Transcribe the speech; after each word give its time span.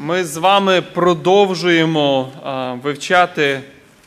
Ми 0.00 0.24
з 0.24 0.36
вами 0.36 0.82
продовжуємо 0.82 2.32
вивчати 2.82 3.60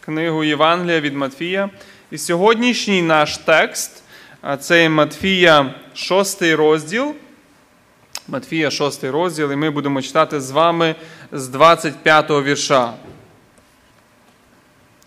книгу 0.05 0.43
Євангелія 0.43 0.99
від 0.99 1.13
Матфія. 1.13 1.69
І 2.11 2.17
сьогоднішній 2.17 3.01
наш 3.01 3.37
текст 3.37 4.03
це 4.59 4.89
Матфія 4.89 5.73
6 5.93 6.41
розділ. 6.41 7.15
Матфія 8.27 8.71
6 8.71 9.03
розділ, 9.03 9.51
і 9.51 9.55
ми 9.55 9.69
будемо 9.69 10.01
читати 10.01 10.41
з 10.41 10.51
вами 10.51 10.95
з 11.31 11.47
25 11.47 12.29
го 12.29 12.43
вірша. 12.43 12.93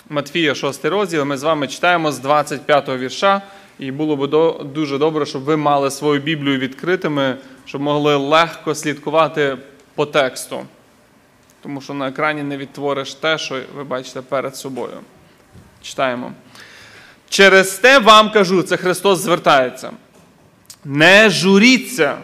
Матфія 0.09 0.55
6 0.55 0.85
розділ, 0.85 1.25
ми 1.25 1.37
з 1.37 1.43
вами 1.43 1.69
читаємо 1.69 2.13
з 2.13 2.19
25 2.19 2.89
го 2.89 2.99
вірша. 2.99 3.43
І 3.79 3.91
було 3.91 4.17
б 4.17 4.29
дуже 4.73 4.99
добре, 4.99 5.27
щоб 5.27 5.43
ви 5.43 5.57
мали 5.57 5.91
свою 5.91 6.21
Біблію 6.21 6.59
відкритими, 6.59 7.37
щоб 7.65 7.81
могли 7.81 8.17
легко 8.17 8.75
слідкувати 8.75 9.57
по 9.95 10.07
тексту. 10.07 10.67
Тому 11.63 11.81
що 11.81 11.95
на 11.95 12.09
екрані 12.09 12.43
не 12.43 12.57
відтвориш 12.57 13.15
те, 13.15 13.39
що 13.39 13.61
ви 13.77 13.85
бачите 13.85 14.21
перед 14.21 14.57
собою. 14.57 15.01
Читаємо. 15.83 16.33
Через 17.29 17.71
те 17.71 17.99
вам 17.99 18.31
кажу, 18.31 18.63
це 18.63 18.77
Христос 18.77 19.19
звертається. 19.19 19.91
Не 20.85 21.31
журіться 21.31 22.19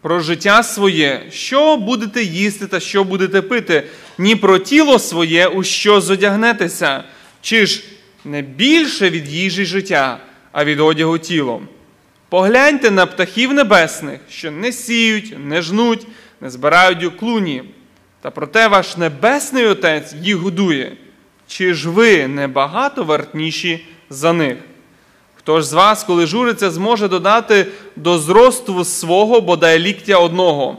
про 0.00 0.20
життя 0.20 0.62
своє, 0.62 1.26
що 1.30 1.76
будете 1.76 2.22
їсти 2.22 2.66
та 2.66 2.80
що 2.80 3.04
будете 3.04 3.42
пити, 3.42 3.86
ні 4.18 4.36
про 4.36 4.58
тіло 4.58 4.98
своє, 4.98 5.46
у 5.46 5.62
що 5.62 6.00
зодягнетеся, 6.00 7.04
чи 7.40 7.66
ж 7.66 7.84
не 8.24 8.42
більше 8.42 9.10
від 9.10 9.28
їжі 9.28 9.64
життя, 9.64 10.18
а 10.52 10.64
від 10.64 10.80
одягу 10.80 11.18
тілом. 11.18 11.68
Погляньте 12.28 12.90
на 12.90 13.06
птахів 13.06 13.52
небесних, 13.52 14.20
що 14.30 14.50
не 14.50 14.72
сіють, 14.72 15.34
не 15.38 15.62
жнуть, 15.62 16.06
не 16.40 16.50
збирають 16.50 17.04
у 17.04 17.10
клуні. 17.10 17.62
Та 18.20 18.30
проте 18.30 18.68
ваш 18.68 18.96
Небесний 18.96 19.66
Отець 19.66 20.14
їх 20.22 20.36
годує. 20.36 20.96
Чи 21.46 21.74
ж 21.74 21.90
ви 21.90 22.28
небагато 22.28 23.04
вартніші 23.04 23.86
за 24.10 24.32
них? 24.32 24.56
Хто 25.34 25.60
ж 25.60 25.66
з 25.66 25.72
вас, 25.72 26.04
коли 26.04 26.26
журиться, 26.26 26.70
зможе 26.70 27.08
додати 27.08 27.66
до 27.96 28.18
зросту 28.18 28.84
свого 28.84 29.40
бодай 29.40 29.78
ліктя 29.78 30.16
одного? 30.16 30.76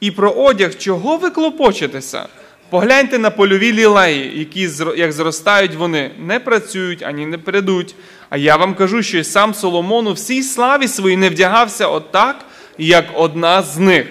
І 0.00 0.10
про 0.10 0.30
одяг, 0.30 0.74
чого 0.78 1.16
ви 1.16 1.30
клопочетеся? 1.30 2.26
Погляньте 2.70 3.18
на 3.18 3.30
польові 3.30 3.72
лілеї, 3.72 4.38
які, 4.38 4.68
як 4.96 5.12
зростають 5.12 5.74
вони, 5.74 6.10
не 6.18 6.40
працюють 6.40 7.02
ані 7.02 7.26
не 7.26 7.38
придуть. 7.38 7.94
А 8.30 8.36
я 8.36 8.56
вам 8.56 8.74
кажу, 8.74 9.02
що 9.02 9.18
і 9.18 9.24
сам 9.24 9.54
Соломон 9.54 10.06
у 10.06 10.12
всій 10.12 10.42
славі 10.42 10.88
своїй 10.88 11.16
не 11.16 11.28
вдягався 11.28 11.86
отак, 11.86 12.44
як 12.78 13.04
одна 13.14 13.62
з 13.62 13.78
них. 13.78 14.06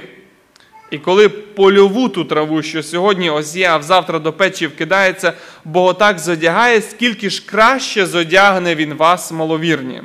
І 0.91 0.97
коли 0.97 1.29
польову 1.29 2.09
ту 2.09 2.25
траву, 2.25 2.61
що 2.61 2.83
сьогодні 2.83 3.29
оз'яв, 3.29 3.83
завтра 3.83 4.19
до 4.19 4.33
печі 4.33 4.67
вкидається, 4.67 5.33
Бог 5.65 5.97
так 5.97 6.19
зодягає, 6.19 6.81
скільки 6.81 7.29
ж 7.29 7.45
краще 7.45 8.05
зодягне 8.05 8.75
він 8.75 8.93
вас, 8.93 9.31
маловірні. 9.31 10.01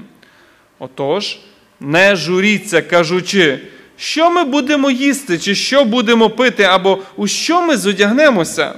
Отож, 0.79 1.39
не 1.81 2.17
журіться, 2.17 2.83
кажучи, 2.83 3.59
що 3.97 4.31
ми 4.31 4.45
будемо 4.45 4.91
їсти, 4.91 5.39
чи 5.39 5.55
що 5.55 5.84
будемо 5.84 6.31
пити, 6.31 6.62
або 6.62 6.98
у 7.17 7.27
що 7.27 7.62
ми 7.62 7.77
зодягнемося, 7.77 8.75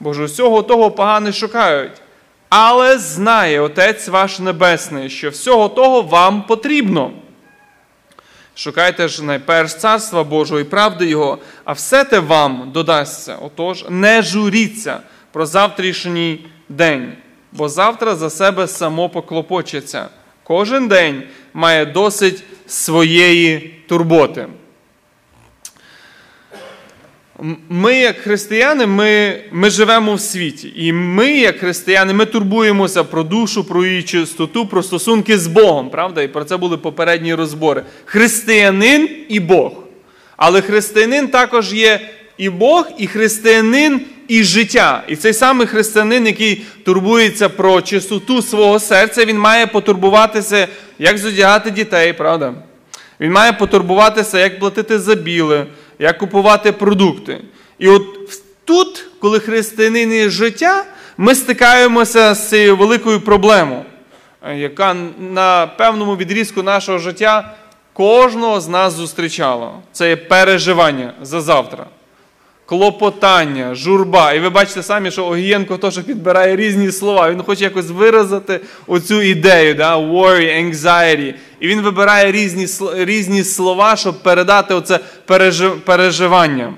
бо 0.00 0.12
ж 0.12 0.22
усього 0.22 0.62
того 0.62 0.90
погани 0.90 1.32
шукають. 1.32 2.02
Але 2.48 2.98
знає 2.98 3.60
Отець 3.60 4.08
ваш 4.08 4.38
Небесний, 4.38 5.10
що 5.10 5.30
всього 5.30 5.68
того 5.68 6.02
вам 6.02 6.42
потрібно. 6.42 7.10
Шукайте 8.58 9.08
ж 9.08 9.24
найперш 9.24 9.74
царства 9.74 10.24
Божого 10.24 10.60
і 10.60 10.64
правди 10.64 11.06
Його, 11.06 11.38
а 11.64 11.72
все 11.72 12.04
те 12.04 12.18
вам 12.18 12.70
додасться. 12.74 13.36
Отож, 13.36 13.84
не 13.88 14.22
журіться 14.22 15.00
про 15.32 15.46
завтрашній 15.46 16.44
день, 16.68 17.12
бо 17.52 17.68
завтра 17.68 18.14
за 18.14 18.30
себе 18.30 18.68
само 18.68 19.08
поклопочеться. 19.08 20.08
Кожен 20.42 20.88
день 20.88 21.22
має 21.54 21.86
досить 21.86 22.44
своєї 22.66 23.58
турботи. 23.88 24.46
Ми, 27.68 27.98
як 27.98 28.16
християни, 28.16 28.86
ми 28.86 29.40
ми 29.52 29.70
живемо 29.70 30.14
в 30.14 30.20
світі. 30.20 30.72
І 30.76 30.92
ми, 30.92 31.30
як 31.30 31.58
християни, 31.58 32.12
ми 32.12 32.26
турбуємося 32.26 33.04
про 33.04 33.22
душу, 33.22 33.64
про 33.64 33.84
її 33.84 34.02
чистоту, 34.02 34.66
про 34.66 34.82
стосунки 34.82 35.38
з 35.38 35.46
Богом. 35.46 35.90
Правда? 35.90 36.22
І 36.22 36.28
про 36.28 36.44
це 36.44 36.56
були 36.56 36.76
попередні 36.76 37.34
розбори. 37.34 37.82
Християнин 38.04 39.08
і 39.28 39.40
Бог. 39.40 39.72
Але 40.36 40.60
християнин 40.60 41.28
також 41.28 41.72
є 41.72 42.00
і 42.38 42.48
Бог, 42.48 42.88
і 42.98 43.06
християнин, 43.06 44.00
і 44.28 44.44
життя. 44.44 45.04
І 45.08 45.16
цей 45.16 45.32
самий 45.32 45.66
християнин, 45.66 46.26
який 46.26 46.62
турбується 46.84 47.48
про 47.48 47.80
чистоту 47.80 48.42
свого 48.42 48.78
серця, 48.78 49.24
він 49.24 49.38
має 49.38 49.66
потурбуватися, 49.66 50.68
як 50.98 51.18
зодягати 51.18 51.70
дітей, 51.70 52.12
правда? 52.12 52.54
Він 53.20 53.32
має 53.32 53.52
потурбуватися, 53.52 54.38
як 54.38 54.58
платити 54.58 54.98
за 54.98 55.14
біле 55.14 55.66
як 55.98 56.18
купувати 56.18 56.72
продукти. 56.72 57.40
І 57.78 57.88
от 57.88 58.02
тут, 58.64 59.06
коли 59.20 59.40
християнин 59.40 60.12
є 60.12 60.28
життя, 60.28 60.84
ми 61.16 61.34
стикаємося 61.34 62.34
з 62.34 62.48
цією 62.48 62.76
великою 62.76 63.20
проблемою, 63.20 63.82
яка 64.54 64.96
на 65.18 65.66
певному 65.66 66.16
відрізку 66.16 66.62
нашого 66.62 66.98
життя 66.98 67.54
кожного 67.92 68.60
з 68.60 68.68
нас 68.68 68.92
зустрічала. 68.92 69.72
Це 69.92 70.08
є 70.08 70.16
переживання 70.16 71.12
за 71.22 71.40
завтра. 71.40 71.86
Клопотання, 72.68 73.74
журба. 73.74 74.32
І 74.32 74.40
ви 74.40 74.50
бачите 74.50 74.82
самі, 74.82 75.10
що 75.10 75.26
Огієнко 75.26 75.76
теж 75.76 75.98
підбирає 75.98 76.56
різні 76.56 76.92
слова. 76.92 77.30
Він 77.30 77.42
хоче 77.42 77.64
якось 77.64 77.90
виразити 77.90 78.60
оцю 78.86 79.22
ідею, 79.22 79.74
да? 79.74 79.96
worry, 79.96 80.64
anxiety. 80.64 81.34
І 81.60 81.68
він 81.68 81.80
вибирає 81.80 82.32
різні 82.32 82.66
різні 82.94 83.44
слова, 83.44 83.96
щоб 83.96 84.22
передати 84.22 84.74
оце 84.74 85.00
переживання. 85.84 86.74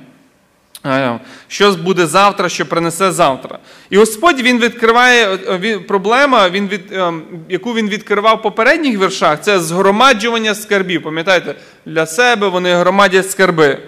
Що 1.48 1.72
буде 1.72 2.06
завтра, 2.06 2.48
що 2.48 2.66
принесе 2.66 3.12
завтра. 3.12 3.58
І 3.90 3.96
Господь 3.96 4.40
він 4.40 4.58
відкриває 4.58 5.38
він, 5.60 5.84
проблема, 5.84 6.48
він 6.48 6.68
від, 6.68 6.92
ем, 6.92 7.22
яку 7.48 7.74
він 7.74 7.88
відкривав 7.88 8.36
в 8.36 8.42
попередніх 8.42 9.00
віршах, 9.00 9.40
це 9.40 9.60
згромаджування 9.60 10.54
скарбів. 10.54 11.02
Пам'ятаєте, 11.02 11.54
для 11.86 12.06
себе 12.06 12.48
вони 12.48 12.74
громадять 12.74 13.30
скарби. 13.30 13.78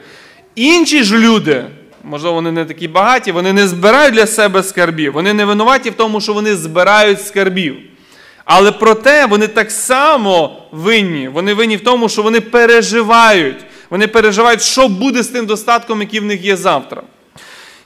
Інші 0.54 1.02
ж 1.02 1.18
люди, 1.18 1.64
можливо, 2.04 2.34
вони 2.34 2.52
не 2.52 2.64
такі 2.64 2.88
багаті, 2.88 3.32
вони 3.32 3.52
не 3.52 3.68
збирають 3.68 4.14
для 4.14 4.26
себе 4.26 4.62
скарбів. 4.62 5.12
Вони 5.12 5.32
не 5.32 5.44
винуваті 5.44 5.90
в 5.90 5.94
тому, 5.94 6.20
що 6.20 6.32
вони 6.32 6.56
збирають 6.56 7.26
скарбів. 7.26 7.76
Але 8.44 8.72
проте 8.72 9.26
вони 9.26 9.48
так 9.48 9.70
само 9.70 10.62
винні. 10.72 11.28
Вони 11.28 11.54
винні 11.54 11.76
в 11.76 11.84
тому, 11.84 12.08
що 12.08 12.22
вони 12.22 12.40
переживають. 12.40 13.64
Вони 13.90 14.06
переживають, 14.06 14.62
що 14.62 14.88
буде 14.88 15.22
з 15.22 15.28
тим 15.28 15.46
достатком, 15.46 16.00
який 16.00 16.20
в 16.20 16.24
них 16.24 16.44
є 16.44 16.56
завтра. 16.56 17.02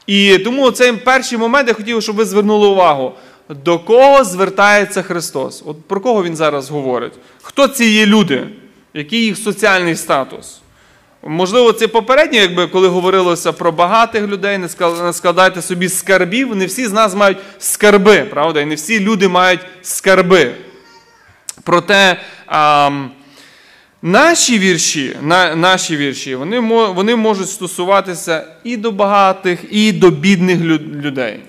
І 0.06 0.38
тому 0.38 0.70
цей 0.70 0.92
перший 0.92 1.38
момент 1.38 1.68
я 1.68 1.74
хотів, 1.74 2.02
щоб 2.02 2.16
ви 2.16 2.24
звернули 2.24 2.68
увагу, 2.68 3.12
до 3.48 3.78
кого 3.78 4.24
звертається 4.24 5.02
Христос. 5.02 5.62
От 5.66 5.88
Про 5.88 6.00
кого 6.00 6.24
Він 6.24 6.36
зараз 6.36 6.70
говорить? 6.70 7.12
Хто 7.42 7.68
ці 7.68 7.84
є 7.84 8.06
люди? 8.06 8.46
Який 8.94 9.20
їх 9.20 9.38
соціальний 9.38 9.96
статус? 9.96 10.60
Можливо, 11.28 11.72
це 11.72 11.88
попередньо, 11.88 12.38
якби 12.38 12.66
коли 12.66 12.88
говорилося 12.88 13.52
про 13.52 13.72
багатих 13.72 14.26
людей, 14.26 14.58
не 14.58 14.68
складайте 15.12 15.62
собі 15.62 15.88
скарбів. 15.88 16.56
Не 16.56 16.66
всі 16.66 16.86
з 16.86 16.92
нас 16.92 17.14
мають 17.14 17.38
скарби, 17.58 18.26
правда? 18.30 18.60
І 18.60 18.64
не 18.64 18.74
всі 18.74 19.00
люди 19.00 19.28
мають 19.28 19.60
скарби. 19.82 20.54
Проте 21.62 22.20
а, 22.46 22.90
наші 24.02 24.58
вірші 24.58 25.16
на, 25.22 25.56
наші 25.56 25.96
вірші, 25.96 26.34
вони, 26.34 26.60
вони 26.88 27.16
можуть 27.16 27.50
стосуватися 27.50 28.46
і 28.64 28.76
до 28.76 28.92
багатих, 28.92 29.60
і 29.70 29.92
до 29.92 30.10
бідних 30.10 30.60
людей. 31.04 31.40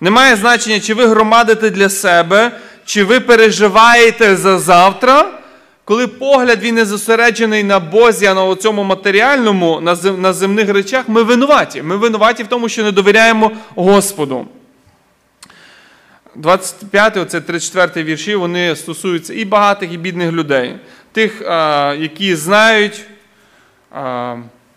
Немає 0.00 0.36
значення, 0.36 0.80
чи 0.80 0.94
ви 0.94 1.06
громадите 1.06 1.70
для 1.70 1.88
себе, 1.88 2.52
чи 2.84 3.04
ви 3.04 3.20
переживаєте 3.20 4.36
за 4.36 4.58
завтра 4.58 5.39
коли 5.90 6.06
погляд 6.06 6.62
він 6.62 6.74
не 6.74 6.84
зосереджений 6.84 7.64
на 7.64 7.80
Бозі, 7.80 8.26
а 8.26 8.34
на 8.34 8.56
цьому 8.56 8.84
матеріальному, 8.84 9.80
на 10.18 10.32
земних 10.32 10.68
речах, 10.68 11.08
ми 11.08 11.22
винуваті. 11.22 11.82
Ми 11.82 11.96
винуваті 11.96 12.42
в 12.42 12.46
тому, 12.46 12.68
що 12.68 12.82
не 12.82 12.92
довіряємо 12.92 13.52
Господу. 13.74 14.46
25, 16.34 17.16
оце 17.16 17.40
34 17.40 18.04
вірші, 18.04 18.34
вони 18.34 18.76
стосуються 18.76 19.34
і 19.34 19.44
багатих, 19.44 19.92
і 19.92 19.96
бідних 19.96 20.32
людей. 20.32 20.76
Тих, 21.12 21.40
які 21.98 22.36
знають 22.36 23.04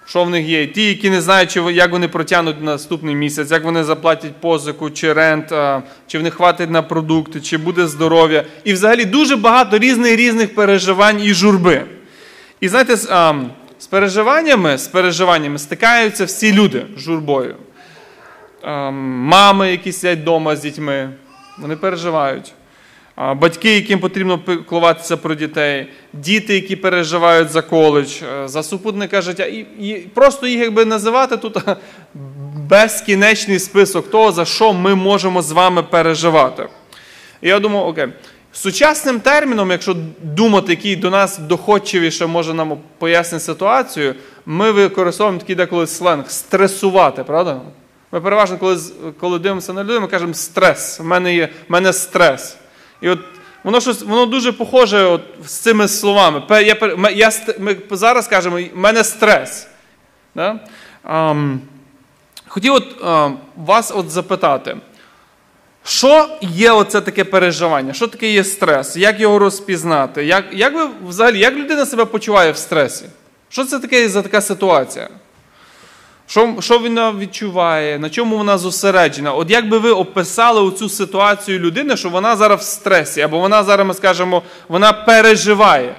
що 0.06 0.24
в 0.24 0.30
них 0.30 0.46
є. 0.46 0.68
Ті, 0.68 0.88
які 0.88 1.10
не 1.10 1.22
знають, 1.22 1.56
як 1.56 1.92
вони 1.92 2.08
протягнуть 2.08 2.64
наступний 2.64 3.16
місяць, 3.16 3.52
як 3.52 3.64
вони 3.64 3.84
заплатять 3.84 4.36
позику, 4.36 4.90
чи 4.90 5.14
рент, 5.14 5.54
чи 6.08 6.20
в 6.20 6.24
них 6.24 6.34
хватить 6.34 6.70
на 6.70 6.82
продукти, 6.82 7.42
чи 7.42 7.58
буде 7.58 7.88
здоров'я. 7.88 8.44
І 8.64 8.74
взагалі 8.74 9.06
дуже 9.06 9.36
багато 9.36 9.78
різних 9.78 10.16
різних 10.16 10.56
переживань 10.56 11.22
і 11.22 11.34
журби. 11.34 11.86
І 12.60 12.70
знаєте, 12.70 12.96
з 13.80 13.88
переживаннями, 13.90 14.78
з 14.78 14.88
переживаннями 14.88 15.60
стикаються 15.60 16.26
всі 16.26 16.54
люди 16.54 16.86
з 16.98 17.00
журбою. 17.00 17.56
Мами, 18.64 19.72
які 19.72 19.92
сидять 19.92 20.20
вдома 20.20 20.56
з 20.56 20.62
дітьми, 20.62 21.10
вони 21.58 21.76
переживають. 21.76 22.54
Батьки, 23.18 23.76
яким 23.76 24.00
потрібно 24.00 24.40
піклуватися 24.40 25.18
про 25.18 25.36
дітей, 25.36 25.88
діти, 26.14 26.56
які 26.56 26.76
переживають 26.76 27.50
за 27.50 27.62
коледж, 27.62 28.22
е, 28.24 28.48
за 28.48 28.64
супутника 28.64 29.22
життя. 29.22 29.46
І, 29.46 29.58
і 29.80 29.94
просто 30.14 30.48
їх 30.48 30.62
якби 30.62 30.86
називати 30.86 31.38
тут 31.38 31.58
безкінечний 32.70 33.60
список 33.60 34.12
того, 34.12 34.32
за 34.32 34.46
що 34.46 34.74
ми 34.74 34.96
можемо 34.96 35.42
з 35.42 35.52
вами 35.52 35.84
переживати. 35.84 36.68
І 37.42 37.50
я 37.50 37.60
думаю, 37.60 37.86
окей, 37.86 38.08
сучасним 38.52 39.20
терміном, 39.20 39.72
якщо 39.72 39.96
думати, 40.22 40.72
який 40.72 40.96
до 40.96 41.10
нас 41.10 41.38
доходчивіше 41.38 42.26
може 42.26 42.54
нам 42.54 42.78
пояснити 42.98 43.44
ситуацію, 43.44 44.16
ми 44.46 44.72
використовуємо 44.72 45.40
такий 45.40 45.56
деколи 45.56 45.88
сленг 45.88 46.30
стресувати, 46.30 47.24
правда? 47.24 47.62
Ми 48.12 48.22
переважно, 48.22 48.58
коли 48.58 48.78
коли 49.20 49.40
дивимося 49.40 49.74
на 49.74 49.84
людину, 49.84 50.02
ми 50.02 50.08
кажемо 50.08 50.34
стрес. 50.34 51.00
У 51.00 51.04
мене 51.04 51.36
є 51.36 51.50
в 51.70 51.72
мене 51.72 51.94
стрес. 51.94 52.58
І 53.04 53.10
от 53.10 53.20
воно 53.64 53.82
щось, 53.82 54.02
воно 54.02 54.26
дуже 54.26 54.52
похоже 54.52 55.04
от 55.04 55.22
з 55.46 55.52
цими 55.52 55.88
словами. 55.88 56.44
Я, 56.50 56.78
я, 57.12 57.32
Ми 57.60 57.78
зараз 57.92 58.28
кажемо, 58.28 58.60
в 58.74 58.78
мене 58.78 59.04
стрес. 59.04 59.68
Да? 60.36 60.60
Um, 61.10 61.58
хотів 62.48 62.74
от, 62.74 63.02
uh, 63.02 63.34
вас 63.58 63.92
от 63.96 64.10
запитати, 64.10 64.78
що 65.84 66.38
є 66.42 66.72
оце 66.72 67.02
таке 67.02 67.24
переживання? 67.24 67.94
Що 67.94 68.08
таке 68.08 68.32
є 68.32 68.44
стрес? 68.44 68.98
Як 68.98 69.20
його 69.20 69.40
розпізнати? 69.40 70.26
Як 70.26 70.46
як 70.52 70.76
ви 70.76 70.88
взагалі, 71.08 71.40
як 71.40 71.56
людина 71.56 71.86
себе 71.86 72.06
почуває 72.06 72.52
в 72.52 72.58
стресі? 72.58 73.06
Що 73.50 73.66
це 73.66 73.80
таке 73.80 74.10
за 74.10 74.22
така 74.22 74.42
ситуація? 74.42 75.10
Що 76.34 76.56
що 76.60 76.80
вона 76.80 77.12
відчуває, 77.12 78.00
на 78.00 78.10
чому 78.10 78.38
вона 78.38 78.58
зосереджена? 78.58 79.34
От 79.34 79.52
як 79.52 79.70
би 79.70 79.78
ви 79.78 79.92
описали 79.92 80.62
оцю 80.62 80.90
ситуацію 80.90 81.60
людини, 81.60 81.98
що 81.98 82.10
вона 82.10 82.36
зараз 82.36 82.60
в 82.60 82.64
стресі, 82.64 83.22
або 83.22 83.40
вона 83.40 83.64
зараз, 83.64 83.88
ми 83.88 83.94
скажемо, 83.94 84.44
вона 84.68 84.94
переживає. 84.94 85.96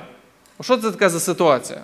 Що 0.63 0.77
це 0.77 0.91
така 0.91 1.09
за 1.09 1.21
ситуація? 1.21 1.81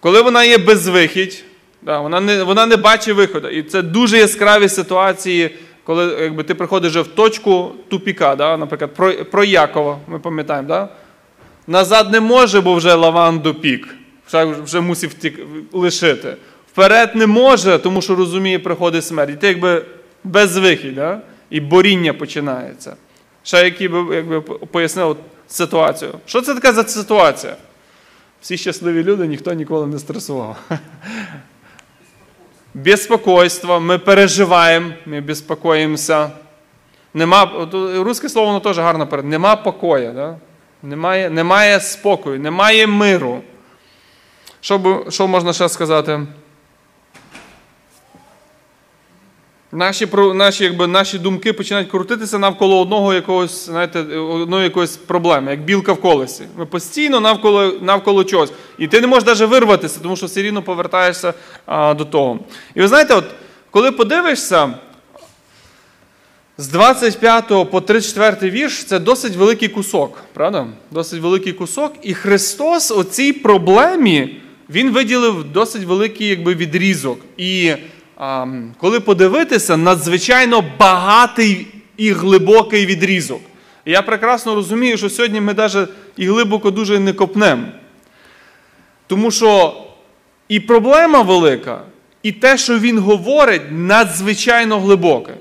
Коли 0.00 0.22
вона 0.22 0.44
є 0.44 0.58
безвихідь, 0.58 1.44
да, 1.82 2.00
вона 2.00 2.20
не 2.20 2.42
вона 2.42 2.66
не 2.66 2.76
бачить 2.76 3.16
виходу. 3.16 3.48
І 3.48 3.62
це 3.62 3.82
дуже 3.82 4.18
яскраві 4.18 4.68
ситуації, 4.68 5.56
коли 5.84 6.18
якби, 6.20 6.42
ти 6.42 6.54
приходиш 6.54 6.90
вже 6.90 7.00
в 7.00 7.08
точку 7.08 7.72
тупіка, 7.88 8.36
да, 8.36 8.56
наприклад, 8.56 8.94
про 8.94 9.12
про 9.12 9.44
Якова, 9.44 9.98
ми 10.06 10.18
пам'ятаємо, 10.18 10.68
да? 10.68 10.88
назад 11.66 12.12
не 12.12 12.20
може, 12.20 12.60
бо 12.60 12.74
вже 12.74 12.94
лаван 12.94 13.38
допік 13.38 13.96
вже 14.32 14.80
мусив 14.80 15.14
лишити. 15.72 16.36
Вперед 16.72 17.16
не 17.16 17.26
може, 17.26 17.78
тому 17.78 18.02
що 18.02 18.14
розуміє, 18.14 18.58
приходить 18.58 19.04
смерть. 19.04 19.30
І 19.30 19.34
ти 19.36 19.46
якби 19.46 19.84
безвихідь, 20.24 20.94
да? 20.94 21.20
і 21.50 21.60
боріння 21.60 22.12
починається. 22.12 22.96
Ще 23.42 23.64
які 23.64 23.88
би 23.88 24.16
якби, 24.16 24.40
пояснив 24.40 25.16
ситуацію. 25.48 26.12
Що 26.26 26.40
це 26.40 26.54
така 26.54 26.72
за 26.72 26.84
ситуація? 26.84 27.56
Всі 28.40 28.56
щасливі 28.56 29.04
люди, 29.04 29.26
ніхто 29.26 29.52
ніколи 29.52 29.86
не 29.86 29.98
стресував. 29.98 30.56
Безпокойство, 32.74 33.80
ми 33.80 33.98
переживаємо, 33.98 34.92
ми 35.06 35.20
безпокоїмося. 35.20 36.30
Нема, 37.14 37.68
Русське 37.96 38.28
слово 38.28 38.46
воно 38.46 38.60
теж 38.60 38.78
гарно 38.78 39.06
перед. 39.06 39.26
Нема 39.26 39.56
покоя, 39.56 40.12
да? 40.12 40.36
немає, 40.82 41.30
немає 41.30 41.80
спокою, 41.80 42.40
немає 42.40 42.86
миру. 42.86 43.42
Що 44.66 45.04
що 45.08 45.26
можна 45.26 45.52
ще 45.52 45.68
сказати? 45.68 46.20
Наші 49.72 50.08
наші, 50.34 50.64
якби, 50.64 50.86
наші 50.86 51.18
думки 51.18 51.52
починають 51.52 51.90
крутитися 51.90 52.38
навколо 52.38 52.80
одного 52.80 53.14
якогось, 53.14 53.66
знаєте, 53.66 54.00
одної 54.18 54.64
якоїсь 54.64 54.96
проблеми, 54.96 55.50
як 55.50 55.60
білка 55.60 55.92
в 55.92 56.00
колесі. 56.00 56.44
Ми 56.56 56.66
постійно 56.66 57.20
навколо 57.20 57.72
навколо 57.80 58.24
чогось. 58.24 58.52
І 58.78 58.88
ти 58.88 59.00
не 59.00 59.06
можеш 59.06 59.26
навіть 59.26 59.40
вирватися, 59.40 60.00
тому 60.02 60.16
що 60.16 60.26
все 60.26 60.42
рівно 60.42 60.62
повертаєшся 60.62 61.34
а, 61.66 61.94
до 61.94 62.04
того. 62.04 62.38
І 62.74 62.80
ви 62.80 62.88
знаєте, 62.88 63.14
от, 63.14 63.24
коли 63.70 63.92
подивишся, 63.92 64.74
з 66.58 66.68
25 66.68 67.70
по 67.70 67.80
34 67.80 68.50
вірш 68.50 68.84
це 68.84 68.98
досить 68.98 69.36
великий 69.36 69.68
кусок, 69.68 70.22
правда? 70.32 70.66
Досить 70.90 71.22
великий 71.22 71.52
кусок. 71.52 71.92
І 72.02 72.14
Христос 72.14 72.90
у 72.90 73.04
цій 73.04 73.32
проблемі 73.32 74.40
він 74.70 74.90
виділив 74.90 75.44
досить 75.44 75.84
великий 75.84 76.28
якби, 76.28 76.54
відрізок. 76.54 77.20
І 77.36 77.72
а, 78.16 78.46
коли 78.78 79.00
подивитися, 79.00 79.76
надзвичайно 79.76 80.64
багатий 80.78 81.66
і 81.96 82.12
глибокий 82.12 82.86
відрізок. 82.86 83.40
Я 83.86 84.02
прекрасно 84.02 84.54
розумію, 84.54 84.96
що 84.96 85.10
сьогодні 85.10 85.40
ми 85.40 85.54
навіть 85.54 85.88
і 86.16 86.26
глибоко 86.26 86.70
дуже 86.70 87.00
не 87.00 87.12
копнемо. 87.12 87.66
Тому 89.06 89.30
що 89.30 89.82
і 90.48 90.60
проблема 90.60 91.22
велика, 91.22 91.82
і 92.22 92.32
те, 92.32 92.58
що 92.58 92.78
він 92.78 92.98
говорить, 92.98 93.62
надзвичайно 93.70 94.80
глибоке. 94.80 95.34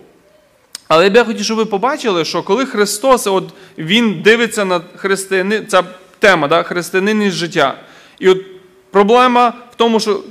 Але 0.87 1.07
я 1.07 1.23
хотів, 1.23 1.45
щоб 1.45 1.57
ви 1.57 1.65
побачили, 1.65 2.25
що 2.25 2.43
коли 2.43 2.65
Христос 2.65 3.27
от, 3.27 3.53
Він 3.77 4.21
дивиться 4.21 4.65
на 4.65 4.81
християни, 4.95 5.61
ця 5.61 5.83
тема, 6.19 6.47
да, 6.47 6.63
християнин 6.63 7.31
життя. 7.31 7.75
І 8.19 8.29
от 8.29 8.37
Проблема 8.95 9.53
в 9.71 9.75
тому, 9.75 9.99
що 9.99 10.23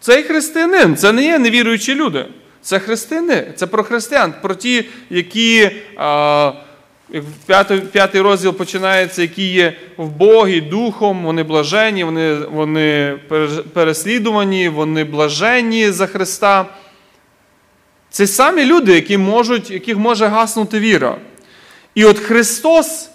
цей 0.00 0.22
християнин 0.22 0.96
це 0.96 1.12
не 1.12 1.24
є 1.24 1.38
невіруючі 1.38 1.94
люди. 1.94 2.26
Це 2.62 2.78
християни, 2.78 3.52
це 3.56 3.66
про 3.66 3.84
християн, 3.84 4.34
про 4.42 4.54
ті, 4.54 4.84
які 5.10 5.70
п'ятий, 7.92 8.20
розділ 8.20 8.52
починається, 8.54 9.22
які 9.22 9.52
є 9.52 9.76
в 9.96 10.08
Богі 10.08 10.60
духом, 10.60 11.24
вони 11.24 11.42
блажені, 11.42 12.04
вони 12.04 12.34
вони 12.34 13.18
переслідувані, 13.72 14.68
вони 14.68 15.04
блаженні 15.04 15.90
за 15.90 16.06
Христа. 16.06 16.66
Це 18.10 18.26
самі 18.26 18.64
люди, 18.64 18.94
які 18.94 19.18
можуть, 19.18 19.70
яких 19.70 19.96
може 19.96 20.26
гаснути 20.26 20.78
віра. 20.80 21.16
І 21.94 22.04
от 22.04 22.18
Христос, 22.18 23.10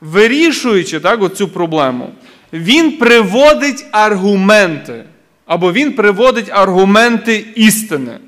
вирішуючи 0.00 1.00
так, 1.00 1.22
оцю 1.22 1.48
проблему, 1.48 2.10
він 2.52 2.98
приводить 2.98 3.86
аргументи. 3.92 5.04
Або 5.46 5.72
він 5.72 5.92
приводить 5.92 6.50
аргументи 6.50 7.46
істини. 7.54 8.18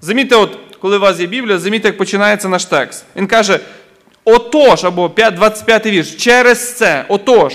Замітьте, 0.00 0.36
от, 0.36 0.58
коли 0.80 0.96
у 0.96 1.00
вас 1.00 1.20
є 1.20 1.26
Біблія, 1.26 1.58
замітьте, 1.58 1.88
як 1.88 1.98
починається 1.98 2.48
наш 2.48 2.64
текст. 2.64 3.04
Він 3.16 3.26
каже: 3.26 3.60
отож, 4.24 4.84
або 4.84 5.08
25 5.08 5.86
вірш, 5.86 6.14
через 6.14 6.76
це, 6.76 7.04
отож. 7.08 7.54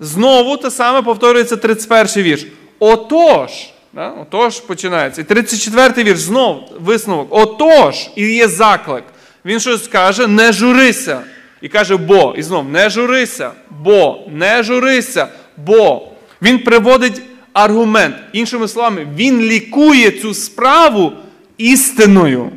Знову 0.00 0.56
те 0.56 0.70
саме 0.70 1.02
повторюється 1.02 1.56
31 1.56 2.22
вірш. 2.22 2.46
Отож. 2.78 3.50
Да? 3.92 4.08
Отож 4.08 4.60
починається. 4.60 5.20
І 5.20 5.24
34 5.24 6.10
вірш, 6.10 6.20
знов 6.20 6.72
висновок. 6.80 7.28
Отож, 7.30 8.10
і 8.16 8.34
є 8.34 8.48
заклик. 8.48 9.04
Він 9.44 9.60
щось 9.60 9.88
каже, 9.88 10.26
не 10.26 10.52
журися. 10.52 11.20
І 11.64 11.68
каже, 11.68 11.96
бо. 11.96 12.34
І 12.38 12.42
знов 12.42 12.68
не 12.68 12.90
журися, 12.90 13.50
бо, 13.82 14.18
не 14.32 14.62
журися, 14.62 15.28
бо. 15.56 16.08
Він 16.42 16.58
приводить 16.58 17.22
аргумент. 17.52 18.16
Іншими 18.32 18.68
словами, 18.68 19.06
він 19.16 19.40
лікує 19.40 20.10
цю 20.10 20.34
справу 20.34 21.12
істиною. 21.58 22.50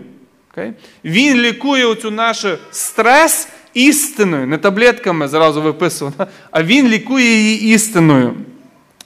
Okay? 0.58 0.74
Він 1.06 1.38
лікує 1.38 1.86
оцю 1.86 2.12
наш 2.12 2.46
стрес 2.72 3.48
істиною, 3.74 4.48
не 4.48 4.58
таблетками 4.58 5.28
зразу 5.28 5.62
виписувано, 5.62 6.28
а 6.52 6.64
він 6.64 6.88
лікує 6.88 7.26
її 7.26 7.74
істиною. 7.76 8.34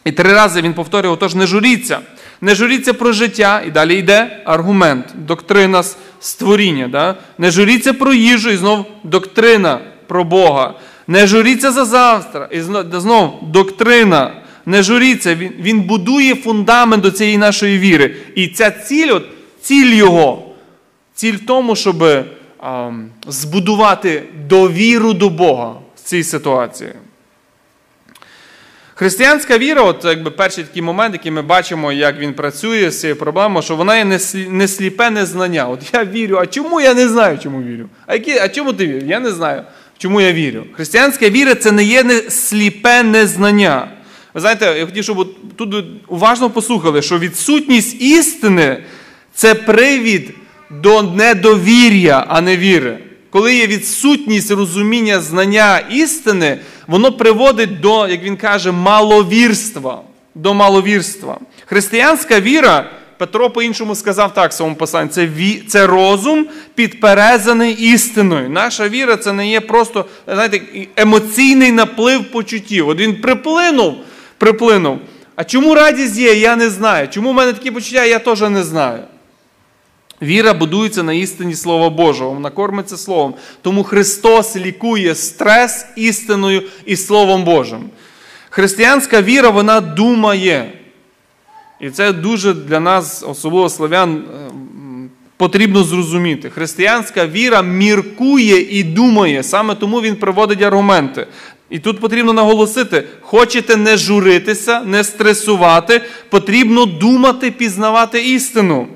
І 0.05 0.11
три 0.11 0.33
рази 0.33 0.61
він 0.61 0.73
повторює, 0.73 1.11
отож, 1.11 1.35
не 1.35 1.47
журіться. 1.47 1.99
Не 2.41 2.55
журіться 2.55 2.93
про 2.93 3.11
життя, 3.11 3.61
і 3.67 3.71
далі 3.71 3.95
йде 3.95 4.41
аргумент, 4.45 5.05
доктрина 5.15 5.83
створіння. 6.19 6.87
Да? 6.87 7.15
Не 7.37 7.51
журіться 7.51 7.93
про 7.93 8.13
їжу, 8.13 8.49
і 8.49 8.57
знов 8.57 8.85
доктрина 9.03 9.79
про 10.11 10.23
Бога. 10.23 10.73
Не 11.07 11.27
журіться 11.27 11.71
за 11.71 11.85
завтра. 11.85 12.49
І 12.51 12.61
знов 12.61 13.39
доктрина. 13.41 14.41
Не 14.65 14.83
журіться, 14.83 15.35
він 15.35 15.51
він 15.59 15.81
будує 15.81 16.35
фундамент 16.35 17.03
до 17.03 17.11
цієї 17.11 17.37
нашої 17.37 17.79
віри. 17.79 18.15
І 18.35 18.47
ця 18.47 18.71
ціль, 18.71 19.11
от, 19.11 19.23
ціль 19.61 19.93
його, 19.93 20.43
ціль 21.15 21.33
в 21.33 21.45
тому, 21.45 21.75
щоб 21.75 22.03
а, 22.59 22.91
збудувати 23.27 24.23
довіру 24.49 25.13
до 25.13 25.29
Бога 25.29 25.75
в 25.95 25.99
цій 26.03 26.23
ситуації. 26.23 26.93
Християнська 29.01 29.57
віра, 29.57 29.81
от 29.81 30.05
якби 30.05 30.31
перший 30.31 30.63
такий 30.63 30.81
момент, 30.81 31.13
який 31.13 31.31
ми 31.31 31.41
бачимо, 31.41 31.91
як 31.91 32.19
він 32.19 32.33
працює 32.33 32.91
з 32.91 32.99
цією 32.99 33.15
проблемою, 33.15 33.63
що 33.63 33.75
вона 33.75 33.97
є 33.97 34.19
не 34.49 34.67
сліпе 34.67 35.09
незнання. 35.09 35.67
От 35.67 35.93
я 35.93 36.05
вірю, 36.05 36.37
а 36.37 36.45
чому 36.45 36.81
я 36.81 36.93
не 36.93 37.07
знаю, 37.07 37.39
чому 37.43 37.61
вірю? 37.61 37.89
А 38.07 38.13
які, 38.13 38.37
а 38.37 38.49
чому 38.49 38.73
ти 38.73 38.87
віриш? 38.87 39.03
Я 39.03 39.19
не 39.19 39.31
знаю. 39.31 39.63
Чому 40.01 40.21
я 40.21 40.33
вірю? 40.33 40.63
Християнська 40.73 41.29
віра 41.29 41.55
це 41.55 41.71
не 41.71 41.83
є 41.83 42.03
не 42.03 42.21
сліпе 42.29 43.03
незнання. 43.03 43.91
Ви 44.33 44.41
знаєте, 44.41 44.75
я 44.77 44.85
хотів, 44.85 45.03
щоб 45.03 45.35
тут 45.55 45.85
уважно 46.07 46.49
послухали, 46.49 47.01
що 47.01 47.19
відсутність 47.19 48.01
істини 48.01 48.83
це 49.33 49.55
привід 49.55 50.33
до 50.69 51.01
недовір'я, 51.01 52.25
а 52.27 52.41
не 52.41 52.57
віри. 52.57 52.97
Коли 53.29 53.55
є 53.55 53.67
відсутність 53.67 54.51
розуміння 54.51 55.19
знання 55.19 55.79
істини, 55.79 56.59
воно 56.87 57.11
приводить 57.11 57.79
до, 57.79 58.07
як 58.07 58.23
він 58.23 58.37
каже, 58.37 58.71
маловірства. 58.71 60.01
До 60.35 60.53
маловірства. 60.53 61.39
Християнська 61.65 62.39
віра, 62.39 62.89
Петро 63.21 63.49
по-іншому 63.49 63.95
сказав 63.95 64.33
так 64.33 64.51
в 64.51 64.53
своєму 64.53 64.75
посланні, 64.75 65.09
це 65.09 65.27
ві, 65.27 65.63
це 65.67 65.87
розум 65.87 66.47
підперезаний 66.75 67.73
істиною. 67.73 68.49
Наша 68.49 68.89
віра 68.89 69.17
це 69.17 69.33
не 69.33 69.49
є 69.49 69.61
просто 69.61 70.05
знаєте, 70.27 70.61
емоційний 70.95 71.71
наплив 71.71 72.31
почуттів. 72.31 72.87
От 72.87 72.99
він 72.99 73.21
приплинув, 73.21 73.95
приплинув. 74.37 74.99
А 75.35 75.43
чому 75.43 75.75
радість 75.75 76.17
є, 76.17 76.33
я 76.33 76.55
не 76.55 76.69
знаю. 76.69 77.07
Чому 77.07 77.31
в 77.31 77.33
мене 77.33 77.53
такі 77.53 77.71
почуття, 77.71 78.05
я 78.05 78.19
теж 78.19 78.41
не 78.41 78.63
знаю. 78.63 79.03
Віра 80.21 80.53
будується 80.53 81.03
на 81.03 81.13
істині 81.13 81.55
Слова 81.55 81.89
Божого, 81.89 82.31
вона 82.31 82.49
кормиться 82.49 82.97
Словом. 82.97 83.33
Тому 83.61 83.83
Христос 83.83 84.55
лікує 84.55 85.15
стрес 85.15 85.85
істиною 85.95 86.63
і 86.85 86.95
Словом 86.95 87.43
Божим. 87.43 87.89
Християнська 88.49 89.21
віра, 89.21 89.49
вона 89.49 89.81
думає. 89.81 90.80
І 91.81 91.89
це 91.89 92.13
дуже 92.13 92.53
для 92.53 92.79
нас, 92.79 93.23
особливо 93.27 93.69
славян, 93.69 94.23
потрібно 95.37 95.83
зрозуміти. 95.83 96.49
Християнська 96.49 97.27
віра 97.27 97.61
міркує 97.61 98.79
і 98.79 98.83
думає. 98.83 99.43
Саме 99.43 99.75
тому 99.75 100.01
він 100.01 100.15
приводить 100.15 100.61
аргументи. 100.61 101.27
І 101.69 101.79
тут 101.79 101.99
потрібно 101.99 102.33
наголосити: 102.33 103.03
хочете 103.21 103.75
не 103.75 103.97
журитися, 103.97 104.81
не 104.81 105.03
стресувати, 105.03 106.01
потрібно 106.29 106.85
думати, 106.85 107.51
пізнавати 107.51 108.25
істину. 108.25 108.87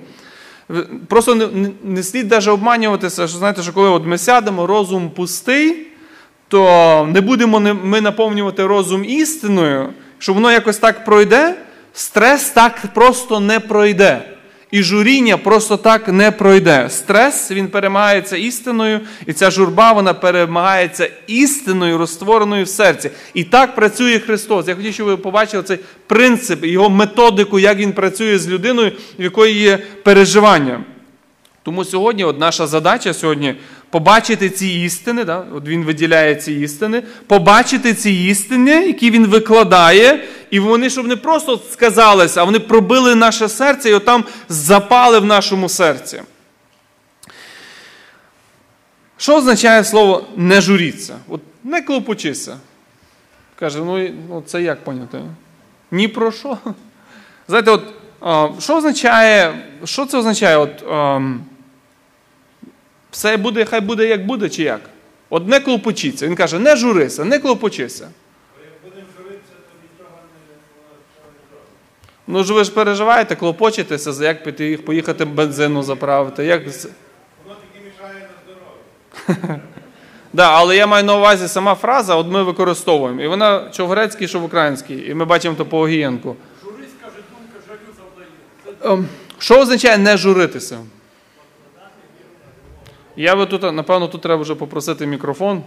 Просто 1.08 1.36
не, 1.36 1.48
не, 1.48 1.70
не 1.84 2.04
слід 2.04 2.32
навіть 2.32 2.48
обманюватися, 2.48 3.28
що 3.28 3.38
знаєте, 3.38 3.64
що 3.64 3.74
коли 3.74 3.90
от 3.90 4.06
ми 4.06 4.18
сядемо, 4.18 4.68
розум 4.68 5.10
пустий, 5.10 5.88
то 6.48 7.10
не 7.14 7.22
будемо 7.22 7.60
ми 7.60 8.02
наповнювати 8.02 8.66
розум 8.66 9.06
істиною, 9.06 9.90
що 10.20 10.34
воно 10.34 10.52
якось 10.52 10.78
так 10.78 11.06
пройде, 11.06 11.56
стрес 11.96 12.50
так 12.50 12.82
просто 12.94 13.40
не 13.40 13.60
пройде. 13.60 14.22
І 14.72 14.84
журіння 14.84 15.38
просто 15.38 15.78
так 15.78 16.08
не 16.08 16.32
пройде. 16.32 16.90
Стрес 16.90 17.52
він 17.52 17.68
перемагається 17.68 18.38
істиною, 18.38 19.00
і 19.26 19.34
ця 19.34 19.52
журба 19.52 19.92
вона 19.92 20.14
перемагається 20.14 21.10
істиною, 21.28 21.98
розтвореною 21.98 22.64
в 22.64 22.68
серці. 22.68 23.10
І 23.34 23.44
так 23.44 23.76
працює 23.76 24.20
Христос. 24.20 24.68
Я 24.68 24.76
хотів, 24.76 24.94
щоб 24.94 25.08
ви 25.08 25.18
побачили 25.18 25.64
цей 25.64 25.80
принцип, 26.08 26.66
його 26.66 26.90
методику, 26.90 27.60
як 27.60 27.78
він 27.78 27.94
працює 27.94 28.40
з 28.40 28.48
людиною, 28.48 28.92
в 29.20 29.24
якої 29.24 29.54
є 29.54 29.78
переживання. 30.04 30.84
Тому 31.64 31.86
сьогодні 31.86 32.24
от 32.24 32.40
наша 32.40 32.68
задача 32.68 33.14
сьогодні 33.14 33.56
побачити 33.90 34.50
ці 34.50 34.68
істини, 34.68 35.24
да? 35.24 35.46
от 35.56 35.68
він 35.68 35.84
виділяє 35.84 36.36
ці 36.36 36.54
істини, 36.54 37.04
побачити 37.28 37.94
ці 37.94 38.12
істини, 38.12 38.88
які 38.88 39.12
він 39.12 39.28
викладає, 39.28 40.24
і 40.52 40.60
вони, 40.60 40.90
щоб 40.90 41.08
не 41.08 41.16
просто 41.16 41.62
сказалися, 41.72 42.42
а 42.42 42.44
вони 42.44 42.60
пробили 42.60 43.16
наше 43.16 43.50
серце 43.50 43.90
і 43.90 43.94
отам 43.94 44.24
запали 44.50 45.20
в 45.20 45.26
нашому 45.26 45.70
серці. 45.70 46.22
Що 49.18 49.38
означає 49.38 49.84
слово 49.84 50.26
не 50.36 50.62
журіться? 50.62 51.18
От 51.28 51.42
Не 51.64 51.82
клопочися. 51.82 52.58
Каже, 53.56 53.80
ну, 53.80 54.10
ну 54.30 54.44
це 54.46 54.62
як 54.62 54.84
поняти? 54.84 55.22
Ні 55.92 56.08
про 56.08 56.32
що. 56.32 56.58
Знаєте, 57.48 57.72
от, 57.72 57.84
що 58.64 58.78
означає, 58.78 59.54
що 59.84 60.06
це 60.06 60.18
означає? 60.18 60.58
От, 60.58 60.84
все 63.12 63.38
буде, 63.38 63.66
хай 63.66 63.82
буде, 63.82 64.08
як 64.08 64.26
буде, 64.26 64.50
чи 64.50 64.64
як? 64.64 64.82
От 65.30 65.48
не 65.48 65.60
клопочіться. 65.60 66.28
Він 66.28 66.36
каже, 66.36 66.60
не 66.60 66.76
журися, 66.76 67.26
не 67.26 67.40
клопочися. 67.40 68.10
Ну 72.28 72.44
ж 72.44 72.54
ви 72.54 72.64
ж 72.64 72.72
переживаєте, 72.72 73.36
клопочетеся, 73.36 74.14
за 74.14 74.26
як 74.26 74.44
піти 74.44 74.78
поїхати 74.78 75.26
бензину 75.26 75.84
заправити. 75.84 76.46
Як... 76.46 76.64
Воно 76.64 77.56
таки 77.56 77.86
мішає 77.86 78.28
на 78.28 79.38
здоров'ю. 79.38 79.62
Да, 80.34 80.52
але 80.52 80.78
я 80.78 80.88
маю 80.88 81.04
на 81.04 81.18
увазі 81.18 81.48
сама 81.48 81.76
фраза, 81.76 82.16
от 82.16 82.28
ми 82.28 82.44
використовуємо. 82.44 83.22
І 83.22 83.28
вона 83.28 83.70
що 83.72 83.86
в 83.86 83.90
грецькій, 83.90 84.28
що 84.28 84.40
в 84.40 84.44
українській. 84.44 85.08
І 85.08 85.14
ми 85.14 85.26
бачимо 85.26 85.56
то 85.58 85.66
по 85.66 85.80
Огієнку. 85.80 86.36
Журись, 86.64 86.90
каже, 87.02 87.16
думка, 87.16 87.68
жалю 87.68 87.80
завдає. 87.98 88.94
Ем, 88.94 89.08
що 89.38 89.60
означає 89.60 89.98
не 89.98 90.18
журитися? 90.18 90.80
Я 93.16 93.36
би 93.36 93.46
тут, 93.46 93.74
напевно, 93.74 94.08
тут 94.08 94.22
треба 94.22 94.42
вже 94.42 94.56
попросити 94.56 95.08
мікрофон. 95.08 95.64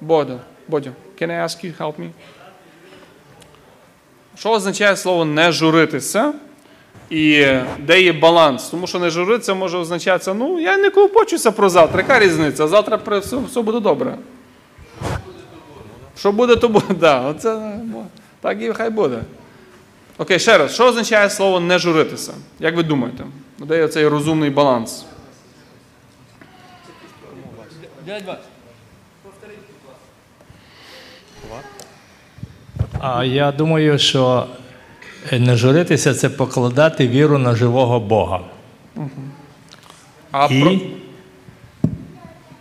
Бодя, 0.00 0.40
Бодя, 0.68 0.92
can 1.20 1.30
I 1.30 1.42
ask 1.44 1.64
you 1.64 1.72
help 1.78 1.94
me? 2.00 2.10
Що 4.38 4.50
означає 4.50 4.96
слово 4.96 5.24
не 5.24 5.52
журитися? 5.52 6.32
І 7.10 7.46
де 7.78 8.02
є 8.02 8.12
баланс? 8.12 8.68
Тому 8.68 8.86
що 8.86 8.98
не 8.98 9.10
журитися 9.10 9.54
може 9.54 9.78
означатися, 9.78 10.34
ну, 10.34 10.60
я 10.60 10.76
не 10.78 10.90
клопочуся 10.90 11.52
про 11.52 11.68
завтра. 11.68 12.00
Яка 12.00 12.18
різниця? 12.18 12.68
Завтра 12.68 13.18
все, 13.18 13.36
все 13.36 13.62
буде 13.62 13.80
добре. 13.80 14.18
Що 16.18 16.32
буде, 16.32 16.56
то 16.56 16.68
буде. 16.68 16.86
Да, 17.00 17.20
оце, 17.20 17.80
Так 18.40 18.62
і 18.62 18.72
хай 18.72 18.90
буде. 18.90 19.18
Окей, 20.18 20.38
ще 20.38 20.58
раз, 20.58 20.74
що 20.74 20.86
означає 20.86 21.30
слово 21.30 21.60
не 21.60 21.78
журитися? 21.78 22.34
Як 22.58 22.76
ви 22.76 22.82
думаєте? 22.82 23.24
Де 23.58 23.78
є 23.78 23.88
цей 23.88 24.08
розумний 24.08 24.50
баланс? 24.50 25.04
Повторіть, 29.22 29.58
А 33.00 33.24
я 33.24 33.52
думаю, 33.52 33.98
що 33.98 34.46
не 35.32 35.56
журитися 35.56 36.14
це 36.14 36.28
покладати 36.28 37.08
віру 37.08 37.38
на 37.38 37.54
живого 37.54 38.00
Бога. 38.00 38.40
А 40.32 40.48
І... 40.50 40.60
про... 40.60 40.72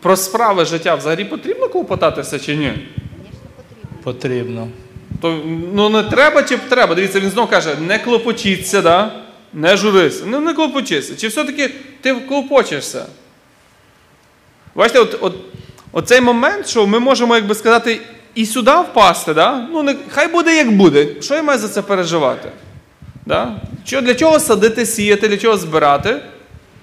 про 0.01 0.15
справи 0.15 0.65
життя 0.65 0.95
взагалі 0.95 1.25
потрібно 1.25 1.69
клопотатися 1.69 2.39
чи 2.39 2.55
ні? 2.55 2.73
Потрібно. 4.03 4.67
То 5.21 5.41
ну 5.73 5.89
не 5.89 6.03
треба 6.03 6.43
чи 6.43 6.57
треба? 6.57 6.95
Дивіться, 6.95 7.19
він 7.19 7.29
знову 7.29 7.47
каже, 7.47 7.75
не 7.75 7.99
клопочіться, 7.99 8.81
да? 8.81 9.11
не 9.53 9.77
журися. 9.77 10.23
Ну 10.27 10.39
не 10.39 10.53
клопочися. 10.53 11.15
Чи 11.15 11.27
все-таки 11.27 11.71
ти 12.01 12.15
клопочешся? 12.15 13.05
Бачите, 14.75 14.99
от, 14.99 15.17
от, 15.21 15.35
оцей 15.91 16.21
момент, 16.21 16.67
що 16.67 16.87
ми 16.87 16.99
можемо, 16.99 17.35
як 17.35 17.47
би 17.47 17.55
сказати, 17.55 17.99
і 18.37 18.45
сюди 18.45 18.71
впасти, 18.71 19.33
да? 19.33 19.67
ну, 19.71 19.83
не, 19.83 19.95
хай 20.09 20.27
буде 20.27 20.55
як 20.55 20.71
буде. 20.71 21.07
Що 21.21 21.35
я 21.35 21.43
маю 21.43 21.59
за 21.59 21.67
це 21.67 21.81
переживати? 21.81 22.49
Да? 23.25 23.61
Що, 23.85 24.01
Для 24.01 24.15
чого 24.15 24.39
садити, 24.39 24.85
сіяти, 24.85 25.27
для 25.27 25.37
чого 25.37 25.57
збирати? 25.57 26.15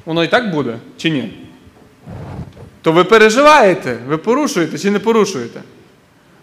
Воно 0.05 0.25
і 0.25 0.29
так 0.29 0.51
буде, 0.51 0.77
чи 0.97 1.11
ні? 1.11 1.33
То 2.83 2.93
ви 2.93 3.05
переживаєте, 3.05 3.99
ви 4.09 4.17
порушуєте 4.17 4.79
чи 4.79 4.91
не 4.91 4.99
порушуєте? 4.99 5.61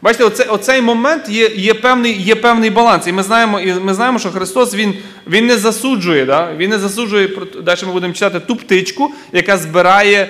Бачите, 0.01 0.23
оце, 0.23 0.43
оцей 0.43 0.81
момент 0.81 1.29
є 1.29 1.47
є, 1.55 1.73
певний 1.73 2.21
є 2.21 2.35
певний 2.35 2.69
баланс. 2.69 3.07
І 3.07 3.11
ми 3.11 3.23
знаємо, 3.23 3.59
і 3.59 3.73
ми 3.73 3.93
знаємо, 3.93 4.19
що 4.19 4.31
Христос 4.31 4.75
Він 4.75 4.93
він 5.27 5.45
не 5.45 5.57
засуджує. 5.57 6.25
Да? 6.25 6.53
Він 6.57 6.69
не 6.69 6.79
засуджує, 6.79 7.29
далі 7.63 7.79
ми 7.85 7.91
будемо 7.91 8.13
читати 8.13 8.39
ту 8.39 8.55
птичку, 8.55 9.11
яка 9.31 9.57
збирає 9.57 10.29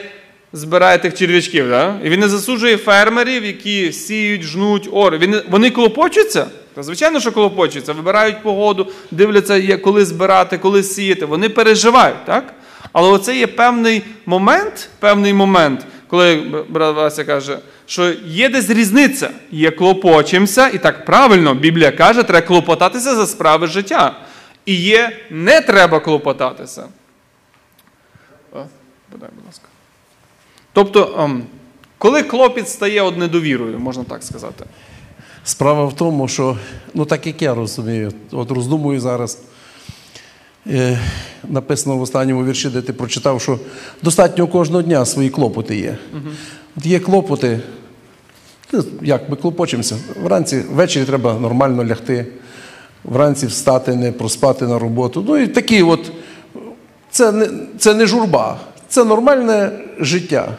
збирає 0.53 0.97
тих 0.97 1.13
черв'ячків. 1.13 1.69
Да? 1.69 1.99
І 2.03 2.09
він 2.09 2.19
не 2.19 2.29
засуджує 2.29 2.77
фермерів, 2.77 3.45
які 3.45 3.91
сіють, 3.91 4.41
жнуть, 4.41 4.89
ори. 4.91 5.17
Він, 5.17 5.41
вони 5.49 5.69
клопочуться? 5.69 6.47
Та, 6.73 6.83
звичайно, 6.83 7.19
що 7.19 7.31
клопочуться, 7.31 7.93
вибирають 7.93 8.43
погоду, 8.43 8.91
дивляться, 9.11 9.77
коли 9.77 10.05
збирати, 10.05 10.57
коли 10.57 10.83
сіяти. 10.83 11.25
Вони 11.25 11.49
переживають, 11.49 12.25
так? 12.25 12.53
Але 12.93 13.09
оце 13.09 13.37
є 13.37 13.47
певний 13.47 14.03
момент, 14.25 14.89
певний 14.99 15.33
момент, 15.33 15.85
коли 16.07 16.35
брат 16.69 16.95
Вася 16.95 17.23
каже, 17.23 17.59
що 17.85 18.13
є 18.25 18.49
десь 18.49 18.69
різниця. 18.69 19.29
Є 19.51 19.71
клопочимося, 19.71 20.67
і 20.67 20.77
так 20.77 21.05
правильно, 21.05 21.53
Біблія 21.53 21.91
каже, 21.91 22.23
треба 22.23 22.47
клопотатися 22.47 23.15
за 23.15 23.27
справи 23.27 23.67
життя. 23.67 24.15
І 24.65 24.75
є 24.75 25.17
не 25.29 25.61
треба 25.61 25.99
клопотатися. 25.99 26.87
Подай, 29.11 29.29
будь 29.35 29.45
ласка. 29.45 29.70
Тобто, 30.73 31.15
ем, 31.19 31.43
коли 31.97 32.23
клопіт 32.23 32.69
стає 32.69 33.01
од 33.01 33.17
недовірою, 33.17 33.79
можна 33.79 34.03
так 34.03 34.23
сказати. 34.23 34.65
Справа 35.43 35.85
в 35.85 35.95
тому, 35.95 36.27
що, 36.27 36.57
ну 36.93 37.05
так 37.05 37.27
як 37.27 37.41
я 37.41 37.55
розумію, 37.55 38.11
от 38.31 38.51
роздумую 38.51 38.99
зараз. 38.99 39.39
Е, 40.67 40.99
написано 41.49 41.97
в 41.97 42.01
останньому 42.01 42.45
вірші, 42.45 42.69
де 42.69 42.81
ти 42.81 42.93
прочитав, 42.93 43.41
що 43.41 43.59
достатньо 44.03 44.47
кожного 44.47 44.81
дня 44.81 45.05
свої 45.05 45.29
клопоти 45.29 45.75
є. 45.75 45.97
Угу. 46.13 46.29
От 46.77 46.85
Є 46.85 46.99
клопоти, 46.99 47.59
Ну, 48.73 48.83
Як 49.01 49.29
ми 49.29 49.35
клопочемося? 49.35 49.95
Вранці, 50.23 50.63
ввечері 50.71 51.05
треба 51.05 51.33
нормально 51.33 51.85
лягти, 51.85 52.25
вранці 53.03 53.45
встати, 53.45 53.95
не 53.95 54.11
проспати 54.11 54.67
на 54.67 54.79
роботу. 54.79 55.25
Ну 55.27 55.37
і 55.37 55.47
такі 55.47 55.83
от, 55.83 56.11
це 57.09 57.31
не, 57.31 57.49
це 57.77 57.93
не 57.93 58.05
журба, 58.05 58.59
це 58.91 59.03
нормальне 59.03 59.71
життя. 59.99 60.53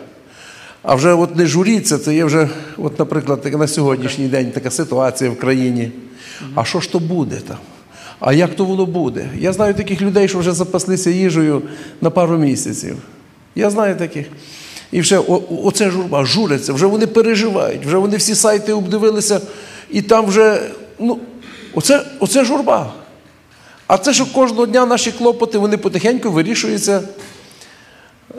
А 0.83 0.95
вже 0.95 1.13
от 1.15 1.37
не 1.37 1.47
журіться, 1.47 1.99
це 1.99 2.15
є 2.15 2.25
вже, 2.25 2.49
от, 2.79 2.99
наприклад, 2.99 3.45
на 3.59 3.67
сьогоднішній 3.69 4.29
день 4.29 4.51
така 4.51 4.71
ситуація 4.71 5.31
в 5.31 5.39
країні. 5.39 5.93
А 6.55 6.65
що 6.65 6.81
ж 6.81 6.93
то 6.93 6.99
буде 6.99 7.37
там? 7.49 7.57
А 8.21 8.33
як 8.33 8.55
то 8.57 8.65
воно 8.65 8.87
буде? 8.87 9.29
Я 9.39 9.53
знаю 9.53 9.75
таких 9.75 10.01
людей, 10.03 10.29
що 10.29 10.39
вже 10.39 10.53
запаслися 10.53 11.11
їжею 11.11 11.63
на 12.01 12.11
пару 12.11 12.39
місяців. 12.39 12.97
Я 13.55 13.71
знаю 13.71 13.97
таких. 13.97 14.27
І 14.93 15.01
вже 15.01 15.19
о- 15.19 15.43
оце 15.65 15.91
журба, 15.91 16.25
журяться, 16.25 16.73
вже 16.73 16.87
вони 16.87 17.07
переживають, 17.07 17.87
вже 17.87 17.97
вони 17.97 18.17
всі 18.17 18.35
сайти 18.35 18.73
обдивилися, 18.73 19.41
і 19.91 20.03
там 20.03 20.27
вже, 20.27 20.61
ну, 20.99 21.19
оце, 21.75 22.03
оце 22.21 22.45
журба. 22.45 22.93
А 23.87 23.99
це, 23.99 24.13
що 24.15 24.27
кожного 24.27 24.67
дня 24.67 24.87
наші 24.87 25.13
клопоти, 25.13 25.59
вони 25.59 25.77
потихеньку 25.77 26.31
вирішуються. 26.31 27.01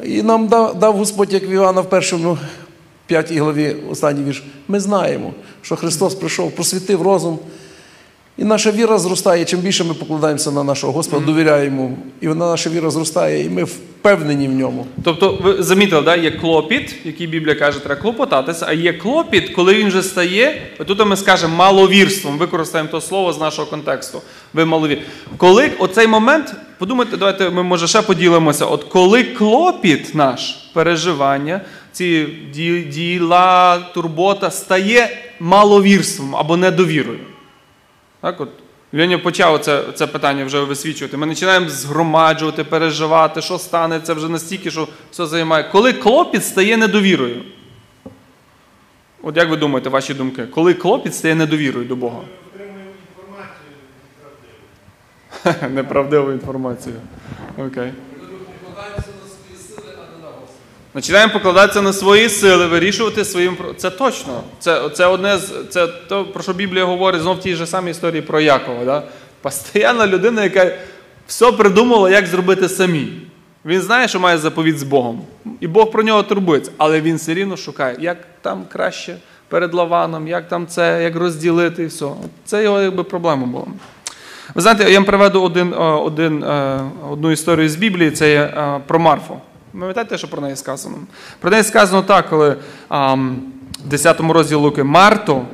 І 0.03 0.23
нам 0.23 0.47
дав, 0.47 0.79
дав 0.79 0.97
Господь, 0.97 1.33
як 1.33 1.43
в 1.43 1.51
Івана 1.51 1.81
в 1.81 1.89
першому 1.89 2.37
п'ятій 3.05 3.39
главі, 3.39 3.75
останній 3.89 4.23
вірш. 4.23 4.43
Ми 4.67 4.79
знаємо, 4.79 5.33
що 5.61 5.75
Христос 5.75 6.15
прийшов, 6.15 6.51
просвітив 6.51 7.01
розум. 7.01 7.39
І 8.37 8.43
наша 8.43 8.71
віра 8.71 8.99
зростає. 8.99 9.45
Чим 9.45 9.59
більше 9.59 9.83
ми 9.83 9.93
покладаємося 9.93 10.51
на 10.51 10.63
нашого 10.63 10.93
Господа, 10.93 11.25
довіряємо, 11.25 11.91
і 12.21 12.27
вона 12.27 12.49
наша 12.49 12.69
віра 12.69 12.89
зростає, 12.89 13.45
і 13.45 13.49
ми 13.49 13.63
впевнені 13.63 14.47
в 14.47 14.51
ньому. 14.51 14.87
Тобто, 15.03 15.39
ви 15.43 15.63
замітили, 15.63 16.01
да? 16.01 16.15
є 16.15 16.31
клопіт, 16.31 16.95
який 17.05 17.27
Біблія 17.27 17.55
каже, 17.55 17.79
треба 17.79 18.01
клопотатися, 18.01 18.65
а 18.69 18.73
є 18.73 18.93
клопіт, 18.93 19.49
коли 19.49 19.75
він 19.75 19.87
вже 19.87 20.03
стає, 20.03 20.61
тут 20.87 21.05
ми 21.05 21.17
скажемо 21.17 21.55
маловірством, 21.55 22.37
використаємо 22.37 22.89
то 22.89 23.01
слово 23.01 23.33
з 23.33 23.39
нашого 23.39 23.67
контексту. 23.67 24.21
Ви 24.53 24.65
маловір. 24.65 24.97
Коли 25.37 25.71
оцей 25.79 26.07
момент, 26.07 26.55
подумайте, 26.77 27.17
давайте 27.17 27.49
ми 27.49 27.63
може 27.63 27.87
ще 27.87 28.01
поділимося. 28.01 28.65
От 28.65 28.83
коли 28.83 29.23
клопіт 29.23 30.15
наш, 30.15 30.69
переживання, 30.73 31.61
ці 31.91 32.27
діла, 32.89 33.79
турбота 33.93 34.51
стає 34.51 35.09
маловірством 35.39 36.35
або 36.35 36.57
недовірою. 36.57 37.19
Так 38.23 38.41
от. 38.41 38.49
Леня 38.93 39.17
почав 39.17 39.59
це, 39.59 39.83
це 39.95 40.07
питання 40.07 40.45
вже 40.45 40.59
висвічувати. 40.59 41.17
Ми 41.17 41.27
починаємо 41.27 41.69
згромаджувати, 41.69 42.63
переживати, 42.63 43.41
що 43.41 43.59
станеться 43.59 44.13
вже 44.13 44.29
настільки, 44.29 44.71
що 44.71 44.87
все 45.11 45.25
займає. 45.25 45.63
Коли 45.71 45.93
клопіт 45.93 46.45
стає 46.45 46.77
недовірою? 46.77 47.41
От 49.23 49.37
як 49.37 49.49
ви 49.49 49.57
думаєте, 49.57 49.89
ваші 49.89 50.13
думки? 50.13 50.45
Коли 50.45 50.73
клопіт 50.73 51.15
стає 51.15 51.35
недовірою 51.35 51.85
до 51.85 51.95
Бога? 51.95 52.21
Неправдиву 55.69 56.31
інформацію. 56.31 56.95
Окей. 57.57 57.91
Починаємо 60.93 61.33
покладатися 61.33 61.81
на 61.81 61.93
свої 61.93 62.29
сили, 62.29 62.67
вирішувати 62.67 63.25
своїм 63.25 63.57
Це 63.77 63.89
точно. 63.89 64.43
Це, 64.59 64.89
це 64.89 65.05
одне 65.05 65.37
з 65.37 65.53
це 65.69 65.87
то, 65.87 66.25
про 66.25 66.43
що 66.43 66.53
Біблія 66.53 66.85
говорить 66.85 67.21
знов 67.21 67.37
в 67.37 67.39
тій 67.39 67.55
же 67.55 67.65
самій 67.65 67.91
історії 67.91 68.21
про 68.21 68.39
Якова. 68.39 68.85
Да? 68.85 69.03
Постоянна 69.41 70.07
людина, 70.07 70.43
яка 70.43 70.71
все 71.27 71.51
придумала, 71.51 72.09
як 72.09 72.25
зробити 72.25 72.69
самі. 72.69 73.07
Він 73.65 73.81
знає, 73.81 74.07
що 74.07 74.19
має 74.19 74.37
заповідь 74.37 74.79
з 74.79 74.83
Богом. 74.83 75.21
І 75.59 75.67
Бог 75.67 75.91
про 75.91 76.03
нього 76.03 76.23
турбується, 76.23 76.71
але 76.77 77.01
він 77.01 77.15
все 77.15 77.33
рівно 77.33 77.57
шукає, 77.57 77.95
як 77.99 78.17
там 78.41 78.65
краще 78.71 79.17
перед 79.47 79.73
Лаваном, 79.73 80.27
як 80.27 80.47
там 80.47 80.67
це, 80.67 81.03
як 81.03 81.15
розділити 81.15 81.83
і 81.83 81.85
все. 81.85 82.07
Це 82.45 82.63
його 82.63 82.81
якби 82.81 83.03
проблема 83.03 83.45
була. 83.45 83.65
Ви 84.55 84.61
знаєте, 84.61 84.91
я 84.91 84.99
вам 84.99 85.05
приведу 85.05 85.41
один, 85.41 85.73
е, 85.73 85.77
один, 85.77 86.43
е, 86.43 86.79
одну 87.11 87.31
історію 87.31 87.69
з 87.69 87.75
Біблії, 87.75 88.11
це 88.11 88.29
є 88.29 88.39
е, 88.39 88.81
про 88.87 88.99
Марфу. 88.99 89.37
Пам'ятаєте, 89.79 90.17
що 90.17 90.27
про 90.27 90.41
неї 90.41 90.55
сказано? 90.55 90.97
Про 91.39 91.51
неї 91.51 91.63
сказано 91.63 92.01
так, 92.01 92.29
коли 92.29 92.57
а, 92.89 93.13
в 93.13 93.37
10 93.85 94.19
розділі 94.19 94.55
Луки 94.57 94.83
Марто, 94.83 95.45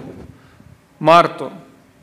Марто, 1.00 1.52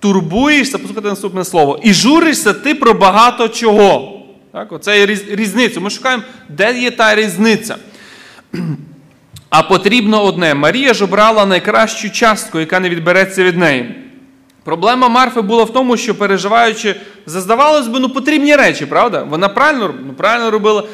турбуєшся, 0.01 0.79
послухайте 0.79 1.09
наступне 1.09 1.45
слово, 1.45 1.81
і 1.83 1.93
журишся 1.93 2.53
ти 2.53 2.75
про 2.75 2.95
багато 2.95 3.49
чого. 3.49 4.23
Так, 4.53 4.73
оце 4.73 4.99
є 4.99 5.07
різниця. 5.29 5.81
Ми 5.81 5.91
шукаємо, 5.91 6.23
де 6.49 6.79
є 6.79 6.91
та 6.91 7.15
різниця. 7.15 7.77
А 9.51 9.63
потрібно 9.63 10.25
одне: 10.25 10.55
Марія 10.55 10.95
ж 10.95 11.05
обрала 11.05 11.47
найкращу 11.47 12.11
частку, 12.11 12.61
яка 12.61 12.81
не 12.81 12.89
відбереться 12.89 13.45
від 13.45 13.57
неї. 13.57 14.06
Проблема 14.67 15.09
Марфи 15.09 15.41
була 15.41 15.65
в 15.65 15.73
тому, 15.73 15.97
що 15.97 16.15
переживаючи, 16.15 16.95
здавалось 17.27 17.89
би, 17.89 18.01
ну 18.01 18.09
потрібні 18.09 18.57
речі, 18.57 18.87
правда? 18.87 19.27
Вона 19.31 19.49
правильно, 19.49 19.95
ну, 20.07 20.13
правильно 20.13 20.51
робила, 20.51 20.85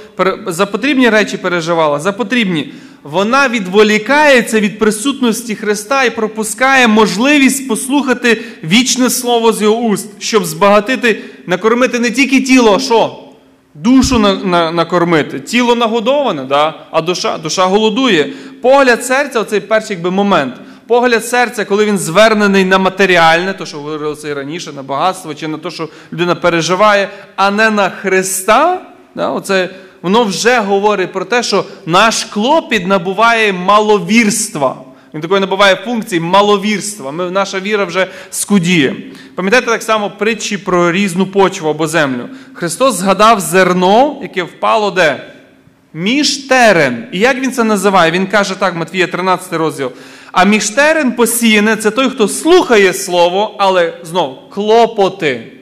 за 0.46 0.66
потрібні 0.66 1.08
речі 1.08 1.36
переживала, 1.36 2.00
за 2.00 2.12
потрібні. 2.12 2.72
Вона 3.02 3.48
відволікається 3.48 4.60
від 4.60 4.78
присутності 4.78 5.54
Христа 5.54 6.04
і 6.04 6.10
пропускає 6.10 6.88
можливість 6.88 7.68
послухати 7.68 8.42
вічне 8.64 9.10
слово 9.10 9.52
з 9.52 9.62
його 9.62 9.80
уст, 9.80 10.08
щоб 10.18 10.44
збагатити, 10.44 11.22
накормити 11.46 11.98
не 11.98 12.10
тільки 12.10 12.40
тіло, 12.40 12.74
а 12.76 12.78
що? 12.78 13.18
Душу 13.74 14.18
на, 14.18 14.34
на, 14.34 14.72
накормити. 14.72 15.40
Тіло 15.40 15.74
нагодоване, 15.74 16.44
да? 16.44 16.74
а 16.90 17.00
душа, 17.00 17.38
душа 17.38 17.64
голодує. 17.64 18.32
Погляд 18.62 19.04
серця, 19.04 19.40
оцей 19.40 19.60
перший 19.60 19.96
якби, 19.96 20.10
момент. 20.10 20.54
Погляд 20.86 21.26
серця, 21.26 21.64
коли 21.64 21.84
він 21.84 21.98
звернений 21.98 22.64
на 22.64 22.78
матеріальне, 22.78 23.52
то 23.52 23.66
що 23.66 23.76
говорилося 23.76 24.28
і 24.28 24.32
раніше, 24.32 24.72
на 24.72 24.82
багатство, 24.82 25.34
чи 25.34 25.48
на 25.48 25.58
те, 25.58 25.70
що 25.70 25.88
людина 26.12 26.34
переживає, 26.34 27.08
а 27.36 27.50
не 27.50 27.70
на 27.70 27.90
Христа, 27.90 28.80
да? 29.14 29.28
Оце, 29.28 29.68
воно 30.02 30.24
вже 30.24 30.58
говорить 30.58 31.12
про 31.12 31.24
те, 31.24 31.42
що 31.42 31.64
наш 31.86 32.24
клопіт 32.24 32.86
набуває 32.86 33.52
маловірства. 33.52 34.76
Він 35.14 35.20
такої 35.20 35.40
набуває 35.40 35.76
функції 35.76 36.20
маловірства. 36.20 37.12
Ми, 37.12 37.30
наша 37.30 37.60
віра 37.60 37.84
вже 37.84 38.06
скудіє. 38.30 38.96
Пам'ятаєте 39.34 39.70
так 39.70 39.82
само 39.82 40.10
притчі 40.10 40.58
про 40.58 40.92
різну 40.92 41.26
почву 41.26 41.70
або 41.70 41.86
землю. 41.86 42.28
Христос 42.54 42.94
згадав 42.94 43.40
зерно, 43.40 44.18
яке 44.22 44.42
впало 44.42 44.90
де? 44.90 45.32
Між 45.94 46.36
терен. 46.36 47.04
І 47.12 47.18
як 47.18 47.36
він 47.40 47.52
це 47.52 47.64
називає? 47.64 48.10
Він 48.10 48.26
каже 48.26 48.54
так, 48.54 48.76
Матвія 48.76 49.06
13 49.06 49.52
розділ. 49.52 49.90
А 50.32 50.44
між 50.44 50.70
терен 50.70 51.12
посіяне 51.12 51.76
це 51.76 51.90
той, 51.90 52.10
хто 52.10 52.28
слухає 52.28 52.94
слово, 52.94 53.54
але 53.58 53.92
знов 54.02 54.38
клопоти 54.50 55.52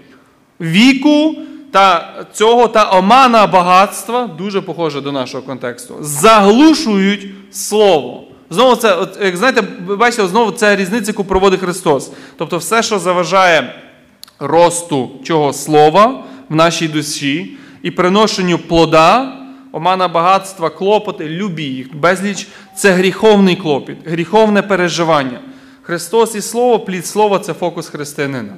віку 0.61 1.37
та 1.71 2.15
цього 2.33 2.69
та 2.69 2.91
омана 2.91 3.47
багатства, 3.47 4.27
дуже 4.39 4.61
похоже 4.61 5.01
до 5.01 5.13
нашого 5.13 5.43
контексту, 5.43 5.97
заглушують 6.01 7.27
слово. 7.53 8.25
Знову 8.51 8.77
це, 8.77 9.07
як 9.23 9.37
знаєте, 9.37 9.63
бачите, 9.99 10.29
знову 10.29 10.51
це 10.51 10.77
різниця, 10.77 11.11
яку 11.11 11.25
проводить 11.25 11.61
Христос. 11.61 12.13
Тобто, 12.37 12.59
все, 12.59 12.83
що 12.83 12.99
заважає 12.99 13.75
росту 14.39 15.11
чого 15.25 15.53
слова 15.53 16.25
в 16.49 16.55
нашій 16.55 16.89
душі 16.89 17.57
і 17.83 17.91
приношенню 17.91 18.59
плода, 18.59 19.37
омана 19.73 20.09
багатства, 20.09 20.71
клопоти, 20.71 21.29
любі 21.29 21.65
їх, 21.65 21.97
безліч 21.97 22.49
це 22.77 22.93
гріховний 22.93 23.57
клопіт, 23.57 23.97
гріховне 24.07 24.63
переживання. 24.63 25.41
Христос 25.83 26.35
і 26.35 26.41
Слово, 26.41 26.81
плід 26.81 27.07
слова 27.07 27.39
це 27.39 27.55
фокус 27.55 27.89
християнина. 27.89 28.57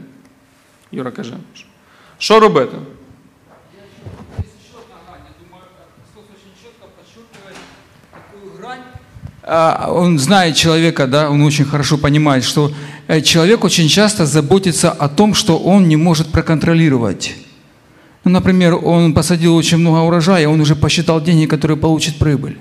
Юра 0.93 1.11
каже, 1.11 1.35
що 2.19 2.41
робити? 2.41 2.77
Он 9.89 10.19
знает 10.19 10.57
человека, 10.57 11.07
да, 11.07 11.29
он 11.29 11.43
очень 11.43 11.65
хорошо 11.65 11.99
понимает, 11.99 12.45
что 12.45 12.73
э, 13.09 13.21
человек 13.23 13.65
очень 13.65 13.89
часто 13.89 14.25
заботится 14.25 14.93
о 14.93 15.09
том, 15.09 15.35
что 15.35 15.59
он 15.59 15.89
не 15.89 15.97
может 15.97 16.31
проконтролировать. 16.31 17.35
Ну, 18.25 18.31
например, 18.31 18.75
он 18.75 19.15
посадил 19.15 19.57
очень 19.57 19.79
много 19.79 20.01
урожая, 20.01 20.49
он 20.49 20.61
уже 20.61 20.77
посчитал 20.77 21.21
деньги, 21.21 21.47
которые 21.47 21.77
получит 21.77 22.17
прибыль. 22.17 22.57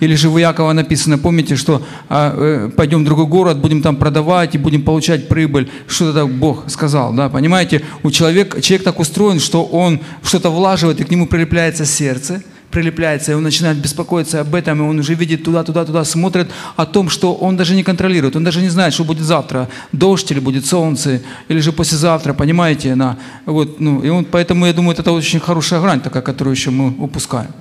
Или 0.00 0.14
же 0.14 0.28
у 0.28 0.38
Якова 0.38 0.72
написано, 0.72 1.18
помните, 1.18 1.56
что 1.56 1.82
а, 2.08 2.34
э, 2.36 2.70
пойдем 2.76 3.02
в 3.02 3.04
другой 3.04 3.26
город, 3.26 3.58
будем 3.58 3.82
там 3.82 3.96
продавать 3.96 4.54
и 4.54 4.58
будем 4.58 4.82
получать 4.82 5.28
прибыль. 5.28 5.70
Что 5.88 6.10
это 6.10 6.26
Бог 6.26 6.70
сказал, 6.70 7.12
да, 7.12 7.28
понимаете? 7.28 7.82
У 8.02 8.10
человека, 8.10 8.60
человек 8.60 8.84
так 8.84 9.00
устроен, 9.00 9.40
что 9.40 9.64
он 9.64 10.00
что-то 10.22 10.50
влаживает, 10.50 11.00
и 11.00 11.04
к 11.04 11.10
нему 11.10 11.26
прилепляется 11.26 11.84
сердце, 11.84 12.42
прилепляется, 12.70 13.32
и 13.32 13.34
он 13.34 13.42
начинает 13.42 13.78
беспокоиться 13.78 14.40
об 14.40 14.54
этом, 14.54 14.78
и 14.78 14.84
он 14.84 14.98
уже 14.98 15.14
видит 15.14 15.44
туда, 15.44 15.64
туда, 15.64 15.84
туда, 15.84 16.04
смотрит 16.04 16.50
о 16.76 16.84
том, 16.86 17.08
что 17.08 17.34
он 17.34 17.56
даже 17.56 17.74
не 17.74 17.82
контролирует, 17.82 18.36
он 18.36 18.44
даже 18.44 18.60
не 18.60 18.68
знает, 18.68 18.94
что 18.94 19.04
будет 19.04 19.24
завтра, 19.24 19.68
дождь 19.92 20.30
или 20.30 20.40
будет 20.40 20.66
солнце, 20.66 21.20
или 21.48 21.60
же 21.60 21.72
послезавтра, 21.72 22.34
понимаете, 22.34 22.94
на, 22.94 23.16
вот, 23.46 23.80
ну, 23.80 24.02
и 24.02 24.08
он, 24.10 24.24
поэтому 24.24 24.66
я 24.66 24.72
думаю, 24.72 24.96
это 24.96 25.12
очень 25.12 25.40
хорошая 25.40 25.80
грань 25.80 26.00
такая, 26.00 26.22
которую 26.22 26.54
еще 26.54 26.70
мы 26.70 26.92
упускаем. 26.98 27.52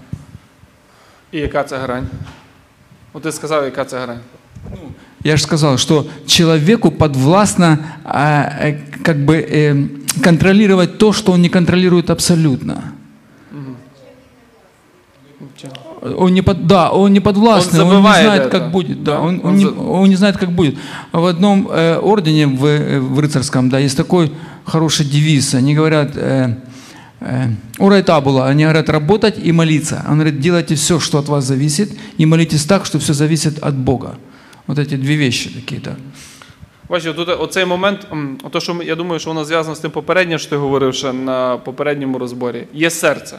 І 1.32 1.40
яка 1.40 1.64
це 1.64 1.78
грань? 1.78 2.08
От 3.14 3.24
ти 3.24 3.32
сказав, 3.32 3.64
яка 3.64 3.86
це 3.86 4.00
грань? 4.00 4.20
Я 5.24 5.38
же 5.38 5.44
сказал, 5.44 5.78
что 5.78 6.06
человеку 6.26 6.92
подвластно 6.92 7.80
а, 8.04 8.50
э, 8.62 8.78
как 9.04 9.18
бы 9.18 9.36
э, 9.36 9.88
контролировать 10.24 10.98
то, 10.98 11.14
что 11.14 11.32
он 11.34 11.42
не 11.42 11.50
контролирует 11.50 12.10
абсолютно. 12.10 12.97
Он 16.19 16.33
не 16.35 16.43
под, 16.43 16.67
да, 16.67 16.91
он 16.91 17.13
не 17.13 17.21
подвластный, 17.21 17.81
Он 17.81 17.87
он, 17.87 17.93
не 17.93 18.03
забывает 18.03 18.25
знает, 18.25 18.43
это. 18.43 18.51
как 18.51 18.71
будет. 18.73 19.05
Да, 19.05 19.13
Да, 19.13 19.21
он, 19.21 19.41
он 19.45 19.47
он 19.47 19.57
не, 19.57 19.65
за- 19.65 19.71
он 19.81 20.09
не 20.09 20.17
знает, 20.17 20.37
как 20.37 20.51
будет. 20.51 20.75
В 21.13 21.25
одном 21.27 21.69
э, 21.71 21.97
ордене 22.03 22.47
в, 22.47 22.65
э, 22.67 22.99
в 23.01 23.21
рыцарском, 23.21 23.69
да, 23.71 23.79
есть 23.79 23.97
такой 23.97 24.31
хороший 24.65 25.07
девиз. 25.07 25.55
Они 25.55 25.75
говорят, 25.77 26.17
э, 26.17 26.55
э, 27.21 27.49
«Урай 27.79 28.03
табула», 28.03 28.49
они 28.51 28.65
говорят, 28.65 28.89
работать 28.89 29.39
и 29.47 29.53
молиться. 29.53 30.05
Он 30.09 30.15
говорит, 30.15 30.41
делайте 30.41 30.75
все, 30.75 30.99
что 30.99 31.19
от 31.19 31.29
вас 31.29 31.45
зависит, 31.45 31.91
и 32.21 32.27
молитесь 32.27 32.65
так, 32.65 32.85
что 32.87 32.99
все 32.99 33.13
зависит 33.15 33.59
от 33.63 33.75
Бога. 33.75 34.15
Вот 34.67 34.79
эти 34.79 34.97
две 34.97 35.17
вещи 35.17 35.51
такие, 35.51 35.81
да. 35.81 35.97
Бачите, 36.89 37.13
тут 37.13 37.29
оцей 37.29 37.65
момент, 37.65 38.07
м, 38.13 38.39
ото, 38.45 38.61
що 38.61 38.75
ми- 38.75 38.85
я 38.85 38.95
думаю, 38.97 39.21
що 39.21 39.31
воно 39.31 39.45
зв'язано 39.45 39.75
з 39.77 39.79
тим 39.79 39.91
попереднім, 39.91 40.39
що 40.39 40.51
ти 40.51 40.57
говорив 40.57 40.95
ще 40.95 41.13
на 41.13 41.57
попередньому 41.57 42.19
розборі. 42.19 42.67
Є 42.75 42.91
серце. 42.91 43.39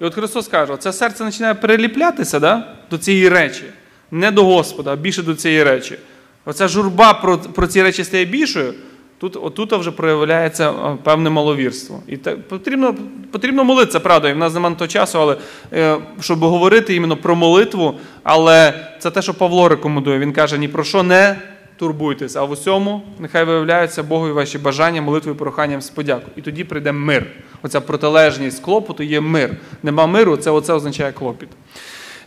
І 0.00 0.04
от 0.04 0.14
Христос 0.14 0.48
каже, 0.48 0.76
це 0.76 0.92
серце 0.92 1.24
починає 1.24 1.54
приліплятися 1.54 2.40
да, 2.40 2.74
до 2.90 2.98
цієї 2.98 3.28
речі. 3.28 3.64
Не 4.10 4.30
до 4.30 4.44
Господа, 4.44 4.92
а 4.92 4.96
більше 4.96 5.22
до 5.22 5.34
цієї 5.34 5.62
речі. 5.62 5.98
Оця 6.44 6.68
журба 6.68 7.14
про, 7.14 7.38
про 7.38 7.66
ці 7.66 7.82
речі 7.82 8.04
стає 8.04 8.24
більшою, 8.24 8.74
тут, 9.18 9.36
отут 9.36 9.72
вже 9.72 9.90
проявляється 9.90 10.70
е, 10.70 10.96
певне 11.02 11.30
маловірство. 11.30 12.02
І 12.06 12.16
так, 12.16 12.48
потрібно, 12.48 12.94
потрібно 13.30 13.64
молитися, 13.64 14.00
правда, 14.00 14.28
і 14.28 14.32
в 14.32 14.38
нас 14.38 14.54
немає 14.54 14.70
на 14.70 14.78
то 14.78 14.86
часу, 14.86 15.20
але 15.20 15.36
е, 15.72 15.96
щоб 16.20 16.38
говорити 16.38 16.94
іменно 16.94 17.16
про 17.16 17.36
молитву, 17.36 17.94
але 18.22 18.74
це 18.98 19.10
те, 19.10 19.22
що 19.22 19.34
Павло 19.34 19.68
рекомендує. 19.68 20.18
Він 20.18 20.32
каже, 20.32 20.58
ні 20.58 20.68
про 20.68 20.84
що 20.84 21.02
не 21.02 21.36
турбуйтесь, 21.76 22.36
а 22.36 22.44
в 22.44 22.50
усьому 22.50 23.02
нехай 23.18 23.44
виявляються 23.44 24.02
Богові 24.02 24.32
ваші 24.32 24.58
бажання, 24.58 25.02
молитвою 25.02 25.34
і 25.34 25.38
проханням 25.38 25.82
з 25.82 25.90
подяку. 25.90 26.30
І 26.36 26.42
тоді 26.42 26.64
прийде 26.64 26.92
мир. 26.92 27.26
Оця 27.62 27.80
протилежність 27.80 28.62
клопоту 28.62 29.02
є 29.02 29.20
мир. 29.20 29.56
Нема 29.82 30.06
миру, 30.06 30.36
це 30.36 30.50
оце 30.50 30.72
означає 30.72 31.12
клопіт. 31.12 31.48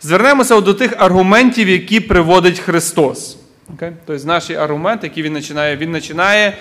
Звернемося 0.01 0.61
до 0.61 0.73
тих 0.73 0.93
аргументів, 0.97 1.69
які 1.69 1.99
приводить 1.99 2.59
Христос. 2.59 3.37
Okay? 3.75 3.93
Тобто 4.05 4.27
наші 4.27 4.55
аргументи, 4.55 5.07
які 5.07 5.21
він 5.21 5.33
починає, 5.33 5.77
він 5.77 5.93
починає 5.93 6.57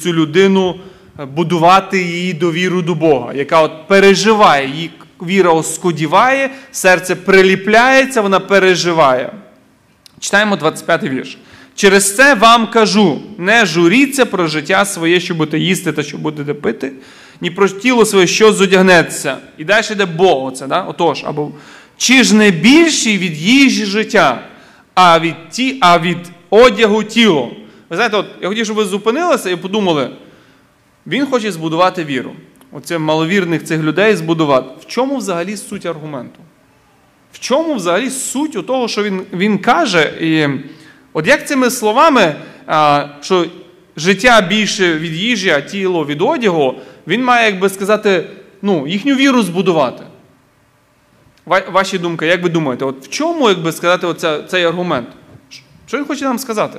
цю 0.00 0.12
людину 0.12 0.80
е, 1.20 1.24
будувати 1.24 2.02
її 2.02 2.32
довіру 2.32 2.82
до 2.82 2.94
Бога, 2.94 3.32
яка 3.34 3.62
от 3.62 3.88
переживає, 3.88 4.68
її 4.68 4.90
віра 5.22 5.50
оскодіває, 5.50 6.50
серце 6.70 7.16
приліпляється, 7.16 8.20
вона 8.20 8.40
переживає. 8.40 9.32
Читаємо 10.20 10.56
25 10.56 11.02
вірш. 11.02 11.38
Через 11.78 12.16
це 12.16 12.34
вам 12.34 12.66
кажу: 12.66 13.20
не 13.38 13.66
журіться 13.66 14.26
про 14.26 14.46
життя 14.46 14.84
своє, 14.84 15.20
що 15.20 15.34
будете 15.34 15.58
їсти 15.58 15.92
та 15.92 16.02
що 16.02 16.18
будете 16.18 16.54
пити, 16.54 16.92
ні 17.40 17.50
про 17.50 17.68
тіло 17.68 18.04
своє, 18.04 18.26
що 18.26 18.52
зодягнеться. 18.52 19.36
І 19.58 19.64
далі 19.64 19.84
йде 19.90 20.06
Бог. 20.06 20.44
Оце, 20.44 20.66
да? 20.66 20.82
Отож, 20.82 21.24
або 21.24 21.50
чи 21.96 22.24
ж 22.24 22.34
не 22.34 22.50
більший 22.50 23.18
від 23.18 23.36
їжі 23.38 23.84
життя, 23.84 24.42
а 24.94 25.18
від, 25.18 25.34
ті, 25.50 25.78
а 25.80 25.98
від 25.98 26.18
одягу 26.50 27.04
тіло. 27.04 27.50
Ви 27.90 27.96
знаєте, 27.96 28.16
от 28.16 28.26
я 28.42 28.48
хотів, 28.48 28.64
щоб 28.64 28.76
ви 28.76 28.84
зупинилися 28.84 29.50
і 29.50 29.56
подумали, 29.56 30.10
він 31.06 31.26
хоче 31.26 31.52
збудувати 31.52 32.04
віру. 32.04 32.32
Оце 32.72 32.98
маловірних 32.98 33.64
цих 33.64 33.82
людей 33.82 34.16
збудувати. 34.16 34.68
В 34.80 34.86
чому 34.86 35.16
взагалі 35.16 35.56
суть 35.56 35.86
аргументу? 35.86 36.40
В 37.32 37.38
чому 37.38 37.74
взагалі 37.74 38.10
суть 38.10 38.56
у 38.56 38.62
того, 38.62 38.88
що 38.88 39.02
він, 39.02 39.22
він 39.32 39.58
каже? 39.58 40.12
І 40.20 40.48
от 41.18 41.26
як 41.26 41.46
цими 41.48 41.70
словами, 41.70 42.34
що 43.20 43.46
життя 43.96 44.40
більше 44.40 44.98
від 44.98 45.12
їжі, 45.12 45.50
а 45.50 45.60
тіло 45.60 46.06
від 46.06 46.22
одягу, 46.22 46.74
він 47.06 47.24
має, 47.24 47.46
як 47.50 47.58
би 47.60 47.68
сказати, 47.68 48.30
ну, 48.62 48.86
їхню 48.86 49.14
віру 49.14 49.42
збудувати. 49.42 50.04
Ва- 51.46 51.70
Ваші 51.70 51.98
думки, 51.98 52.26
як 52.26 52.42
ви 52.42 52.48
думаєте, 52.48 52.84
от 52.84 53.04
в 53.04 53.08
чому, 53.08 53.48
як 53.48 53.62
би 53.62 53.72
сказати, 53.72 54.06
оця, 54.06 54.42
цей 54.42 54.64
аргумент? 54.64 55.08
Що 55.86 55.98
він 55.98 56.04
хоче 56.04 56.24
нам 56.24 56.38
сказати? 56.38 56.78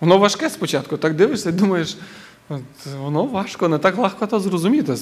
Воно 0.00 0.18
важке 0.18 0.50
спочатку, 0.50 0.96
так 0.96 1.14
дивишся 1.14 1.48
і 1.48 1.52
думаєш, 1.52 1.96
воно 2.98 3.24
важко, 3.24 3.68
не 3.68 3.78
так 3.78 3.98
легко 3.98 4.26
то 4.26 4.40
зрозуміти. 4.40 4.96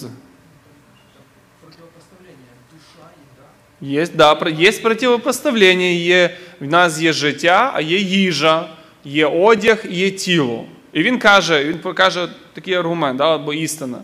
Є, 3.85 4.07
да, 4.15 4.39
є 4.59 4.73
противопоставлення, 4.73 5.85
є, 5.87 6.37
в 6.61 6.67
нас 6.67 7.01
є 7.01 7.13
життя, 7.13 7.71
а 7.75 7.81
є 7.81 7.99
їжа, 7.99 8.69
є 9.05 9.27
одяг, 9.27 9.85
є 9.91 10.11
тіло. 10.11 10.65
І 10.93 11.03
він 11.03 11.19
каже, 11.19 11.65
він 11.65 11.79
покаже 11.79 12.29
такий 12.53 12.75
аргумент, 12.75 13.19
да, 13.19 13.35
або 13.35 13.55
істина. 13.55 13.99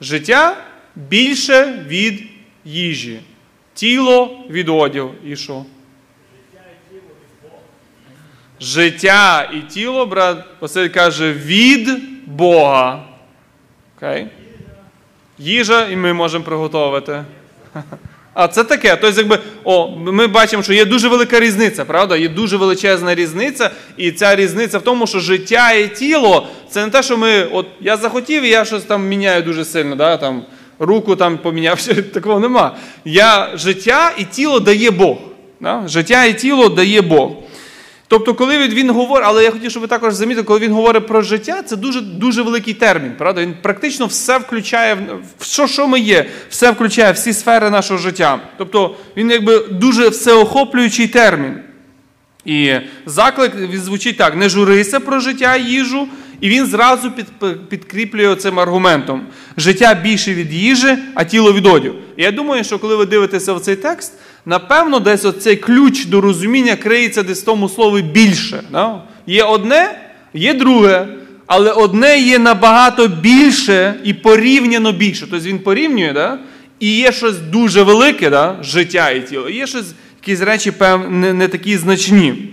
Життя 0.00 0.56
більше 0.96 1.84
від 1.86 2.22
їжі, 2.64 3.20
тіло 3.74 4.44
від 4.50 4.68
одягу. 4.68 5.14
І 5.26 5.36
що? 5.36 5.64
Життя 8.60 9.50
і 9.54 9.60
тіло, 9.60 10.06
брат 10.06 10.44
Василь 10.60 10.88
каже, 10.88 11.32
від 11.32 11.88
Бога. 12.26 13.04
Окей? 13.96 14.26
Їжа, 15.38 15.88
і 15.88 15.96
ми 15.96 16.12
можемо 16.12 16.44
приготувати. 16.44 17.24
А 18.34 18.48
це 18.48 18.64
таке. 18.64 18.96
Тобто, 19.00 19.20
якби, 19.20 19.38
о, 19.64 19.88
ми 19.96 20.26
бачимо, 20.26 20.62
що 20.62 20.72
є 20.72 20.84
дуже 20.84 21.08
велика 21.08 21.40
різниця, 21.40 21.84
правда? 21.84 22.16
Є 22.16 22.28
дуже 22.28 22.56
величезна 22.56 23.14
різниця, 23.14 23.70
і 23.96 24.12
ця 24.12 24.36
різниця 24.36 24.78
в 24.78 24.82
тому, 24.82 25.06
що 25.06 25.20
життя 25.20 25.72
і 25.72 25.94
тіло 25.94 26.46
це 26.70 26.84
не 26.84 26.90
те, 26.90 27.02
що 27.02 27.16
ми. 27.16 27.44
От 27.44 27.66
я 27.80 27.96
захотів, 27.96 28.42
і 28.42 28.48
я 28.48 28.64
щось 28.64 28.82
там 28.82 29.08
міняю 29.08 29.42
дуже 29.42 29.64
сильно, 29.64 29.96
да? 29.96 30.16
там, 30.16 30.42
руку 30.78 31.16
там 31.16 31.38
поміняв, 31.38 31.78
ще 31.78 31.94
такого 32.02 32.40
нема. 32.40 32.76
Я 33.04 33.50
життя 33.54 34.12
і 34.18 34.24
тіло 34.24 34.60
дає 34.60 34.90
Бог. 34.90 35.16
Да? 35.60 35.82
Життя 35.86 36.24
і 36.24 36.38
тіло 36.38 36.68
дає 36.68 37.02
Бог. 37.02 37.30
Тобто, 38.08 38.34
коли 38.34 38.68
він, 38.68 38.90
говорить, 38.90 39.26
але 39.28 39.44
я 39.44 39.50
хотів, 39.50 39.70
щоб 39.70 39.80
ви 39.80 39.86
також 39.86 40.14
замітили, 40.14 40.44
коли 40.44 40.60
він 40.60 40.72
говорить 40.72 41.06
про 41.06 41.22
життя, 41.22 41.62
це 41.62 41.76
дуже 41.76 42.00
дуже 42.00 42.42
великий 42.42 42.74
термін. 42.74 43.12
Правда? 43.18 43.40
Він 43.40 43.54
практично 43.62 44.06
все 44.06 44.38
включає, 44.38 44.98
що, 45.42 45.66
що 45.66 45.88
ми 45.88 46.00
є, 46.00 46.26
все 46.48 46.70
включає 46.70 47.12
всі 47.12 47.32
сфери 47.32 47.70
нашого 47.70 48.00
життя. 48.00 48.40
Тобто 48.58 48.96
він 49.16 49.30
якби 49.30 49.58
дуже 49.70 50.08
всеохоплюючий 50.08 51.08
термін. 51.08 51.60
І 52.44 52.74
заклик 53.06 53.52
він 53.54 53.80
звучить 53.80 54.16
так: 54.16 54.36
не 54.36 54.48
журися 54.48 55.00
про 55.00 55.20
життя 55.20 55.56
їжу, 55.56 56.08
і 56.40 56.48
він 56.48 56.66
зразу 56.66 57.10
під, 57.10 57.26
підкріплює 57.68 58.36
цим 58.36 58.60
аргументом: 58.60 59.26
життя 59.56 59.94
більше 59.94 60.34
від 60.34 60.52
їжі, 60.52 60.98
а 61.14 61.24
тіло 61.24 61.52
від 61.52 61.66
одягу. 61.66 61.96
І 62.16 62.22
я 62.22 62.30
думаю, 62.30 62.64
що 62.64 62.78
коли 62.78 62.96
ви 62.96 63.06
дивитеся 63.06 63.52
в 63.52 63.60
цей 63.60 63.76
текст, 63.76 64.12
напевно, 64.46 65.00
десь 65.00 65.24
оцей 65.24 65.56
ключ 65.56 66.04
до 66.04 66.20
розуміння 66.20 66.76
криється 66.76 67.22
десь 67.22 67.42
в 67.42 67.44
тому 67.44 67.68
слові 67.68 68.02
більше. 68.02 68.62
Да? 68.72 69.02
Є 69.26 69.44
одне, 69.44 69.98
є 70.34 70.54
друге, 70.54 71.06
але 71.46 71.72
одне 71.72 72.18
є 72.18 72.38
набагато 72.38 73.08
більше 73.08 73.94
і 74.04 74.14
порівняно 74.14 74.92
більше. 74.92 75.26
Тобто 75.30 75.48
він 75.48 75.58
порівнює, 75.58 76.12
да? 76.12 76.38
і 76.80 76.96
є 76.96 77.12
щось 77.12 77.38
дуже 77.38 77.82
велике, 77.82 78.30
да? 78.30 78.56
життя 78.62 79.10
і 79.10 79.26
тіло, 79.26 79.48
і 79.48 79.56
є 79.56 79.66
щось, 79.66 79.94
якісь 80.22 80.40
речі 80.40 80.72
не, 81.08 81.32
не 81.32 81.48
такі 81.48 81.78
значні. 81.78 82.50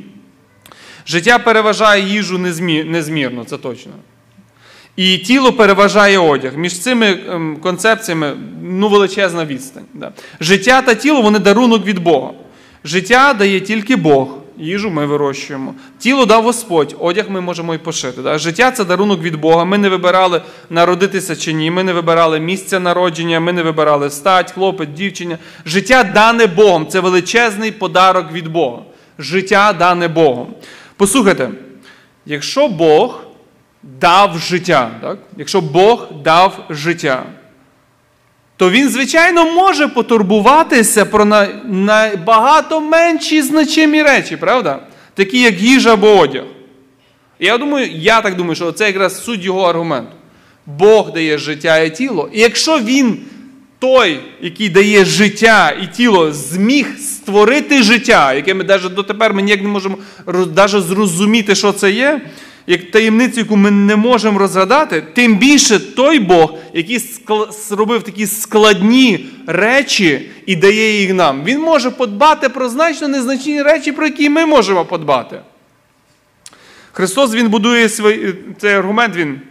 Життя 1.08 1.40
переважає 1.40 2.10
їжу 2.10 2.38
незмірно, 2.86 3.44
це 3.44 3.58
точно. 3.58 3.92
І 4.96 5.18
тіло 5.18 5.54
переважає 5.54 6.18
одяг. 6.18 6.58
Між 6.58 6.80
цими 6.80 7.20
ем, 7.30 7.58
концепціями 7.62 8.34
ну, 8.80 8.88
величезна 8.88 9.46
відстань. 9.46 9.86
Да. 9.94 10.12
Життя 10.40 10.82
та 10.82 10.96
тіло 10.96 11.22
вони 11.22 11.40
дарунок 11.40 11.86
від 11.86 12.00
Бога. 12.00 12.32
Життя 12.84 13.34
дає 13.34 13.60
тільки 13.60 13.96
Бог. 13.96 14.28
Їжу 14.58 14.90
ми 14.90 15.06
вирощуємо. 15.06 15.76
Тіло 16.00 16.26
дав 16.26 16.44
Господь, 16.44 16.96
одяг 17.00 17.30
ми 17.30 17.42
можемо 17.42 17.76
і 17.76 17.78
пошити. 17.78 18.22
Да? 18.22 18.38
Життя 18.38 18.72
це 18.72 18.86
дарунок 18.86 19.22
від 19.22 19.36
Бога. 19.36 19.66
Ми 19.66 19.78
не 19.78 19.90
вибирали 19.90 20.42
народитися 20.70 21.36
чи 21.36 21.54
ні. 21.54 21.72
Ми 21.72 21.84
не 21.84 21.94
вибирали 21.94 22.40
місця 22.40 22.80
народження, 22.80 23.40
ми 23.40 23.54
не 23.54 23.64
вибирали 23.64 24.10
стать, 24.10 24.52
хлопець, 24.52 24.90
дівчиня. 24.90 25.38
Життя 25.66 26.04
дане 26.04 26.48
Богом. 26.48 26.88
Це 26.88 27.00
величезний 27.00 27.72
подарок 27.72 28.32
від 28.32 28.48
Бога. 28.48 28.82
Життя 29.20 29.74
дане 29.74 30.08
Богом. 30.08 30.48
Послухайте, 30.98 31.50
якщо 32.26 32.68
Бог 32.68 33.22
дав 33.84 34.38
життя, 34.38 34.92
так? 35.02 35.18
якщо 35.38 35.62
Бог 35.62 36.08
дав 36.24 36.66
життя, 36.70 37.24
то 38.62 38.70
він, 38.70 38.90
звичайно, 38.90 39.52
може 39.54 39.88
потурбуватися 39.88 41.06
про 41.06 41.26
на- 41.26 41.48
набагато 41.66 42.82
менші 42.82 43.42
значимі 43.42 44.04
речі, 44.04 44.38
правда? 44.38 44.80
Такі, 45.14 45.40
як 45.42 45.62
їжа 45.62 45.94
або 45.94 46.18
одяг. 46.18 46.44
Я 47.40 47.58
думаю, 47.58 47.90
я 47.94 48.22
так 48.22 48.36
думаю, 48.36 48.56
що 48.56 48.72
це 48.72 48.88
якраз 48.88 49.24
суть 49.24 49.44
його 49.44 49.62
аргументу. 49.62 50.12
Бог 50.66 51.14
дає 51.14 51.38
життя 51.38 51.80
і 51.80 51.96
тіло. 51.96 52.30
І 52.34 52.40
якщо 52.40 52.80
він 52.80 53.18
той, 53.80 54.20
який 54.42 54.70
дає 54.70 55.06
життя 55.06 55.74
і 55.84 55.88
тіло, 55.98 56.32
зміг 56.34 56.88
створити 57.00 57.84
життя, 57.84 58.34
яке 58.34 58.54
ми 58.54 58.64
навіть 58.64 58.94
дотепер 58.94 59.34
ми 59.34 59.42
ніяк 59.42 59.62
не 59.62 59.68
можемо 59.68 59.98
навіть 60.56 60.72
зрозуміти, 60.72 61.56
що 61.56 61.72
це 61.72 61.92
є, 61.92 62.22
як 62.68 62.92
таємницю, 62.92 63.40
яку 63.40 63.56
ми 63.56 63.72
не 63.72 63.96
можемо 63.96 64.40
розгадати, 64.40 65.04
тим 65.14 65.38
більше 65.38 65.80
той 65.80 66.20
Бог, 66.20 66.54
який 66.74 67.00
зробив 67.68 68.04
такі 68.04 68.28
складні 68.28 69.26
речі 69.48 70.30
і 70.46 70.56
дає 70.56 71.02
їх 71.02 71.14
нам, 71.14 71.44
він 71.44 71.60
може 71.60 71.92
подбати 71.92 72.50
про 72.50 72.70
значно 72.70 73.08
незначні 73.08 73.62
речі, 73.62 73.92
про 73.92 74.06
які 74.06 74.30
ми 74.30 74.46
можемо 74.46 74.86
подбати. 74.86 75.42
Христос 76.92 77.34
Він 77.34 77.50
будує 77.50 77.90
свій 77.90 78.34
цей 78.58 78.74
аргумент, 78.74 79.16
він 79.16 79.42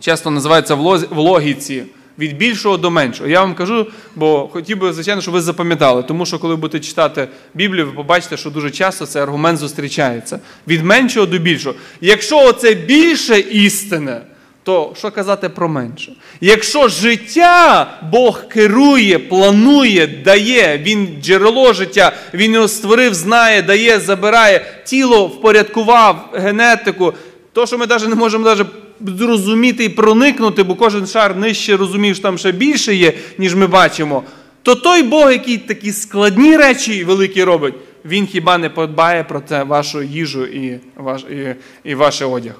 часто 0.00 0.30
називається 0.30 0.74
в 1.10 1.18
логіці 1.18 1.82
від 2.18 2.36
більшого 2.36 2.76
до 2.76 2.90
меншого. 2.90 3.28
Я 3.28 3.40
вам 3.40 3.54
кажу, 3.54 3.86
бо 4.14 4.48
хотів 4.48 4.78
би, 4.78 4.92
звичайно, 4.92 5.20
щоб 5.22 5.34
ви 5.34 5.40
запам'ятали, 5.40 6.02
тому 6.02 6.26
що 6.26 6.38
коли 6.38 6.56
будете 6.56 6.86
читати 6.86 7.28
Біблію, 7.54 7.86
ви 7.86 7.92
побачите, 7.92 8.36
що 8.36 8.50
дуже 8.50 8.70
часто 8.70 9.06
цей 9.06 9.22
аргумент 9.22 9.58
зустрічається 9.58 10.40
від 10.68 10.84
меншого 10.84 11.26
до 11.26 11.38
більшого. 11.38 11.74
Якщо 12.00 12.52
це 12.52 12.74
більше 12.74 13.38
істини, 13.38 14.20
то 14.62 14.92
що 14.96 15.10
казати 15.10 15.48
про 15.48 15.68
менше? 15.68 16.12
Якщо 16.40 16.88
життя 16.88 17.86
Бог 18.12 18.48
керує, 18.48 19.18
планує, 19.18 20.06
дає, 20.06 20.78
Він 20.78 21.18
джерело 21.22 21.72
життя, 21.72 22.12
Він 22.34 22.54
його 22.54 22.68
створив, 22.68 23.14
знає, 23.14 23.62
дає, 23.62 24.00
забирає, 24.00 24.66
тіло 24.84 25.26
впорядкував, 25.26 26.30
генетику, 26.34 27.14
то, 27.52 27.66
що 27.66 27.78
ми 27.78 27.86
навіть 27.86 28.08
не 28.08 28.14
можемо 28.14 28.44
навіть 28.44 28.66
зрозуміти 29.00 29.84
і 29.84 29.88
проникнути, 29.88 30.62
бо 30.62 30.74
кожен 30.74 31.06
шар 31.06 31.36
нижче 31.36 31.76
розумів, 31.76 32.14
що 32.14 32.22
там 32.22 32.38
ще 32.38 32.52
більше 32.52 32.94
є, 32.94 33.12
ніж 33.38 33.54
ми 33.54 33.66
бачимо, 33.66 34.22
то 34.62 34.74
той 34.74 35.02
Бог, 35.02 35.32
який 35.32 35.58
такі 35.58 35.92
складні 35.92 36.56
речі 36.56 37.04
великі 37.04 37.44
робить, 37.44 37.74
він 38.04 38.26
хіба 38.26 38.58
не 38.58 38.70
подбає 38.70 39.24
про 39.24 39.40
це 39.40 39.62
вашу 39.62 40.02
їжу 40.02 40.46
і 40.46 40.80
ваш, 40.96 41.22
і, 41.22 41.54
і 41.84 41.94
ваш 41.94 42.22
одяг. 42.22 42.54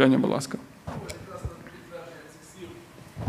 Льоня, 0.00 0.18
будь 0.18 0.30
ласка. 0.30 0.58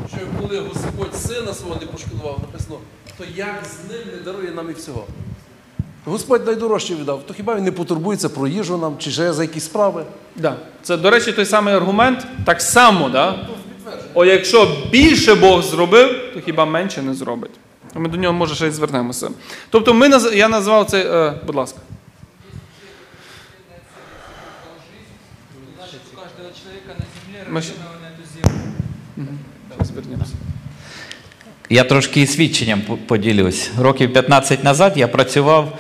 Що 0.08 0.18
коли 0.42 0.60
Господь 0.60 1.16
сина 1.16 1.54
свого 1.54 1.78
не 1.82 1.88
пошкодував, 1.88 2.40
написано, 2.42 2.80
то 3.18 3.24
як 3.36 3.64
з 3.66 3.92
ним 3.92 4.02
не 4.16 4.32
дарує 4.32 4.52
нам 4.52 4.70
і 4.70 4.74
всього. 4.74 5.08
Господь 6.10 6.46
найдорожче 6.46 6.96
віддав, 6.96 7.24
то 7.28 7.34
хіба 7.34 7.56
він 7.56 7.64
не 7.64 7.72
потурбується 7.72 8.30
про 8.30 8.48
їжу 8.48 8.78
нам 8.78 8.96
чи 8.98 9.12
ще 9.12 9.34
за 9.34 9.44
якісь 9.44 9.66
справи? 9.66 10.04
Да. 10.36 10.56
Це, 10.82 10.98
до 10.98 11.10
речі, 11.10 11.32
той 11.32 11.46
самий 11.46 11.74
аргумент. 11.74 12.28
Так 12.46 12.62
само, 12.62 13.10
да? 13.10 13.48
О, 14.14 14.26
якщо 14.26 14.78
більше 14.92 15.36
Бог 15.36 15.62
зробив, 15.62 16.34
то 16.34 16.42
хіба 16.42 16.66
менше 16.66 17.02
не 17.02 17.14
зробить. 17.14 17.52
Ми 17.96 18.10
до 18.10 18.18
нього, 18.18 18.34
може, 18.34 18.56
ще 18.56 18.68
й 18.68 18.72
звернемося. 18.72 19.30
Тобто, 19.70 19.94
ми, 19.94 20.10
я 20.34 20.50
назвав 20.50 20.86
це, 20.86 21.28
е, 21.28 21.34
будь 21.46 21.56
ласка. 21.56 21.80
Ми. 27.50 27.62
Я 31.70 31.84
трошки 31.84 32.28
свідченням 32.28 32.82
поділюсь. 32.82 33.72
Років 33.80 34.14
15 34.14 34.64
назад 34.64 34.94
я 34.96 35.08
працював 35.08 35.80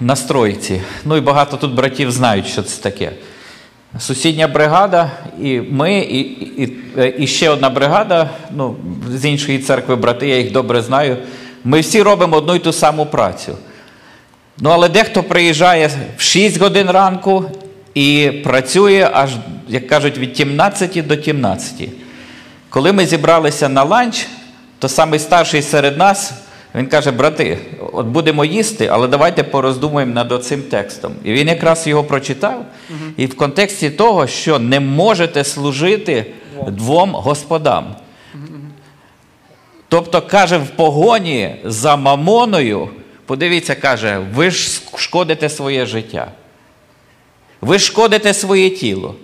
на 0.00 0.16
стройці. 0.16 0.80
Ну 1.04 1.16
і 1.16 1.20
багато 1.20 1.56
тут 1.56 1.74
братів 1.74 2.10
знають, 2.10 2.46
що 2.46 2.62
це 2.62 2.82
таке. 2.82 3.12
Сусідня 3.98 4.48
бригада, 4.48 5.10
і 5.40 5.60
ми, 5.60 5.98
і 5.98 6.20
і, 6.62 6.76
і 7.18 7.26
ще 7.26 7.50
одна 7.50 7.70
бригада, 7.70 8.30
ну, 8.56 8.76
з 9.10 9.24
іншої 9.24 9.58
церкви 9.58 9.96
брати, 9.96 10.28
я 10.28 10.38
їх 10.38 10.52
добре 10.52 10.82
знаю. 10.82 11.16
Ми 11.64 11.80
всі 11.80 12.02
робимо 12.02 12.36
одну 12.36 12.54
й 12.54 12.58
ту 12.58 12.72
саму 12.72 13.06
працю. 13.06 13.56
Ну, 14.58 14.70
але 14.70 14.88
дехто 14.88 15.22
приїжджає 15.22 15.90
в 16.16 16.22
6 16.22 16.60
годин 16.60 16.90
ранку 16.90 17.44
і 17.94 18.30
працює 18.44 19.10
аж, 19.12 19.30
як 19.68 19.86
кажуть, 19.86 20.18
від 20.18 20.36
17 20.36 21.06
до 21.06 21.22
17. 21.22 21.88
Коли 22.68 22.92
ми 22.92 23.06
зібралися 23.06 23.68
на 23.68 23.84
ланч, 23.84 24.26
то 24.78 24.88
самий 24.88 25.18
старший 25.18 25.62
серед 25.62 25.98
нас 25.98 26.32
він 26.74 26.86
каже: 26.86 27.10
брати, 27.10 27.58
от 27.92 28.06
будемо 28.06 28.44
їсти, 28.44 28.86
але 28.86 29.08
давайте 29.08 29.42
пороздумуємо 29.42 30.14
над 30.14 30.44
цим 30.44 30.62
текстом. 30.62 31.12
І 31.24 31.32
він 31.32 31.48
якраз 31.48 31.86
його 31.86 32.04
прочитав, 32.04 32.64
і 33.16 33.26
в 33.26 33.36
контексті 33.36 33.90
того, 33.90 34.26
що 34.26 34.58
не 34.58 34.80
можете 34.80 35.44
служити 35.44 36.26
двом 36.68 37.10
господам. 37.14 37.96
Тобто, 39.88 40.22
каже, 40.22 40.58
в 40.58 40.68
погоні 40.68 41.56
за 41.64 41.96
мамоною, 41.96 42.88
подивіться, 43.26 43.74
каже, 43.74 44.18
ви 44.34 44.50
ж 44.50 44.80
шкодите 44.96 45.48
своє 45.48 45.86
життя. 45.86 46.30
Ви 47.60 47.78
шкодите 47.78 48.34
своє 48.34 48.70
тіло. 48.70 49.14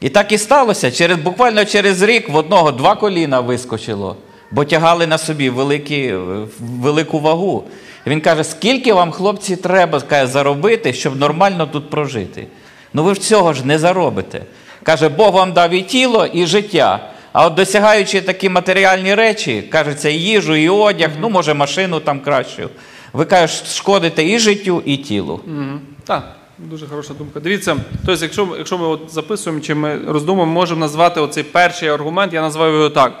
І 0.00 0.08
так 0.08 0.32
і 0.32 0.38
сталося. 0.38 0.90
Через, 0.90 1.18
Буквально 1.18 1.64
через 1.64 2.02
рік 2.02 2.28
в 2.28 2.36
одного 2.36 2.72
два 2.72 2.94
коліна 2.94 3.40
вискочило 3.40 4.16
бо 4.52 4.64
тягали 4.64 5.06
на 5.06 5.18
собі 5.18 5.50
великі, 5.50 6.14
велику 6.60 7.20
вагу. 7.20 7.64
Він 8.06 8.20
каже, 8.20 8.44
скільки 8.44 8.92
вам, 8.92 9.10
хлопці, 9.10 9.56
треба 9.56 10.00
каже, 10.00 10.26
заробити, 10.26 10.92
щоб 10.92 11.16
нормально 11.16 11.66
тут 11.66 11.90
прожити? 11.90 12.46
Ну 12.94 13.04
ви 13.04 13.14
ж 13.14 13.20
цього 13.20 13.52
ж 13.52 13.66
не 13.66 13.78
заробите. 13.78 14.42
Каже, 14.82 15.08
Бог 15.08 15.34
вам 15.34 15.52
дав 15.52 15.70
і 15.70 15.82
тіло, 15.82 16.26
і 16.26 16.46
життя. 16.46 17.12
А 17.32 17.46
от 17.46 17.54
досягаючи 17.54 18.20
такі 18.20 18.48
матеріальні 18.48 19.14
речі, 19.14 19.62
кажеться, 19.62 20.08
і 20.08 20.14
їжу, 20.14 20.54
і 20.54 20.68
одяг, 20.68 21.10
ну, 21.20 21.30
може, 21.30 21.54
машину 21.54 22.00
там 22.00 22.20
кращу, 22.20 22.70
ви 23.12 23.24
кажете, 23.24 23.68
шкодите 23.68 24.24
і 24.28 24.38
життю, 24.38 24.82
і 24.84 24.96
тілу. 24.96 25.40
Mm-hmm. 25.48 25.78
Так, 26.04 26.36
дуже 26.58 26.86
хороша 26.86 27.14
думка. 27.14 27.40
Дивіться, 27.40 27.76
тобто, 28.06 28.24
якщо 28.24 28.48
якщо 28.58 28.78
ми 28.78 28.86
от 28.86 29.00
записуємо 29.08 29.62
чи 29.62 29.74
ми 29.74 29.98
роздумуємо, 30.06 30.52
можемо 30.52 30.80
назвати 30.80 31.20
оцей 31.20 31.42
перший 31.42 31.88
аргумент, 31.88 32.32
я 32.32 32.40
називаю 32.40 32.74
його 32.74 32.90
так. 32.90 33.12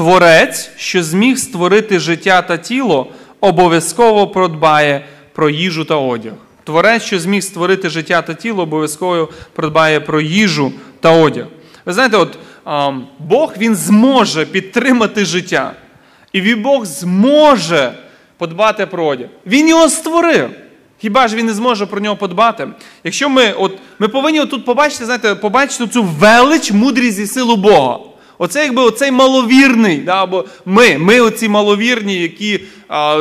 Творець, 0.00 0.70
що 0.76 1.02
зміг 1.02 1.38
створити 1.38 1.98
життя 1.98 2.42
та 2.42 2.56
тіло, 2.56 3.06
обов'язково 3.40 4.28
продбає 4.28 5.04
про 5.32 5.50
їжу 5.50 5.84
та 5.84 5.96
одяг. 5.96 6.32
Творець, 6.64 7.02
що 7.02 7.18
зміг 7.18 7.42
створити 7.42 7.88
життя 7.88 8.22
та 8.22 8.34
тіло, 8.34 8.62
обов'язково 8.62 9.28
продбає 9.54 10.00
про 10.00 10.20
їжу 10.20 10.72
та 11.00 11.10
одяг. 11.10 11.46
Ви 11.86 11.92
знаєте, 11.92 12.16
от 12.16 12.38
Бог 13.18 13.54
він 13.58 13.76
зможе 13.76 14.46
підтримати 14.46 15.24
життя. 15.24 15.72
І 16.32 16.54
Бог 16.54 16.84
зможе 16.84 17.92
подбати 18.38 18.86
про 18.86 19.06
одяг. 19.06 19.28
Він 19.46 19.68
його 19.68 19.88
створив. 19.88 20.50
Хіба 20.98 21.28
ж 21.28 21.36
він 21.36 21.46
не 21.46 21.52
зможе 21.52 21.86
про 21.86 22.00
нього 22.00 22.16
подбати? 22.16 22.68
Якщо 23.04 23.28
ми 23.28 23.52
от, 23.52 23.72
ми 23.98 24.08
повинні 24.08 24.46
тут 24.46 24.64
побачити, 24.64 25.04
знаєте, 25.04 25.34
побачити 25.34 25.86
цю 25.86 26.02
велич, 26.02 26.72
мудрість 26.72 27.18
і 27.18 27.26
силу 27.26 27.56
Бога. 27.56 28.09
Оце 28.42 28.64
якби 28.64 28.82
оцей 28.82 29.10
маловірний, 29.10 29.98
да, 29.98 30.22
або 30.22 30.44
ми, 30.64 30.98
ми 30.98 31.20
оці 31.20 31.48
маловірні, 31.48 32.14
які, 32.14 32.60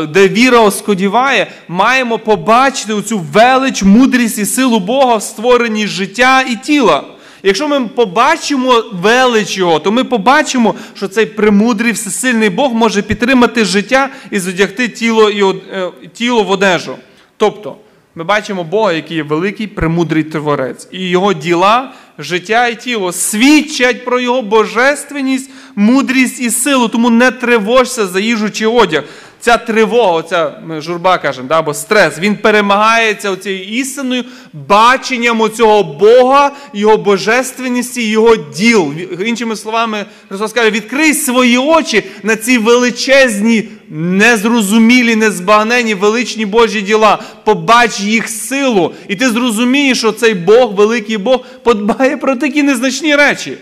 де 0.09 0.27
віра 0.27 0.59
оскодіває, 0.59 1.47
маємо 1.67 2.19
побачити 2.19 2.93
оцю 2.93 3.19
велич, 3.19 3.83
мудрість 3.83 4.39
і 4.39 4.45
силу 4.45 4.79
Бога 4.79 5.15
в 5.15 5.23
створенні 5.23 5.87
життя 5.87 6.41
і 6.41 6.55
тіла. 6.55 7.03
Якщо 7.43 7.67
ми 7.67 7.87
побачимо 7.87 8.83
велич 8.93 9.57
Його, 9.57 9.79
то 9.79 9.91
ми 9.91 10.03
побачимо, 10.03 10.75
що 10.95 11.07
цей 11.07 11.25
премудрий, 11.25 11.91
всесильний 11.91 12.49
Бог 12.49 12.73
може 12.73 13.01
підтримати 13.01 13.65
життя 13.65 14.09
і 14.31 14.39
зодягти 14.39 14.87
тіло, 14.87 15.29
і, 15.29 15.55
е, 15.73 15.91
тіло 16.13 16.43
в 16.43 16.51
одежу. 16.51 16.95
Тобто, 17.37 17.75
ми 18.15 18.23
бачимо 18.23 18.63
Бога, 18.63 18.93
який 18.93 19.17
є 19.17 19.23
великий, 19.23 19.67
премудрий 19.67 20.23
творець, 20.23 20.87
і 20.91 21.09
його 21.09 21.33
діла 21.33 21.91
життя 22.19 22.67
і 22.67 22.79
тіло 22.79 23.11
свідчать 23.11 24.05
про 24.05 24.19
його 24.19 24.41
божественність, 24.41 25.49
мудрість 25.75 26.39
і 26.39 26.49
силу. 26.49 26.87
Тому 26.87 27.09
не 27.09 27.31
тривожся 27.31 28.07
за 28.07 28.19
їжу 28.19 28.49
чи 28.49 28.67
одяг. 28.67 29.03
Ця 29.41 29.57
тривога, 29.57 30.11
оця 30.11 30.51
журба 30.79 31.17
кажемо, 31.17 31.47
да, 31.47 31.59
або 31.59 31.73
стрес, 31.73 32.19
він 32.19 32.35
перемагається 32.35 33.35
цією 33.35 33.79
істиною, 33.79 34.23
баченням 34.53 35.41
оцього 35.41 35.83
Бога, 35.83 36.51
Його 36.73 36.97
божественності, 36.97 38.09
Його 38.09 38.35
діл. 38.35 38.93
Іншими 39.25 39.55
словами, 39.55 40.05
Христос 40.27 40.53
каже, 40.53 40.71
відкрий 40.71 41.13
свої 41.13 41.57
очі 41.57 42.03
на 42.23 42.35
ці 42.35 42.57
величезні, 42.57 43.69
незрозумілі, 43.89 45.15
незбагнені, 45.15 45.93
величні 45.93 46.45
Божі 46.45 46.81
діла. 46.81 47.19
Побач 47.43 47.99
їх 47.99 48.29
силу. 48.29 48.93
І 49.07 49.15
ти 49.15 49.29
зрозумієш, 49.29 49.97
що 49.97 50.11
цей 50.11 50.33
Бог, 50.33 50.73
великий 50.73 51.17
Бог, 51.17 51.45
подбає 51.63 52.17
про 52.17 52.35
такі 52.35 52.63
незначні 52.63 53.15
речі. 53.15 53.57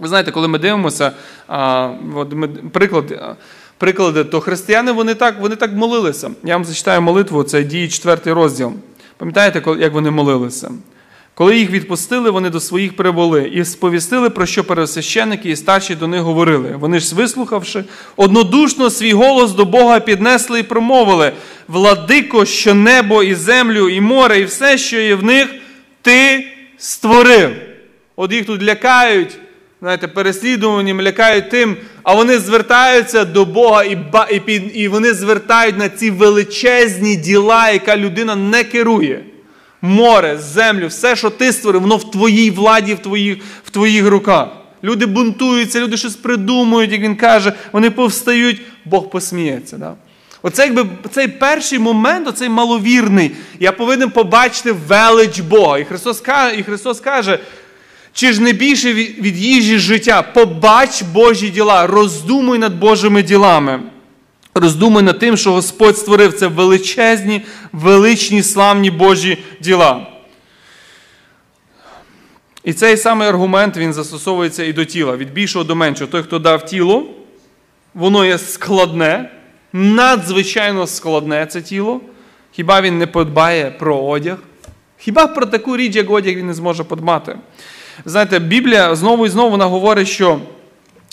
Ви 0.00 0.08
знаєте, 0.08 0.30
коли 0.30 0.48
ми 0.48 0.58
дивимося, 0.58 1.12
а, 1.48 1.90
от 2.16 2.32
ми, 2.32 2.48
приклад 2.48 3.36
приклади, 3.78 4.24
то 4.24 4.40
християни 4.40 4.92
вони 4.92 5.14
так 5.14 5.40
вони 5.40 5.56
так 5.56 5.72
молилися. 5.72 6.30
Я 6.44 6.56
вам 6.56 6.64
зачитаю 6.64 7.02
молитву, 7.02 7.42
це 7.42 7.62
дії 7.62 7.88
4 7.88 8.32
розділ. 8.32 8.72
Пам'ятаєте, 9.16 9.62
як 9.78 9.92
вони 9.92 10.10
молилися? 10.10 10.70
Коли 11.38 11.58
їх 11.58 11.70
відпустили, 11.70 12.30
вони 12.30 12.50
до 12.50 12.60
своїх 12.60 12.96
прибули 12.96 13.50
і 13.54 13.64
сповістили, 13.64 14.30
про 14.30 14.46
що 14.46 14.64
пересвященники 14.64 15.50
і 15.50 15.56
старші 15.56 15.94
до 15.94 16.06
них 16.06 16.20
говорили. 16.20 16.76
Вони 16.80 17.00
ж, 17.00 17.14
вислухавши, 17.14 17.84
однодушно 18.16 18.90
свій 18.90 19.12
голос 19.12 19.52
до 19.52 19.64
Бога 19.64 20.00
піднесли 20.00 20.60
і 20.60 20.62
промовили: 20.62 21.32
Владико, 21.68 22.44
що 22.44 22.74
небо 22.74 23.22
і 23.22 23.34
землю, 23.34 23.88
і 23.88 24.00
море, 24.00 24.38
і 24.40 24.44
все, 24.44 24.78
що 24.78 25.00
є 25.00 25.14
в 25.14 25.24
них, 25.24 25.48
ти 26.02 26.46
створив. 26.78 27.50
От 28.16 28.32
їх 28.32 28.46
тут 28.46 28.62
лякають, 28.62 29.38
знаєте, 29.80 30.08
переслідуванням 30.08 31.02
лякають 31.02 31.50
тим, 31.50 31.76
а 32.02 32.14
вони 32.14 32.38
звертаються 32.38 33.24
до 33.24 33.44
Бога 33.44 33.84
і 33.84 33.98
і, 34.46 34.52
і 34.52 34.88
вони 34.88 35.14
звертають 35.14 35.78
на 35.78 35.88
ці 35.88 36.10
величезні 36.10 37.16
діла, 37.16 37.70
яка 37.70 37.96
людина 37.96 38.36
не 38.36 38.64
керує. 38.64 39.24
Море, 39.82 40.38
землю, 40.38 40.86
все, 40.86 41.16
що 41.16 41.30
ти 41.30 41.52
створив, 41.52 41.80
воно 41.80 41.96
в 41.96 42.10
твоїй 42.10 42.50
владі, 42.50 42.94
в 42.94 42.98
твоїх, 42.98 43.38
в 43.64 43.70
твоїх 43.70 44.06
руках. 44.06 44.48
Люди 44.84 45.06
бунтуються, 45.06 45.80
люди 45.80 45.96
щось 45.96 46.16
придумують, 46.16 46.92
як 46.92 47.00
він 47.00 47.16
каже, 47.16 47.52
вони 47.72 47.90
повстають, 47.90 48.60
Бог 48.84 49.10
посміється. 49.10 49.78
Да? 49.78 49.94
Оце 50.42 50.64
якби 50.64 50.86
цей 51.10 51.28
перший 51.28 51.78
момент, 51.78 52.28
оцей 52.28 52.48
маловірний, 52.48 53.30
я 53.60 53.72
повинен 53.72 54.10
побачити 54.10 54.72
велич 54.72 55.40
Бога. 55.40 55.78
І 55.78 55.84
Христос 55.84 56.20
каже, 56.20 56.56
і 56.56 56.62
Христос 56.62 57.00
каже 57.00 57.38
чи 58.18 58.32
ж 58.32 58.42
не 58.42 58.52
більше 58.52 58.94
від 58.94 59.36
їжі 59.36 59.78
життя? 59.78 60.22
Побач 60.22 61.02
Божі 61.02 61.48
діла, 61.48 61.86
роздумуй 61.86 62.58
над 62.58 62.78
Божими 62.78 63.22
ділами. 63.22 63.80
Роздумуй 64.54 65.02
над 65.02 65.18
тим, 65.18 65.36
що 65.36 65.52
Господь 65.52 65.98
створив 65.98 66.32
це 66.32 66.46
величезні, 66.46 67.42
величні, 67.72 68.42
славні 68.42 68.90
Божі 68.90 69.38
діла. 69.60 70.06
І 72.64 72.72
цей 72.72 72.96
самий 72.96 73.28
аргумент 73.28 73.76
він 73.76 73.92
застосовується 73.92 74.64
і 74.64 74.72
до 74.72 74.84
тіла, 74.84 75.16
від 75.16 75.32
більшого 75.32 75.64
до 75.64 75.76
меншого. 75.76 76.10
Той, 76.10 76.22
хто 76.22 76.38
дав 76.38 76.66
тіло, 76.66 77.06
воно 77.94 78.24
є 78.24 78.38
складне, 78.38 79.30
надзвичайно 79.72 80.86
складне 80.86 81.46
це 81.46 81.62
тіло. 81.62 82.00
Хіба 82.52 82.80
він 82.80 82.98
не 82.98 83.06
подбає 83.06 83.70
про 83.70 83.98
одяг? 83.98 84.38
Хіба 84.96 85.26
про 85.26 85.46
таку 85.46 85.76
річ, 85.76 85.96
як 85.96 86.10
одяг, 86.10 86.36
він 86.36 86.46
не 86.46 86.54
зможе 86.54 86.84
подбати? 86.84 87.36
Знаєте, 88.04 88.38
Біблія 88.38 88.94
знову 88.94 89.26
і 89.26 89.28
знову 89.28 89.50
вона 89.50 89.64
говорить, 89.64 90.08
що 90.08 90.40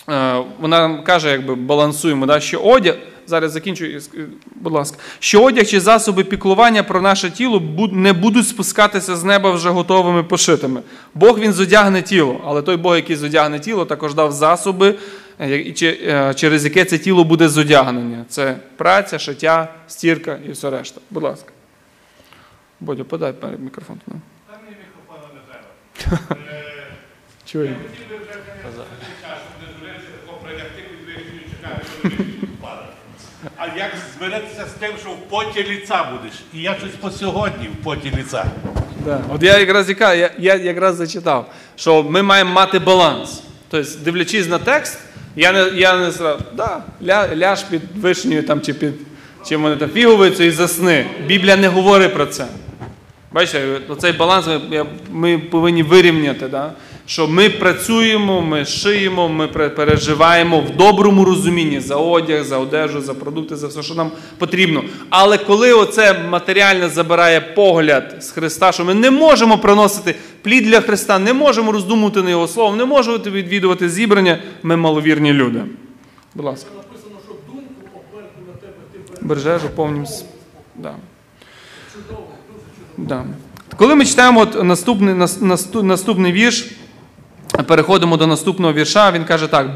е, 0.10 0.44
вона 0.60 0.98
каже, 0.98 1.32
якби 1.32 1.56
балансуємо, 1.56 2.26
да, 2.26 2.40
що 2.40 2.60
одяг. 2.60 2.96
Зараз 3.28 3.52
закінчую, 3.52 4.02
будь 4.56 4.74
ласка, 4.74 4.98
що 5.20 5.44
одяг 5.44 5.66
чи 5.66 5.80
засоби 5.80 6.24
піклування 6.24 6.84
про 6.84 7.02
наше 7.02 7.32
тіло 7.32 7.62
не 7.92 8.14
будуть 8.14 8.48
спускатися 8.48 9.16
з 9.16 9.24
неба 9.24 9.52
вже 9.52 9.70
готовими 9.70 10.24
пошитими. 10.24 10.82
Бог 11.14 11.40
він 11.40 11.54
зодягне 11.54 12.02
тіло, 12.02 12.42
але 12.46 12.62
той 12.62 12.78
Бог, 12.78 12.96
який 12.96 13.16
зодягне 13.16 13.60
тіло, 13.60 13.86
також 13.86 14.14
дав 14.14 14.32
засоби, 14.32 14.96
е, 15.40 15.74
е, 15.82 16.34
через 16.34 16.66
яке 16.66 16.86
це 16.86 16.98
тіло 16.98 17.24
буде 17.24 17.50
зодягнення. 17.50 18.26
Це 18.30 18.56
праця, 18.78 19.20
шиття, 19.20 19.74
стірка 19.88 20.40
і 20.48 20.52
все 20.52 20.70
решта. 20.70 21.02
Будь 21.12 21.24
ласка. 21.24 21.50
Бодя, 22.80 23.04
подай 23.04 23.34
мікрофон. 23.60 23.98
Там 24.06 24.20
мені 24.64 24.78
мікрофона 24.78 25.28
не 25.34 26.20
треба. 26.28 26.46
Чую. 27.56 27.76
А 33.58 33.66
як 33.78 33.92
зберетися 34.18 34.66
з 34.66 34.80
тим, 34.80 34.92
що 35.02 35.10
в 35.10 35.30
поті 35.30 35.64
ліца 35.64 36.04
будеш? 36.12 36.34
І 36.54 36.62
я 36.62 36.76
щось 36.76 36.92
по 37.02 37.12
сьогодні 37.12 37.68
в 37.68 37.84
поті 37.84 38.12
ліца. 38.18 38.46
Да. 39.06 39.22
От 39.34 39.44
я 39.44 39.58
якраз 39.58 39.90
я, 40.00 40.32
я 40.38 40.56
якраз 40.56 40.96
зачитав, 40.96 41.54
що 41.76 42.04
ми 42.04 42.22
маємо 42.22 42.52
мати 42.52 42.80
баланс. 42.80 43.44
Тобто, 43.70 43.92
дивлячись 44.04 44.50
на 44.50 44.60
текст, 44.60 45.00
я 45.36 45.52
не 45.52 45.80
я 45.80 45.98
не 45.98 46.12
зразу, 46.12 46.44
да, 46.54 46.84
ля, 47.04 47.36
ляж 47.36 47.64
під 47.64 47.82
вишнею 47.96 48.44
там, 48.44 48.62
чи 48.62 48.74
під 48.74 48.94
чим 49.46 49.62
вони 49.62 49.76
там 49.76 49.90
фіговицю 49.90 50.44
і 50.44 50.52
засни. 50.52 51.06
Біблія 51.26 51.56
не 51.56 51.68
говорить 51.68 52.14
про 52.14 52.26
це. 52.26 52.46
Бачите, 53.32 53.80
цей 54.00 54.14
баланс 54.14 54.48
ми, 54.48 54.86
ми 55.10 55.38
повинні 55.38 55.84
вирівняти. 55.84 56.48
Да? 56.48 56.74
Що 57.06 57.28
ми 57.28 57.50
працюємо, 57.50 58.42
ми 58.42 58.66
шиємо, 58.66 59.30
ми 59.30 59.48
переживаємо 59.48 60.62
в 60.62 60.70
доброму 60.70 61.26
розумінні 61.26 61.80
за 61.80 61.96
одяг, 61.96 62.44
за 62.44 62.58
одежу, 62.58 63.02
за 63.02 63.14
продукти, 63.14 63.56
за 63.56 63.68
все, 63.68 63.84
що 63.84 63.96
нам 63.96 64.12
потрібно. 64.38 64.84
Але 65.10 65.38
коли 65.38 65.74
оце 65.74 66.20
матеріальне 66.30 66.90
забирає 66.90 67.42
погляд 67.42 68.16
з 68.20 68.30
Христа, 68.30 68.72
що 68.72 68.86
ми 68.86 68.94
не 68.94 69.12
можемо 69.12 69.58
приносити 69.58 70.16
плід 70.42 70.64
для 70.64 70.82
Христа, 70.82 71.20
не 71.20 71.34
можемо 71.34 71.72
роздумувати 71.72 72.22
на 72.22 72.30
Його 72.30 72.48
слово, 72.48 72.76
не 72.76 72.86
можемо 72.86 73.18
відвідувати 73.18 73.90
зібрання, 73.90 74.44
ми 74.64 74.76
маловірні 74.76 75.34
люди. 75.34 75.62
Будь 76.36 76.46
ласка. 76.46 76.70
Написано, 76.76 77.16
що 77.26 77.36
думку 77.48 78.18
на 78.48 78.54
тебе 78.54 78.74
ти 78.94 79.26
бережеш 79.26 79.62
у 79.64 79.76
повнім. 79.76 80.06
Да. 80.76 80.96
Чудово. 81.94 82.28
Да. 82.98 83.26
Коли 83.78 83.96
ми 83.96 84.06
читаємо 84.06 84.40
от 84.40 84.64
наступний, 84.64 85.16
наступний 85.84 86.32
вірш. 86.32 86.66
Переходимо 87.64 88.18
до 88.18 88.28
наступного 88.28 88.74
вірша. 88.74 89.12
Він 89.12 89.24
каже 89.24 89.48
так, 89.48 89.68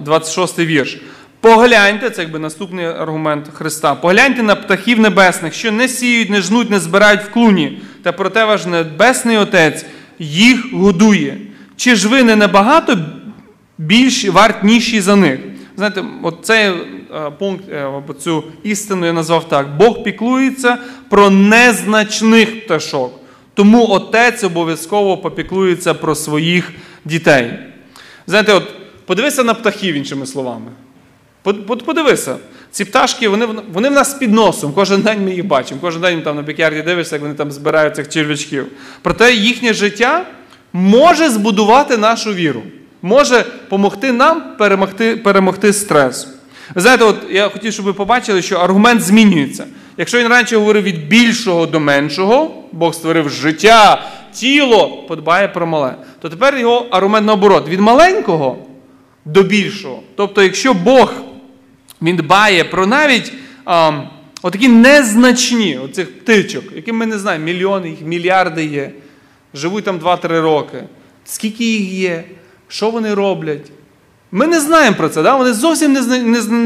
26 0.00 0.58
й 0.58 0.66
вірш. 0.66 1.00
Погляньте, 1.40 2.10
це 2.10 2.22
якби 2.22 2.38
наступний 2.38 2.86
аргумент 2.86 3.46
Христа. 3.54 3.94
Погляньте 3.94 4.42
на 4.42 4.56
птахів 4.56 5.00
небесних, 5.00 5.54
що 5.54 5.72
не 5.72 5.88
сіють, 5.88 6.30
не 6.30 6.42
жнуть, 6.42 6.70
не 6.70 6.80
збирають 6.80 7.20
в 7.20 7.30
клуні, 7.30 7.82
та 8.02 8.12
проте 8.12 8.44
ваш 8.44 8.66
небесний 8.66 9.36
Отець 9.36 9.86
їх 10.18 10.72
годує. 10.72 11.38
Чи 11.76 11.96
ж 11.96 12.08
ви 12.08 12.22
не 12.22 12.36
набагато 12.36 12.98
більш 13.78 14.28
вартніші 14.28 15.00
за 15.00 15.16
них? 15.16 15.40
Знаєте, 15.76 16.04
от 16.22 16.38
цей 16.42 16.72
пункт, 17.38 17.64
е, 17.68 18.02
цю 18.18 18.44
істину 18.62 19.06
я 19.06 19.12
назвав 19.12 19.48
так: 19.48 19.76
Бог 19.76 20.02
піклується 20.02 20.78
про 21.08 21.30
незначних 21.30 22.64
пташок. 22.64 23.12
Тому 23.58 23.86
отець 23.90 24.44
обов'язково 24.44 25.16
попіклується 25.16 25.94
про 25.94 26.14
своїх 26.14 26.72
дітей. 27.04 27.58
Знаєте, 28.26 28.52
от 28.52 28.64
подивися 29.06 29.44
на 29.44 29.54
птахів, 29.54 29.94
іншими 29.94 30.26
словами. 30.26 30.70
Подивися, 31.86 32.36
ці 32.70 32.84
пташки, 32.84 33.28
вони 33.28 33.48
вони 33.72 33.88
в 33.88 33.92
нас 33.92 34.14
під 34.14 34.32
носом. 34.32 34.72
Кожен 34.72 35.02
день 35.02 35.24
ми 35.24 35.34
їх 35.34 35.46
бачимо. 35.46 35.80
Кожен 35.80 36.02
день 36.02 36.22
там 36.22 36.36
на 36.36 36.42
пікярді 36.42 36.82
дивишся, 36.82 37.14
як 37.14 37.22
вони 37.22 37.34
там 37.34 37.52
збирають 37.52 37.96
цих 37.96 38.08
черв'ячків. 38.08 38.66
Проте 39.02 39.34
їхнє 39.34 39.72
життя 39.72 40.26
може 40.72 41.30
збудувати 41.30 41.96
нашу 41.96 42.34
віру, 42.34 42.62
може 43.02 43.44
допомогти 43.64 44.12
нам 44.12 44.42
перемогти 44.58 45.16
перемогти 45.16 45.72
стрес. 45.72 46.28
Ви 46.74 46.80
знаєте, 46.80 47.04
от 47.04 47.16
я 47.30 47.48
хотів, 47.48 47.72
щоб 47.72 47.84
ви 47.84 47.92
побачили, 47.92 48.42
що 48.42 48.56
аргумент 48.56 49.02
змінюється. 49.02 49.66
Якщо 49.98 50.18
він 50.18 50.28
раніше 50.28 50.56
говорив 50.56 50.82
від 50.82 51.08
більшого 51.08 51.66
до 51.66 51.80
меншого, 51.80 52.64
Бог 52.72 52.94
створив 52.94 53.28
життя, 53.28 54.02
тіло 54.32 55.04
подбає 55.08 55.48
про 55.48 55.66
мале, 55.66 55.94
то 56.20 56.28
тепер 56.28 56.58
його 56.58 56.86
аргумент 56.90 57.26
наоборот, 57.26 57.68
від 57.68 57.80
маленького 57.80 58.58
до 59.24 59.42
більшого. 59.42 60.02
Тобто, 60.16 60.42
якщо 60.42 60.74
Бог 60.74 61.12
він 62.02 62.16
дбає 62.16 62.64
про 62.64 62.86
навіть 62.86 63.32
а, 63.64 64.02
отакі 64.42 64.68
незначні 64.68 65.78
оцих 65.78 66.18
птичок, 66.18 66.64
які 66.74 66.92
ми 66.92 67.06
не 67.06 67.18
знаємо, 67.18 67.44
мільйони 67.44 67.90
їх, 67.90 68.02
мільярди 68.02 68.64
є, 68.64 68.90
живуть 69.54 69.84
там 69.84 69.98
2-3 69.98 70.40
роки, 70.40 70.84
скільки 71.24 71.64
їх 71.64 71.92
є, 71.92 72.24
що 72.68 72.90
вони 72.90 73.14
роблять. 73.14 73.70
Ми 74.32 74.46
не 74.46 74.60
знаємо 74.60 74.96
про 74.96 75.08
це, 75.08 75.22
да? 75.22 75.36
вони 75.36 75.52
зовсім 75.52 75.92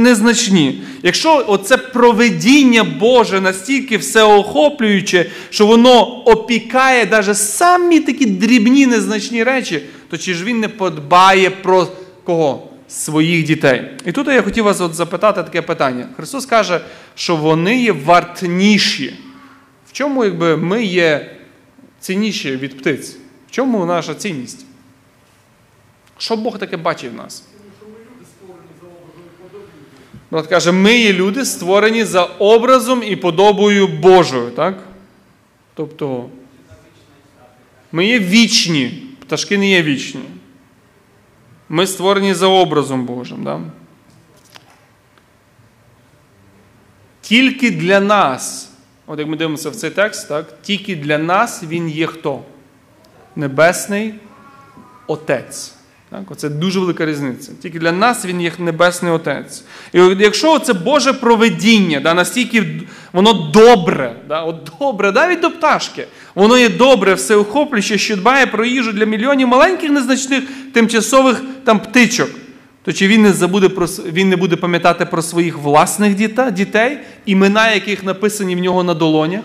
незначні. 0.02 0.82
Якщо 1.02 1.44
оце 1.48 1.76
проведіння 1.76 2.84
Боже 2.84 3.40
настільки 3.40 3.96
всеохоплююче, 3.96 5.30
що 5.50 5.66
воно 5.66 6.02
опікає 6.04 7.06
навіть 7.06 7.38
самі 7.38 8.00
такі 8.00 8.26
дрібні 8.26 8.86
незначні 8.86 9.44
речі, 9.44 9.82
то 10.10 10.18
чи 10.18 10.34
ж 10.34 10.44
він 10.44 10.60
не 10.60 10.68
подбає 10.68 11.50
про 11.50 11.88
кого? 12.24 12.68
Своїх 12.88 13.44
дітей. 13.44 13.90
І 14.06 14.12
тут 14.12 14.26
я 14.26 14.42
хотів 14.42 14.64
вас 14.64 14.80
от 14.80 14.94
запитати 14.94 15.42
таке 15.42 15.62
питання. 15.62 16.08
Христос 16.16 16.46
каже, 16.46 16.80
що 17.14 17.36
вони 17.36 17.82
є 17.82 17.92
вартніші. 17.92 19.14
В 19.88 19.92
чому 19.92 20.24
якби, 20.24 20.56
ми 20.56 20.84
є 20.84 21.36
цінніші 22.00 22.56
від 22.56 22.78
птиць? 22.78 23.16
В 23.48 23.50
чому 23.50 23.86
наша 23.86 24.14
цінність? 24.14 24.66
Що 26.18 26.36
Бог 26.36 26.58
таке 26.58 26.76
бачить 26.76 27.12
в 27.12 27.14
нас? 27.14 27.44
Брат 30.32 30.46
каже, 30.46 30.72
ми 30.72 30.98
є 30.98 31.12
люди, 31.12 31.44
створені 31.44 32.04
за 32.04 32.24
образом 32.24 33.02
і 33.02 33.16
подобою 33.16 33.88
Божою. 33.88 34.50
так? 34.50 34.78
Тобто 35.74 36.28
ми 37.92 38.06
є 38.06 38.18
вічні, 38.18 39.06
пташки 39.20 39.58
не 39.58 39.70
є 39.70 39.82
вічні. 39.82 40.20
Ми 41.68 41.86
створені 41.86 42.34
за 42.34 42.46
образом 42.46 43.06
Божим. 43.06 43.44
Да? 43.44 43.60
Тільки 47.20 47.70
для 47.70 48.00
нас, 48.00 48.72
от 49.06 49.18
як 49.18 49.28
ми 49.28 49.36
дивимося 49.36 49.70
в 49.70 49.76
цей 49.76 49.90
текст, 49.90 50.28
так, 50.28 50.62
тільки 50.62 50.96
для 50.96 51.18
нас 51.18 51.62
він 51.62 51.88
є 51.88 52.06
хто? 52.06 52.42
Небесний 53.36 54.14
Отець. 55.06 55.74
Так, 56.12 56.30
Оце 56.30 56.48
дуже 56.48 56.80
велика 56.80 57.06
різниця. 57.06 57.52
Тільки 57.62 57.78
для 57.78 57.92
нас 57.92 58.24
він 58.24 58.40
є 58.40 58.52
Небесний 58.58 59.12
Отець. 59.12 59.64
І 59.92 59.98
якщо 60.18 60.58
це 60.58 60.72
Боже 60.72 61.12
проведіння, 61.12 62.00
да, 62.00 62.14
настільки 62.14 62.64
воно 63.12 63.32
добре, 63.32 64.16
да, 64.28 64.42
от 64.42 64.70
добре, 64.80 65.12
навіть 65.12 65.40
до 65.40 65.50
пташки, 65.50 66.06
воно 66.34 66.58
є 66.58 66.68
добре, 66.68 67.14
всеохоплююче, 67.14 67.98
що 67.98 68.16
дбає 68.16 68.46
про 68.46 68.64
їжу 68.64 68.92
для 68.92 69.04
мільйонів 69.04 69.48
маленьких 69.48 69.90
незначних 69.90 70.44
тимчасових 70.72 71.42
там 71.64 71.80
птичок, 71.80 72.30
то 72.84 72.92
чи 72.92 73.08
він 73.08 73.22
не 73.22 73.32
забуде 73.32 73.68
про 73.68 73.86
він 73.86 74.28
не 74.28 74.36
буде 74.36 74.56
пам'ятати 74.56 75.06
про 75.06 75.22
своїх 75.22 75.58
власних 75.58 76.14
дітей, 76.52 76.98
імена 77.26 77.72
яких 77.72 78.04
написані 78.04 78.56
в 78.56 78.58
нього 78.58 78.84
на 78.84 78.94
долонях? 78.94 79.42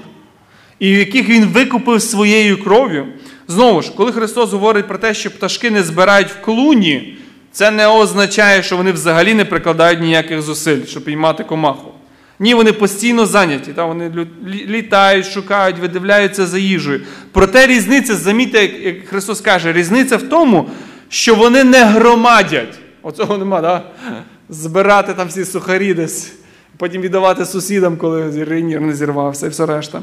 і 0.80 0.90
яких 0.90 1.30
він 1.30 1.46
викупив 1.46 2.02
своєю 2.02 2.64
кров'ю. 2.64 3.08
Знову 3.48 3.82
ж, 3.82 3.92
коли 3.98 4.12
Христос 4.12 4.52
говорить 4.54 4.88
про 4.88 4.98
те, 4.98 5.14
що 5.14 5.32
пташки 5.32 5.72
не 5.72 5.84
збирають 5.84 6.28
в 6.30 6.42
клуні, 6.42 7.18
це 7.52 7.72
не 7.72 7.88
означає, 7.88 8.64
що 8.64 8.78
вони 8.78 8.92
взагалі 8.92 9.34
не 9.34 9.46
прикладають 9.46 10.02
ніяких 10.02 10.42
зусиль, 10.42 10.86
щоб 10.86 11.04
піймати 11.04 11.44
комаху. 11.44 11.92
Ні, 12.40 12.54
вони 12.54 12.72
постійно 12.72 13.26
зайняті, 13.26 13.74
та, 13.74 13.86
вони 13.86 14.12
літають, 14.48 15.26
шукають, 15.26 15.80
видивляються 15.80 16.46
за 16.46 16.58
їжею. 16.60 17.02
Проте 17.32 17.68
різниця, 17.68 18.16
замітьте, 18.16 18.66
як- 18.66 19.08
Христос 19.08 19.42
каже, 19.42 19.74
різниця 19.74 20.18
в 20.18 20.24
тому, 20.24 20.70
що 21.10 21.36
вони 21.36 21.64
не 21.64 21.84
громадять. 21.86 22.80
Оцього 23.02 23.38
нема, 23.38 23.62
да? 23.62 23.84
збирати 24.50 25.14
там 25.14 25.28
всі 25.28 25.46
сухарі 25.46 25.94
десь, 25.94 26.34
потім 26.78 27.02
віддавати 27.02 27.46
сусідам, 27.46 27.98
коли 27.98 28.44
рейнір 28.44 28.82
не 28.82 28.94
зірвався 28.94 29.46
і 29.46 29.50
все 29.50 29.66
решта. 29.66 30.02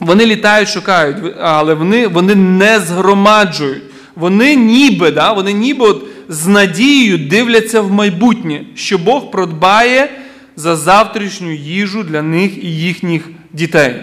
Вони 0.00 0.26
літають, 0.26 0.68
шукають, 0.68 1.16
але 1.40 1.74
вони, 1.74 2.06
вони 2.06 2.34
не 2.34 2.80
згромаджують. 2.80 3.82
Вони 4.16 4.56
ніби, 4.56 5.10
да, 5.10 5.32
вони 5.32 5.52
ніби 5.52 5.86
от 5.86 6.04
з 6.28 6.46
надією 6.46 7.18
дивляться 7.18 7.80
в 7.80 7.92
майбутнє, 7.92 8.64
що 8.74 8.98
Бог 8.98 9.30
продбає 9.30 10.10
за 10.56 10.76
завтрашню 10.76 11.52
їжу 11.52 12.02
для 12.02 12.22
них 12.22 12.64
і 12.64 12.76
їхніх 12.76 13.28
дітей. 13.52 13.94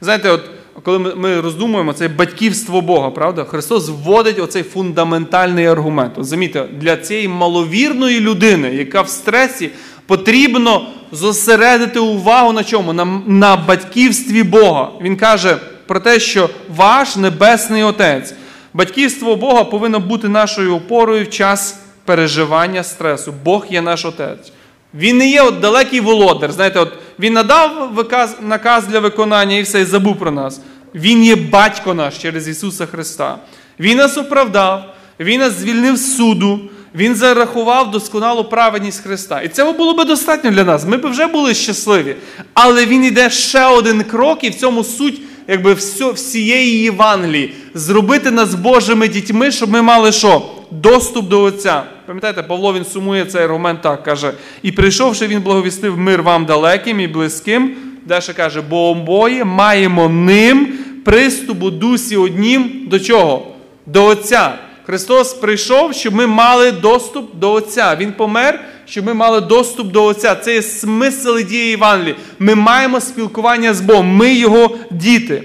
Знаєте, 0.00 0.30
от 0.30 0.50
коли 0.82 0.98
ми, 0.98 1.40
роздумуємо, 1.40 1.92
це 1.92 2.08
батьківство 2.08 2.80
Бога, 2.80 3.10
правда? 3.10 3.44
Христос 3.44 3.88
вводить 3.88 4.38
оцей 4.38 4.62
фундаментальний 4.62 5.66
аргумент. 5.66 6.12
От 6.16 6.24
замітьте, 6.24 6.64
для 6.80 6.96
цієї 6.96 7.28
маловірної 7.28 8.20
людини, 8.20 8.74
яка 8.74 9.02
в 9.02 9.08
стресі, 9.08 9.70
потрібно 10.06 10.86
зосередити 11.12 11.98
увагу 11.98 12.52
на 12.52 12.64
чому? 12.64 12.92
На, 12.92 13.04
на 13.26 13.56
батьківстві 13.56 14.42
Бога. 14.42 14.88
Він 15.00 15.16
каже 15.16 15.58
про 15.86 16.00
те, 16.00 16.20
що 16.20 16.50
ваш 16.76 17.16
небесний 17.16 17.82
Отець. 17.82 18.34
Батьківство 18.74 19.36
Бога 19.36 19.64
повинно 19.64 20.00
бути 20.00 20.28
нашою 20.28 20.76
опорою 20.76 21.24
в 21.24 21.30
час 21.30 21.80
переживання 22.04 22.82
стресу. 22.82 23.34
Бог 23.44 23.66
є 23.70 23.82
наш 23.82 24.04
Отець. 24.04 24.52
Він 24.94 25.16
не 25.16 25.30
є 25.30 25.42
от 25.42 25.60
далекий 25.60 26.00
володар. 26.00 26.52
Знаєте, 26.52 26.78
от 26.80 26.92
він 27.18 27.32
надав 27.32 27.90
виказ, 27.94 28.36
наказ 28.40 28.86
для 28.86 28.98
виконання 28.98 29.56
і 29.56 29.62
все, 29.62 29.80
і 29.80 29.84
забув 29.84 30.18
про 30.18 30.30
нас. 30.30 30.60
Він 30.94 31.24
є 31.24 31.36
батько 31.36 31.94
наш 31.94 32.18
через 32.18 32.48
Ісуса 32.48 32.86
Христа. 32.86 33.38
Він 33.80 33.98
нас 33.98 34.18
оправдав, 34.18 34.94
Він 35.20 35.40
нас 35.40 35.52
звільнив 35.52 35.96
з 35.96 36.16
суду, 36.16 36.60
Він 36.94 37.14
зарахував 37.14 37.90
досконалу 37.90 38.44
праведність 38.44 39.02
Христа. 39.02 39.40
І 39.40 39.48
цього 39.48 39.72
було 39.72 39.94
би 39.94 40.04
достатньо 40.04 40.50
для 40.50 40.64
нас. 40.64 40.86
Ми 40.86 40.96
б 40.96 41.06
вже 41.06 41.26
були 41.26 41.54
щасливі. 41.54 42.16
Але 42.54 42.86
Він 42.86 43.04
йде 43.04 43.30
ще 43.30 43.66
один 43.66 44.02
крок, 44.02 44.44
і 44.44 44.50
в 44.50 44.54
цьому 44.54 44.84
суть 44.84 45.20
якби 45.48 45.76
всієї 46.14 46.82
Євангелії. 46.82 47.54
Зробити 47.74 48.30
нас 48.30 48.54
Божими 48.54 49.08
дітьми, 49.08 49.50
щоб 49.50 49.70
ми 49.70 49.82
мали 49.82 50.12
що? 50.12 50.42
Доступ 50.70 51.28
до 51.28 51.42
Отця. 51.42 51.82
Пам'ятаєте, 52.06 52.42
Павло 52.42 52.74
він 52.74 52.84
сумує 52.84 53.24
цей 53.24 53.42
аргумент 53.42 53.82
так, 53.82 54.02
каже: 54.02 54.32
і 54.62 54.72
прийшовши, 54.72 55.26
він 55.26 55.40
благовістив 55.40 55.98
мир 55.98 56.22
вам 56.22 56.44
далеким 56.44 57.00
і 57.00 57.06
близьким. 57.06 57.76
Далі 58.06 58.22
каже, 58.36 58.60
бо 58.60 58.88
обоє 58.88 59.44
маємо 59.44 60.08
ним 60.08 60.78
приступ 61.04 61.62
у 61.62 61.70
дусі 61.70 62.16
однім 62.16 62.86
до 62.86 63.00
чого? 63.00 63.46
До 63.86 64.04
Отця. 64.04 64.58
Христос 64.86 65.34
прийшов, 65.34 65.94
щоб 65.94 66.14
ми 66.14 66.26
мали 66.26 66.72
доступ 66.72 67.36
до 67.36 67.52
Отця. 67.52 67.96
Він 67.96 68.12
помер, 68.12 68.64
щоб 68.86 69.04
ми 69.04 69.14
мали 69.14 69.40
доступ 69.40 69.92
до 69.92 70.04
Отця. 70.04 70.34
Це 70.34 70.54
є 70.54 70.62
смисл 70.62 71.38
ідеї 71.38 71.70
Євангелії. 71.70 72.16
Ми 72.38 72.54
маємо 72.54 73.00
спілкування 73.00 73.74
з 73.74 73.80
Богом, 73.80 74.06
ми 74.06 74.34
Його 74.34 74.76
діти. 74.90 75.42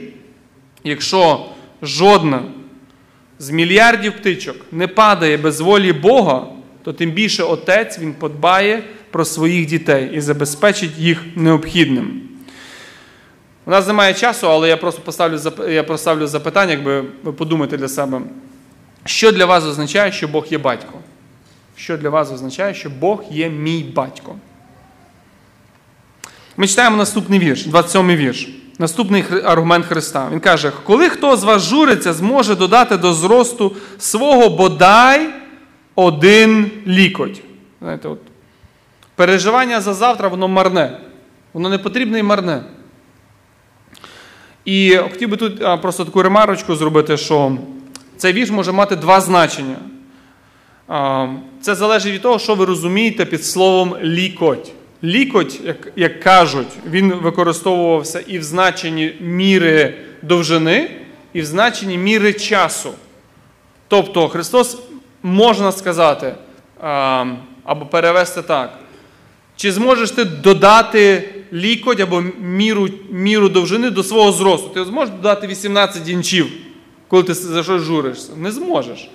Якщо 0.84 1.46
жодна 1.82 2.44
з 3.40 3.50
мільярдів 3.50 4.14
птичок 4.18 4.56
не 4.72 4.88
падає 4.88 5.38
без 5.38 5.62
волі 5.62 5.94
Бога, 5.94 6.48
то 6.84 6.94
тим 6.94 7.12
більше 7.12 7.44
Отець 7.44 8.00
Він 8.00 8.14
подбає 8.14 8.84
про 9.12 9.26
своїх 9.26 9.66
дітей 9.66 10.12
і 10.14 10.22
забезпечить 10.22 10.98
їх 10.98 11.24
необхідним. 11.36 12.22
У 13.66 13.72
нас 13.72 13.88
немає 13.88 14.14
часу, 14.14 14.50
але 14.50 14.70
я 14.70 14.78
просто 14.78 15.02
поставлю, 15.02 15.40
я 15.70 15.84
поставлю 15.84 16.28
запитання, 16.28 16.72
якби 16.72 17.04
ви 17.24 17.34
подумаєте 17.34 17.78
для 17.78 17.88
себе. 17.88 18.22
Що 19.06 19.32
для 19.32 19.46
вас 19.46 19.64
означає, 19.64 20.12
що 20.12 20.28
Бог 20.28 20.46
є 20.50 20.58
батько? 20.58 20.94
Що 21.76 21.98
для 21.98 22.10
вас 22.10 22.32
означає, 22.32 22.74
що 22.74 22.90
Бог 22.90 23.24
є 23.32 23.50
мій 23.50 23.84
батько? 23.96 24.36
Ми 26.58 26.68
читаємо 26.68 26.98
наступний 26.98 27.40
вірш, 27.40 27.68
27-й 27.68 28.16
вірш. 28.16 28.50
Наступний 28.80 29.24
аргумент 29.44 29.86
Христа. 29.86 30.30
Він 30.32 30.40
каже: 30.40 30.72
коли 30.84 31.10
хто 31.10 31.38
з 31.38 31.44
вас 31.44 31.70
журиться, 31.70 32.14
зможе 32.14 32.56
додати 32.56 32.98
до 32.98 33.14
зросту 33.14 33.76
свого 33.98 34.50
бодай 34.50 35.30
один 35.96 36.72
лікоть. 36.88 37.42
Знаєте, 37.82 38.08
от, 38.08 38.20
переживання 39.16 39.82
за 39.82 39.94
завтра, 39.94 40.28
воно 40.28 40.48
марне. 40.48 41.00
Воно 41.54 41.70
не 41.70 41.78
потрібне 41.78 42.20
і 42.20 42.24
марне. 42.24 42.64
І 44.66 44.98
хотів 45.12 45.30
би 45.30 45.38
тут 45.38 45.82
просто 45.82 46.06
таку 46.06 46.24
ремарочку 46.24 46.76
зробити, 46.76 47.18
що 47.18 47.58
цей 48.18 48.34
вірш 48.34 48.52
може 48.52 48.72
мати 48.72 48.96
два 48.96 49.22
значення. 49.22 49.76
Це 51.62 51.76
залежить 51.76 52.14
від 52.14 52.22
того, 52.22 52.40
що 52.40 52.56
ви 52.56 52.66
розумієте 52.66 53.26
під 53.26 53.46
словом 53.46 53.96
лікоть. 54.04 54.72
Лікоть, 55.04 55.60
як, 55.64 55.92
як 55.96 56.20
кажуть, 56.20 56.68
він 56.90 57.14
використовувався 57.14 58.20
і 58.20 58.40
в 58.40 58.44
значенні 58.44 59.14
міри 59.20 59.94
довжини, 60.22 60.90
і 61.34 61.42
в 61.42 61.46
значенні 61.46 61.98
міри 61.98 62.34
часу. 62.34 62.90
Тобто 63.88 64.30
Христос 64.30 64.78
можна 65.24 65.72
сказати 65.72 66.36
або 67.64 67.86
перевести 67.92 68.42
так. 68.42 68.80
Чи 69.56 69.72
зможеш 69.72 70.12
ти 70.12 70.24
додати 70.24 71.30
лікоть 71.54 72.00
або 72.00 72.24
міру, 72.42 72.90
міру 73.10 73.50
довжини 73.50 73.90
до 73.90 74.04
свого 74.04 74.32
зросту? 74.32 74.70
Ти 74.70 74.86
зможеш 74.86 75.16
додати 75.16 75.48
18 75.48 76.10
інчів, 76.10 76.48
коли 77.16 77.24
ти 77.24 77.34
за 77.34 77.64
щось 77.64 77.82
журишся? 77.82 78.32
Не 78.38 78.52
зможеш. 78.52 79.10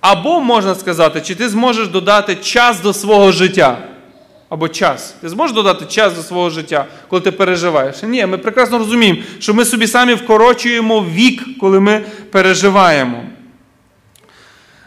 Або 0.00 0.40
можна 0.40 0.74
сказати, 0.74 1.20
чи 1.20 1.34
ти 1.34 1.48
зможеш 1.48 1.88
додати 1.88 2.36
час 2.36 2.80
до 2.80 2.92
свого 2.92 3.32
життя? 3.32 3.78
Або 4.48 4.68
час. 4.68 5.14
Ти 5.20 5.28
зможеш 5.28 5.54
додати 5.54 5.84
час 5.84 6.14
до 6.14 6.22
свого 6.22 6.50
життя, 6.50 6.86
коли 7.08 7.22
ти 7.22 7.32
переживаєш? 7.32 8.02
Ні, 8.02 8.26
ми 8.26 8.38
прекрасно 8.38 8.78
розуміємо, 8.78 9.20
що 9.38 9.54
ми 9.54 9.64
собі 9.64 9.86
самі 9.86 10.14
вкорочуємо 10.14 11.04
вік, 11.04 11.58
коли 11.60 11.80
ми 11.80 12.04
переживаємо. 12.30 13.22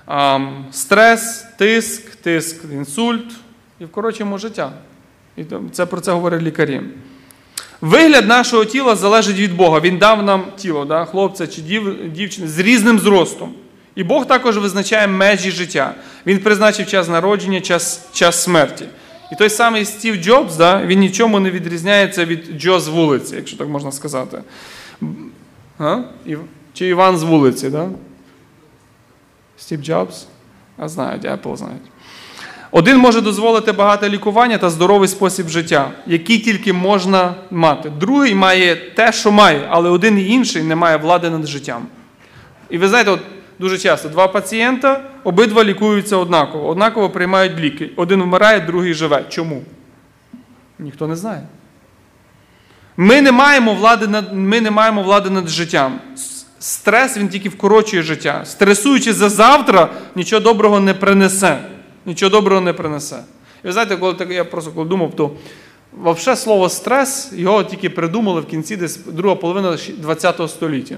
А, 0.07 0.39
стрес, 0.71 1.45
тиск, 1.57 2.15
тиск, 2.15 2.63
інсульт 2.73 3.31
і 3.79 3.85
вкорочуємо 3.85 4.37
життя. 4.37 4.71
І 5.37 5.45
це 5.71 5.85
про 5.85 6.01
це 6.01 6.11
говорять 6.11 6.41
лікарі. 6.41 6.81
Вигляд 7.81 8.27
нашого 8.27 8.65
тіла 8.65 8.95
залежить 8.95 9.37
від 9.37 9.55
Бога. 9.55 9.79
Він 9.79 9.97
дав 9.97 10.23
нам 10.23 10.43
тіло, 10.57 10.85
да, 10.85 11.05
хлопця 11.05 11.47
чи 11.47 11.61
дів, 11.61 12.11
дівчини 12.11 12.47
з 12.47 12.59
різним 12.59 12.99
зростом. 12.99 13.53
І 13.95 14.03
Бог 14.03 14.25
також 14.25 14.57
визначає 14.57 15.07
межі 15.07 15.51
життя. 15.51 15.95
Він 16.25 16.39
призначив 16.39 16.87
час 16.87 17.09
народження, 17.09 17.61
час, 17.61 18.07
час 18.13 18.43
смерті. 18.43 18.85
І 19.31 19.35
той 19.35 19.49
самий 19.49 19.85
Стів 19.85 20.15
Джобс, 20.15 20.55
да, 20.55 20.85
він 20.85 20.99
нічому 20.99 21.39
не 21.39 21.51
відрізняється 21.51 22.25
від 22.25 22.45
Джо 22.61 22.79
з 22.79 22.87
вулиці, 22.87 23.35
якщо 23.35 23.57
так 23.57 23.67
можна 23.67 23.91
сказати. 23.91 24.43
А? 25.79 25.97
Чи 26.73 26.87
Іван 26.87 27.17
з 27.17 27.23
вулиці, 27.23 27.69
да? 27.69 27.89
Стів 29.57 29.81
Джобс? 29.81 30.27
А 30.77 30.89
знають, 30.89 31.25
Apple 31.25 31.57
знають. 31.57 31.81
Один 32.71 32.97
може 32.97 33.21
дозволити 33.21 33.71
багате 33.71 34.09
лікування 34.09 34.57
та 34.57 34.69
здоровий 34.69 35.07
спосіб 35.07 35.47
життя, 35.49 35.91
який 36.07 36.39
тільки 36.39 36.73
можна 36.73 37.35
мати. 37.51 37.91
Другий 37.99 38.35
має 38.35 38.75
те, 38.75 39.11
що 39.11 39.31
має, 39.31 39.67
але 39.69 39.89
один 39.89 40.19
і 40.19 40.27
інший 40.27 40.63
не 40.63 40.75
має 40.75 40.97
влади 40.97 41.29
над 41.29 41.47
життям. 41.47 41.87
І 42.69 42.77
ви 42.77 42.87
знаєте, 42.87 43.11
от 43.11 43.19
дуже 43.59 43.77
часто 43.77 44.09
два 44.09 44.27
пацієнта, 44.27 45.01
обидва 45.23 45.63
лікуються 45.63 46.17
однаково, 46.17 46.67
однаково 46.67 47.09
приймають 47.09 47.59
ліки. 47.59 47.91
Один 47.95 48.23
вмирає, 48.23 48.59
другий 48.59 48.93
живе. 48.93 49.25
Чому? 49.29 49.61
Ніхто 50.79 51.07
не 51.07 51.15
знає. 51.15 51.41
Ми 52.97 53.21
не 53.21 53.31
маємо 53.31 53.73
влади 53.73 54.07
над, 54.07 54.33
ми 54.33 54.61
не 54.61 54.71
маємо 54.71 55.03
влади 55.03 55.29
над 55.29 55.47
життям. 55.47 55.99
Стрес 56.59 57.17
він 57.17 57.29
тільки 57.29 57.49
вкорочує 57.49 58.03
життя. 58.03 58.41
Стресуючи 58.45 59.13
за 59.13 59.29
завтра, 59.29 59.89
нічого 60.15 60.39
доброго 60.39 60.79
не 60.79 60.93
принесе. 60.93 61.59
Нічого 62.05 62.29
доброго 62.29 62.61
не 62.61 62.73
принесе. 62.73 63.23
І 63.63 63.67
ви 63.67 63.73
знаєте, 63.73 63.97
коли 63.97 64.15
я 64.29 64.45
просто 64.45 64.71
коли 64.71 64.87
думав, 64.89 65.15
то 65.15 65.31
взагалі 66.03 66.39
слово 66.39 66.69
стрес 66.69 67.31
його 67.35 67.63
тільки 67.63 67.89
придумали 67.89 68.41
в 68.41 68.45
кінці 68.45 68.77
десь 68.77 68.97
друга 68.97 69.35
половина 69.35 69.77
ХХ 69.77 70.49
століття. 70.49 70.97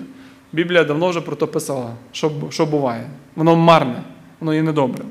Біблія 0.52 0.84
давно 0.84 1.10
вже 1.10 1.22
про 1.22 1.36
то 1.36 1.48
писала, 1.48 1.94
що, 2.12 2.32
що 2.50 2.66
буває. 2.66 3.10
Воно 3.36 3.56
марне, 3.56 4.04
воно 4.40 4.54
є 4.54 4.62
недобре. 4.62 5.04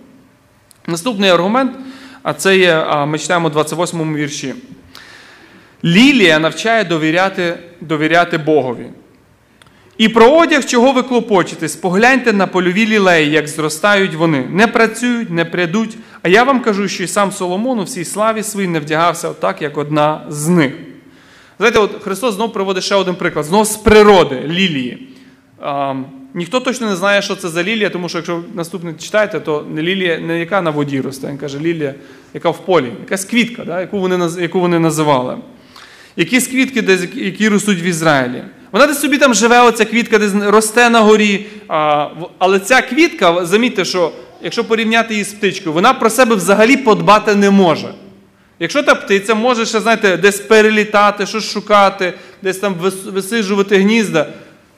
Наступний 0.87 1.31
аргумент, 1.31 1.73
а 2.23 2.35
це 2.35 2.59
є, 2.59 2.87
ми 3.07 3.19
читаємо 3.19 3.49
у 3.49 3.51
28 3.51 4.15
вірші. 4.15 4.55
Лілія 5.85 6.39
навчає 6.39 6.85
довіряти, 6.85 7.59
довіряти 7.81 8.39
Богові. 8.39 8.87
І 10.01 10.09
про 10.09 10.31
одяг, 10.31 10.65
чого 10.65 10.93
ви 10.93 11.03
клопочетесь, 11.03 11.77
погляньте 11.77 12.33
на 12.33 12.47
польові 12.47 12.87
лілеї, 12.87 13.31
як 13.31 13.49
зростають 13.49 14.15
вони. 14.15 14.47
Не 14.51 14.67
працюють, 14.67 15.31
не 15.31 15.45
прядуть. 15.45 15.97
А 16.23 16.29
я 16.29 16.45
вам 16.45 16.61
кажу, 16.61 16.89
що 16.89 17.05
і 17.05 17.07
сам 17.07 17.33
Соломон 17.33 17.79
у 17.79 17.83
всій 17.83 18.05
славі 18.05 18.43
своїй 18.43 18.69
не 18.69 18.81
вдягався 18.81 19.29
отак, 19.29 19.63
як 19.63 19.79
одна 19.79 20.27
з 20.29 20.49
них. 20.49 20.73
Знаєте, 21.59 21.79
от 21.79 22.03
Христос 22.03 22.35
знову 22.35 22.53
приводить 22.53 22.85
ще 22.85 22.95
один 22.95 23.15
приклад. 23.15 23.45
Знову 23.45 23.65
з 23.65 23.77
природи 23.77 24.43
лілії. 24.47 25.09
А, 25.61 25.95
ніхто 26.35 26.61
точно 26.61 26.87
не 26.89 26.97
знає, 26.97 27.23
що 27.23 27.37
це 27.37 27.49
за 27.49 27.63
лілія, 27.63 27.91
тому 27.91 28.09
що 28.09 28.19
якщо 28.19 28.43
наступне 28.55 28.95
читаєте, 28.95 29.41
то 29.41 29.67
лілія 29.77 30.19
не 30.19 30.39
яка 30.39 30.63
на 30.63 30.71
воді 30.71 31.01
росте, 31.01 31.29
він 31.29 31.39
каже, 31.39 31.59
лілія, 31.59 31.95
яка 32.35 32.51
в 32.51 32.67
полі, 32.67 32.93
якась 33.01 33.25
квітка, 33.25 33.65
да, 33.65 33.81
яку, 33.81 33.99
вони, 33.99 34.29
яку 34.41 34.61
вони 34.61 34.79
називали. 34.79 35.37
Якісь 36.17 36.47
квітки, 36.47 36.83
десь, 36.83 37.07
які 37.15 37.49
ростуть 37.49 37.83
в 37.83 37.85
Ізраїлі. 37.85 38.43
Вона 38.73 38.87
десь 38.87 39.01
собі 39.01 39.19
там 39.19 39.35
живе, 39.35 39.61
оця 39.61 39.85
квітка 39.85 40.19
десь 40.19 40.33
росте 40.47 40.91
на 40.91 41.01
горі. 41.01 41.47
Але 42.39 42.59
ця 42.65 42.83
квітка, 42.83 43.47
замітьте, 43.47 43.85
що 43.85 44.13
якщо 44.43 44.65
порівняти 44.65 45.15
її 45.15 45.25
з 45.25 45.33
птичкою, 45.33 45.73
вона 45.73 45.95
про 45.95 46.11
себе 46.11 46.35
взагалі 46.35 46.77
подбати 46.77 47.35
не 47.35 47.51
може. 47.51 47.89
Якщо 48.59 48.83
та 48.83 48.95
птиця 48.95 49.35
може 49.35 49.67
ще, 49.67 49.81
знаєте, 49.81 50.17
десь 50.17 50.41
перелітати, 50.41 51.27
щось 51.27 51.51
шукати, 51.53 52.15
десь 52.43 52.59
там 52.59 52.75
вис- 52.75 53.11
висиджувати 53.13 53.77
гнізда, 53.77 54.27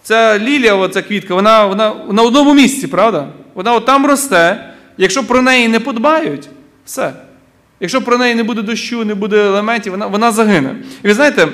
ця 0.03 0.39
лілія, 0.39 0.75
оця 0.75 1.03
квітка, 1.03 1.35
вона, 1.35 1.67
вона 1.67 1.95
на 2.13 2.23
одному 2.23 2.55
місці, 2.55 2.87
правда? 2.87 3.29
Вона 3.55 3.75
от 3.75 3.87
там 3.87 4.07
росте. 4.07 4.69
Якщо 4.99 5.25
про 5.27 5.43
неї 5.43 5.69
не 5.69 5.81
подбають, 5.81 6.49
все. 6.85 7.13
Якщо 7.81 8.03
про 8.03 8.19
неї 8.19 8.35
не 8.35 8.43
буде 8.43 8.63
дощу, 8.63 9.05
не 9.05 9.15
буде 9.15 9.47
елементів, 9.47 9.93
вона, 9.93 10.07
вона 10.07 10.33
загине. 10.33 10.77
І 11.05 11.09
ви 11.09 11.15
знаєте, 11.15 11.49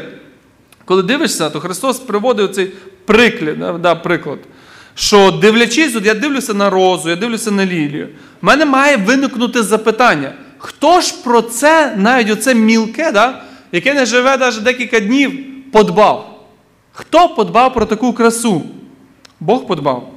коли 0.89 1.03
дивишся, 1.03 1.51
то 1.51 1.61
Христос 1.61 1.99
приводив 1.99 2.51
цей 2.51 2.73
приклад, 3.05 3.83
да, 3.83 3.95
приклад, 3.95 4.39
що 4.95 5.31
дивлячись, 5.31 5.97
от 5.97 6.07
я 6.07 6.15
дивлюся 6.15 6.55
на 6.55 6.71
розу, 6.71 7.11
я 7.11 7.17
дивлюся 7.17 7.51
на 7.51 7.67
лілію. 7.67 8.09
В 8.43 8.45
мене 8.45 8.65
має 8.65 8.97
виникнути 8.97 9.63
запитання, 9.63 10.33
хто 10.59 11.01
ж 11.01 11.15
про 11.25 11.43
це, 11.43 11.95
навіть 11.97 12.31
оце 12.31 12.55
мілке, 12.55 13.13
да, 13.13 13.43
яке 13.73 13.95
не 13.95 14.07
живе 14.07 14.37
навіть 14.37 14.63
декілька 14.63 15.01
днів, 15.01 15.33
подбав? 15.73 16.45
Хто 16.93 17.29
подбав 17.29 17.75
про 17.75 17.87
таку 17.87 18.13
красу? 18.13 18.63
Бог 19.41 19.67
подбав. 19.67 20.13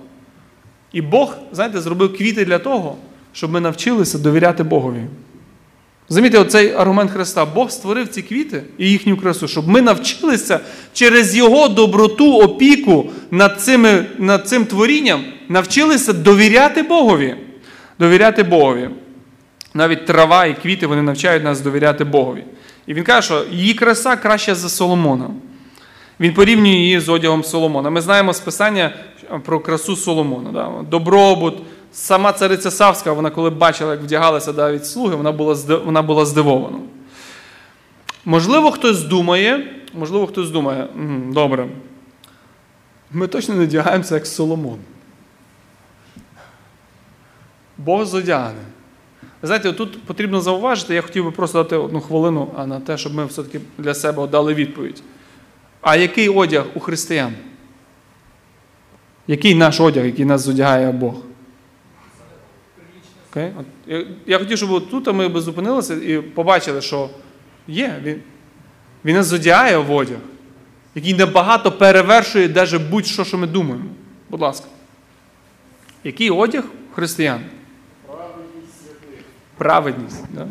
І 0.94 1.02
Бог, 1.02 1.36
знаєте, 1.52 1.82
зробив 1.82 2.18
квіти 2.18 2.46
для 2.46 2.60
того, 2.60 2.96
щоб 3.34 3.52
ми 3.52 3.60
навчилися 3.60 4.18
довіряти 4.18 4.64
Богові. 4.64 5.04
Замітьте, 6.12 6.40
оцей 6.40 6.74
аргумент 6.74 7.12
Христа. 7.12 7.46
Бог 7.46 7.72
створив 7.72 8.08
ці 8.08 8.22
квіти 8.22 8.64
і 8.78 8.90
їхню 8.90 9.18
красу, 9.18 9.48
щоб 9.48 9.68
ми 9.68 9.82
навчилися 9.82 10.60
через 10.94 11.36
Його 11.36 11.68
доброту, 11.68 12.38
опіку 12.38 13.10
над, 13.32 13.62
цими, 13.62 14.06
над 14.18 14.48
цим 14.48 14.66
творінням, 14.66 15.24
навчилися 15.50 16.14
довіряти 16.14 16.84
Богові. 16.84 17.36
Довіряти 18.00 18.44
Богові. 18.44 18.90
Навіть 19.74 20.06
трава 20.06 20.46
і 20.46 20.62
квіти 20.62 20.88
вони 20.88 21.02
навчають 21.02 21.44
нас 21.44 21.62
довіряти 21.62 22.04
Богові. 22.04 22.44
І 22.88 22.94
він 22.94 23.04
каже, 23.04 23.26
що 23.26 23.46
її 23.52 23.74
краса 23.74 24.16
краща 24.16 24.56
за 24.56 24.70
Соломона. 24.70 25.30
Він 26.20 26.34
порівнює 26.34 26.76
її 26.76 27.00
з 27.00 27.10
одягом 27.10 27.44
Соломона. 27.44 27.90
Ми 27.90 28.02
знаємо 28.02 28.34
з 28.34 28.40
Писання 28.40 28.94
про 29.46 29.60
красу 29.60 29.96
Соломона. 29.96 30.52
Да? 30.52 30.72
Добробут. 30.90 31.58
Сама 31.92 32.34
цариця 32.34 32.72
Савська, 32.72 33.14
вона 33.14 33.30
коли 33.30 33.50
бачила, 33.50 33.92
як 33.92 34.02
вдягалися 34.02 34.54
навіть 34.54 34.86
слуги, 34.86 35.16
вона 35.16 35.32
була, 35.32 35.54
вона 35.86 36.02
була 36.02 36.26
здивована. 36.26 36.78
Можливо, 38.26 38.72
хтось 38.72 39.04
думає, 39.04 39.68
можливо, 39.94 40.28
хтось 40.28 40.50
думає, 40.50 40.88
добре, 41.30 41.70
ми 43.12 43.28
точно 43.28 43.56
не 43.56 43.66
вдягаємося 43.66 44.16
як 44.16 44.28
Соломон. 44.28 44.80
Бог 47.78 48.06
зодягне. 48.06 48.62
Ви 49.42 49.48
знаєте, 49.48 49.74
тут 49.74 50.04
потрібно 50.04 50.42
зауважити, 50.42 50.96
я 50.96 51.02
хотів 51.02 51.24
би 51.24 51.32
просто 51.32 51.64
дати 51.64 51.76
одну 51.76 52.02
хвилину 52.02 52.52
на 52.66 52.80
те, 52.80 52.98
щоб 52.98 53.14
ми 53.14 53.26
все-таки 53.26 53.60
для 53.78 53.94
себе 53.94 54.28
дали 54.28 54.54
відповідь. 54.54 55.04
А 55.82 55.96
який 55.96 56.30
одяг 56.30 56.66
у 56.76 56.80
християн? 56.80 57.34
Який 59.28 59.56
наш 59.56 59.80
одяг, 59.80 60.06
який 60.06 60.26
нас 60.26 60.42
зодягає 60.42 60.92
Бог? 60.92 61.16
Окей? 63.32 63.52
От 63.60 63.66
Я, 63.88 64.06
я 64.28 64.40
хотів, 64.40 64.58
щоб 64.58 64.72
от 64.72 64.92
тут 64.92 65.14
ми 65.14 65.28
би 65.28 65.42
зупинилися 65.42 65.94
і 65.94 66.22
побачили, 66.22 66.82
що 66.82 67.10
є, 67.68 68.00
він, 68.04 68.22
він 69.06 69.16
нас 69.16 69.26
зодягає 69.26 69.78
в 69.78 69.92
одяг, 69.92 70.18
який 70.96 71.14
набагато 71.14 71.72
перевершує 71.72 72.50
навіть 72.50 72.82
будь-що, 72.90 73.24
що 73.24 73.38
ми 73.38 73.48
думаємо. 73.48 73.86
Будь 74.30 74.42
ласка. 74.42 74.66
Який 76.04 76.30
одяг 76.30 76.64
християн? 76.96 77.40
Праведність. 79.58 80.24
Да? 80.34 80.48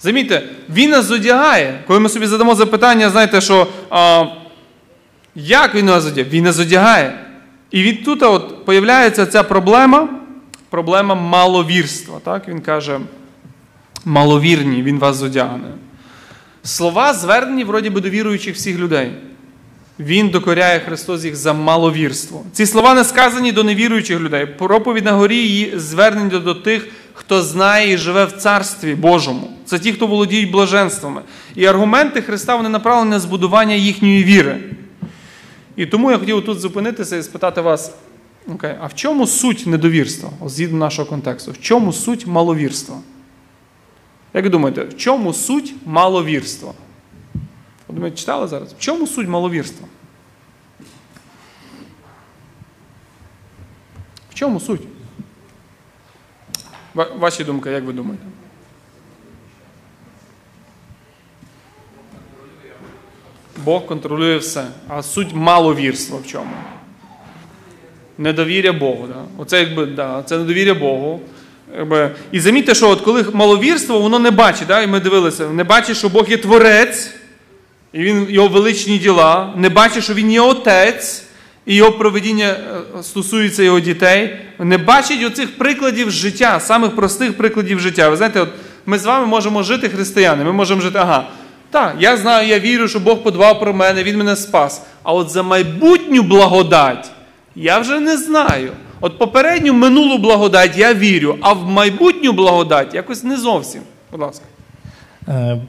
Замітьте, 0.00 0.48
він 0.70 0.90
нас 0.90 1.04
зодягає. 1.04 1.84
Коли 1.86 2.00
ми 2.00 2.08
собі 2.08 2.26
задамо 2.26 2.54
запитання, 2.54 3.10
знаєте, 3.10 3.40
що 3.40 3.66
а, 3.90 4.24
як 5.34 5.74
він 5.74 5.86
нас 5.86 6.02
зодягає? 6.02 6.30
Він 6.30 6.44
нас 6.44 6.54
зодягає. 6.54 7.18
І 7.70 7.82
від 7.82 8.04
тут 8.04 8.22
от 8.22 8.64
появляється 8.64 9.26
ця 9.26 9.42
проблема, 9.42 10.08
проблема 10.70 11.14
маловірства. 11.14 12.20
Так? 12.24 12.48
Він 12.48 12.60
каже, 12.60 13.00
маловірні, 14.04 14.82
він 14.82 14.98
вас 14.98 15.16
зодягне. 15.16 15.68
Слова 16.62 17.14
звернені 17.14 17.64
вроді 17.64 17.90
би 17.90 18.00
до 18.00 18.10
віруючих 18.10 18.54
всіх 18.54 18.78
людей. 18.78 19.12
Він 19.98 20.28
докоряє 20.28 20.80
Христос 20.80 21.24
їх 21.24 21.36
за 21.36 21.52
маловірство. 21.52 22.44
Ці 22.52 22.66
слова 22.66 22.94
не 22.94 23.04
сказані 23.04 23.52
до 23.52 23.64
невіруючих 23.64 24.20
людей. 24.20 24.46
Проповідь 24.46 25.04
на 25.04 25.12
горі 25.12 25.36
її 25.36 25.72
звернені 25.78 26.30
до 26.30 26.54
тих, 26.54 26.88
хто 27.14 27.42
знає 27.42 27.92
і 27.92 27.96
живе 27.96 28.24
в 28.24 28.32
Царстві 28.32 28.94
Божому. 28.94 29.50
Це 29.64 29.78
ті, 29.78 29.92
хто 29.92 30.06
володіють 30.06 30.50
блаженствами. 30.50 31.22
І 31.54 31.66
аргументи 31.66 32.22
Христа 32.22 32.56
вони 32.56 32.68
направлені 32.68 33.10
на 33.10 33.20
збудування 33.20 33.74
їхньої 33.74 34.24
віри. 34.24 34.60
І 35.76 35.86
тому 35.86 36.10
я 36.10 36.18
хотів 36.18 36.44
тут 36.44 36.60
зупинитися 36.60 37.16
і 37.16 37.22
спитати 37.22 37.60
вас: 37.60 37.92
окей, 38.48 38.74
а 38.80 38.86
в 38.86 38.94
чому 38.94 39.26
суть 39.26 39.66
недовірства, 39.66 40.30
згідно 40.46 40.78
нашого 40.78 41.08
контексту? 41.08 41.52
В 41.52 41.60
чому 41.60 41.92
суть 41.92 42.26
маловірства? 42.26 42.96
Як 44.34 44.44
ви 44.44 44.50
думаєте, 44.50 44.84
в 44.84 44.96
чому 44.96 45.32
суть 45.32 45.74
маловірства? 45.86 46.72
Ви 47.88 47.94
думаєте, 47.94 48.16
читали 48.18 48.48
зараз? 48.48 48.72
В 48.72 48.78
чому 48.78 49.06
суть 49.06 49.28
маловірства? 49.28 49.88
В 54.30 54.34
чому 54.34 54.60
суть? 54.60 54.82
Ва- 56.94 57.10
Ваші 57.18 57.44
думки, 57.44 57.70
як 57.70 57.84
ви 57.84 57.92
думаєте? 57.92 58.24
Бог 63.64 63.86
контролює 63.86 64.36
все. 64.36 64.66
А 64.88 65.02
суть 65.02 65.34
маловірства 65.34 66.18
в 66.18 66.26
чому? 66.26 66.50
Недовір'я 68.18 68.72
Богу. 68.72 69.06
Да? 69.08 69.42
Оце 69.42 69.60
якби, 69.60 69.86
да, 69.86 70.22
це 70.26 70.38
недовір'я 70.38 70.74
Богу. 70.74 71.20
Якби. 71.78 72.10
І 72.32 72.40
замітьте, 72.40 72.74
що 72.74 72.88
от 72.88 73.00
коли 73.00 73.24
маловірство, 73.32 74.00
воно 74.00 74.18
не 74.18 74.30
бачить, 74.30 74.68
да? 74.68 74.82
і 74.82 74.86
ми 74.86 75.00
дивилися, 75.00 75.48
не 75.48 75.64
бачить, 75.64 75.96
що 75.96 76.08
Бог 76.08 76.30
є 76.30 76.36
творець, 76.36 77.10
і 77.92 77.98
він, 77.98 78.26
його 78.28 78.48
величні 78.48 78.98
діла, 78.98 79.52
не 79.56 79.68
бачить, 79.68 80.04
що 80.04 80.14
він 80.14 80.32
є 80.32 80.40
отець, 80.40 81.22
і 81.66 81.74
його 81.74 81.92
проведіння 81.92 82.46
е, 82.46 83.02
стосується 83.02 83.62
його 83.62 83.80
дітей, 83.80 84.36
не 84.58 84.78
бачить 84.78 85.24
оцих 85.24 85.58
прикладів 85.58 86.10
життя, 86.10 86.60
самих 86.60 86.96
простих 86.96 87.36
прикладів 87.36 87.80
життя. 87.80 88.08
Ви 88.08 88.16
знаєте, 88.16 88.40
от 88.40 88.48
ми 88.86 88.98
з 88.98 89.04
вами 89.04 89.26
можемо 89.26 89.62
жити 89.62 89.88
християни, 89.88 90.44
ми 90.44 90.52
можемо 90.52 90.80
жити, 90.80 90.98
ага, 90.98 91.28
так, 91.70 91.96
я 91.98 92.16
знаю, 92.16 92.48
я 92.48 92.58
вірю, 92.58 92.88
що 92.88 93.00
Бог 93.00 93.22
подбав 93.22 93.60
про 93.60 93.74
мене, 93.74 94.02
Він 94.02 94.18
мене 94.18 94.36
спас. 94.36 94.82
А 95.02 95.12
от 95.12 95.30
за 95.30 95.42
майбутню 95.42 96.22
благодать 96.22 97.10
я 97.56 97.78
вже 97.78 98.00
не 98.00 98.16
знаю. 98.16 98.72
От 99.00 99.18
попередню 99.18 99.72
минулу 99.72 100.18
благодать 100.18 100.76
я 100.76 100.94
вірю, 100.94 101.36
а 101.40 101.52
в 101.52 101.66
майбутню 101.66 102.32
благодать 102.32 102.94
якось 102.94 103.24
не 103.24 103.36
зовсім. 103.36 103.82
Будь 104.10 104.20
ласка. 104.20 104.44
Е, 105.28 105.60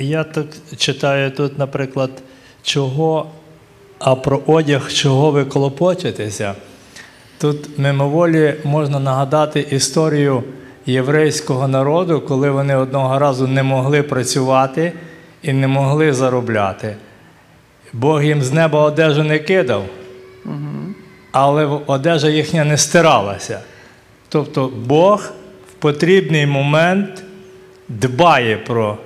Я 0.00 0.24
так 0.24 0.46
читаю 0.76 1.30
тут, 1.30 1.58
наприклад, 1.58 2.10
чого 2.62 3.26
А 3.98 4.14
про 4.14 4.40
одяг, 4.46 4.92
чого 4.92 5.30
ви 5.30 5.44
клопочетеся, 5.44 6.54
тут 7.38 7.78
мимоволі 7.78 8.54
можна 8.64 8.98
нагадати 8.98 9.60
історію 9.60 10.42
єврейського 10.86 11.68
народу, 11.68 12.20
коли 12.28 12.50
вони 12.50 12.76
одного 12.76 13.18
разу 13.18 13.46
не 13.46 13.62
могли 13.62 14.02
працювати 14.02 14.92
і 15.42 15.52
не 15.52 15.68
могли 15.68 16.12
заробляти. 16.12 16.96
Бог 17.92 18.24
їм 18.24 18.42
з 18.42 18.52
неба 18.52 18.80
одежу 18.82 19.22
не 19.24 19.38
кидав, 19.38 19.84
але 21.34 21.64
одежа 21.86 22.28
їхня 22.28 22.64
не 22.64 22.78
стиралася. 22.78 23.60
Тобто 24.28 24.72
Бог 24.86 25.32
в 25.70 25.72
потрібний 25.72 26.46
момент 26.46 27.22
дбає 27.88 28.56
про, 28.56 28.98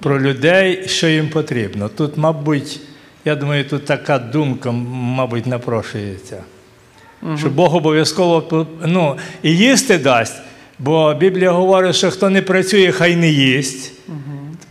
про 0.00 0.20
людей, 0.20 0.88
що 0.88 1.08
їм 1.08 1.28
потрібно. 1.28 1.88
Тут, 1.88 2.16
мабуть, 2.16 2.80
я 3.24 3.36
думаю, 3.36 3.64
тут 3.64 3.84
така 3.84 4.18
думка, 4.18 4.70
мабуть, 4.70 5.46
напрошується. 5.46 6.42
Що 7.38 7.50
Бог 7.50 7.74
обов'язково 7.74 8.66
ну, 8.86 9.16
і 9.42 9.56
їсти 9.56 9.98
дасть, 9.98 10.42
бо 10.78 11.14
Біблія 11.14 11.50
говорить, 11.50 11.96
що 11.96 12.10
хто 12.10 12.30
не 12.30 12.42
працює, 12.42 12.92
хай 12.92 13.16
не 13.16 13.28
їсть. 13.28 13.92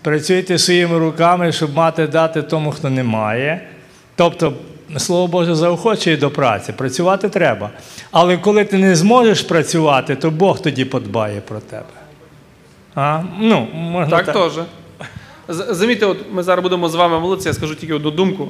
Працюйте 0.02 0.58
своїми 0.58 1.00
руками, 1.00 1.52
щоб 1.52 1.76
мати 1.76 2.08
дати 2.08 2.42
тому, 2.42 2.72
хто 2.72 2.90
не 2.90 3.04
має. 3.04 3.68
Тобто, 4.16 4.54
Слово 4.98 5.28
Боже 5.28 5.56
заохочує 5.56 6.18
до 6.18 6.32
праці. 6.32 6.72
Працювати 6.72 7.30
треба. 7.30 7.70
Але 8.12 8.38
коли 8.38 8.66
ти 8.66 8.78
не 8.78 8.96
зможеш 8.96 9.42
працювати, 9.42 10.16
то 10.16 10.32
Бог 10.32 10.62
тоді 10.62 10.86
подбає 10.86 11.42
про 11.42 11.60
тебе. 11.60 11.84
А? 12.96 13.22
Ну, 13.40 13.68
можна 13.74 14.24
Так 14.24 14.34
теж. 14.34 14.54
Замітьте, 15.52 16.06
от 16.06 16.18
ми 16.32 16.44
зараз 16.44 16.64
будемо 16.64 16.90
з 16.90 16.96
вами 16.96 17.20
молитися, 17.20 17.50
я 17.50 17.54
скажу 17.54 17.76
тільки 17.76 17.94
одну 17.94 18.12
думку. 18.12 18.48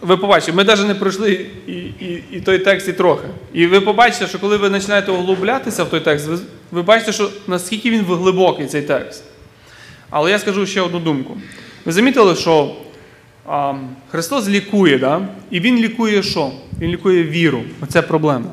Ви 0.00 0.16
побачите, 0.16 0.52
ми 0.52 0.64
навіть 0.64 0.86
не 0.86 0.94
пройшли 0.94 1.46
і, 1.66 1.72
і, 1.72 2.24
і 2.32 2.40
той 2.40 2.58
текст, 2.58 2.88
і 2.88 2.92
трохи. 2.92 3.28
І 3.52 3.66
ви 3.66 3.80
побачите, 3.80 4.26
що 4.26 4.38
коли 4.38 4.56
ви 4.56 4.70
починаєте 4.70 5.12
углублятися 5.12 5.84
в 5.84 5.90
той 5.90 6.00
текст, 6.00 6.28
ви, 6.28 6.38
ви 6.70 6.82
бачите, 6.82 7.12
що 7.12 7.30
наскільки 7.46 7.90
він 7.90 8.04
глибокий 8.04 8.66
цей 8.66 8.82
текст. 8.82 9.24
Але 10.10 10.30
я 10.30 10.38
скажу 10.38 10.66
ще 10.66 10.80
одну 10.80 10.98
думку. 10.98 11.36
Ви 11.84 11.92
замітили, 11.92 12.36
що 12.36 12.74
Христос 14.10 14.48
лікує, 14.48 14.98
да? 14.98 15.28
і 15.50 15.60
Він 15.60 15.76
лікує 15.76 16.22
що? 16.22 16.52
Він 16.80 16.90
лікує 16.90 17.24
віру. 17.24 17.62
Оце 17.80 18.02
проблема. 18.02 18.50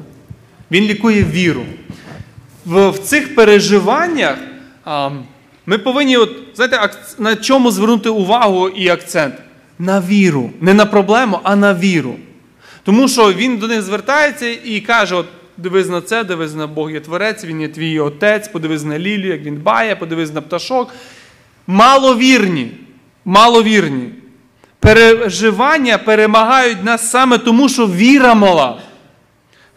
Він 0.72 0.84
лікує 0.84 1.24
віру. 1.24 1.64
В, 2.66 2.89
в 2.89 3.00
цих 3.00 3.36
переживаннях 3.36 4.38
а, 4.86 5.10
ми 5.66 5.78
повинні, 5.78 6.18
от, 6.18 6.32
знаєте, 6.56 6.89
на 7.20 7.36
чому 7.36 7.72
звернути 7.72 8.10
увагу 8.10 8.70
і 8.70 8.89
акцент? 8.89 9.36
На 9.80 10.02
віру. 10.02 10.50
Не 10.62 10.74
на 10.74 10.86
проблему, 10.86 11.39
а 11.44 11.56
на 11.56 11.74
віру. 11.74 12.16
Тому 12.84 13.08
що 13.08 13.34
він 13.34 13.58
до 13.58 13.68
них 13.68 13.82
звертається 13.82 14.48
і 14.64 14.80
каже: 14.80 15.16
от, 15.16 15.26
дивись 15.58 15.89
на 15.89 16.02
це, 16.02 16.24
дивись 16.24 16.56
на 16.56 16.68
Бог 16.68 16.92
є 16.92 17.00
творець, 17.00 17.46
він 17.46 17.62
є 17.62 17.68
твій 17.68 18.00
отець, 18.00 18.48
подивись 18.48 18.84
на 18.84 19.00
Лілію, 19.00 19.32
як 19.32 19.42
він 19.42 19.56
дбає, 19.56 19.96
подивись 19.96 20.34
на 20.34 20.42
пташок. 20.42 20.94
Маловірні. 21.68 22.72
Маловірні. 23.26 24.10
Переживання 24.82 25.98
перемагають 25.98 26.84
нас 26.84 27.12
саме 27.12 27.38
тому, 27.38 27.70
що 27.70 27.88
віра 27.88 28.34
мала. 28.34 28.82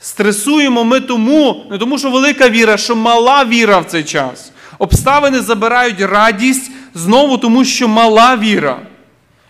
Стресуємо 0.01 0.85
ми 0.85 1.01
тому, 1.01 1.67
не 1.71 1.79
тому, 1.79 1.99
що 1.99 2.11
велика 2.11 2.49
віра, 2.49 2.77
що 2.77 2.97
мала 2.97 3.45
віра 3.45 3.79
в 3.79 3.85
цей 3.85 4.05
час. 4.05 4.53
Обставини 4.79 5.41
забирають 5.41 6.01
радість 6.01 6.71
знову 6.95 7.39
тому, 7.39 7.65
що 7.65 7.89
мала 7.89 8.37
віра. 8.37 8.79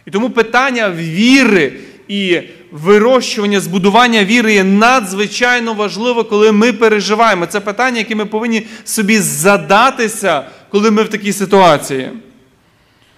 І 0.07 0.11
тому 0.11 0.31
питання 0.31 0.91
віри 0.91 1.73
і 2.09 2.41
вирощування, 2.73 3.61
збудування 3.61 4.25
віри 4.25 4.55
є 4.55 4.65
надзвичайно 4.65 5.75
важливо, 5.75 6.25
коли 6.25 6.53
ми 6.53 6.73
переживаємо. 6.73 7.47
Це 7.47 7.61
питання, 7.61 7.99
яке 7.99 8.15
ми 8.15 8.27
повинні 8.27 8.67
собі 8.85 9.19
задатися, 9.19 10.45
коли 10.69 10.91
ми 10.91 11.03
в 11.03 11.09
такій 11.09 11.33
ситуації. 11.33 12.11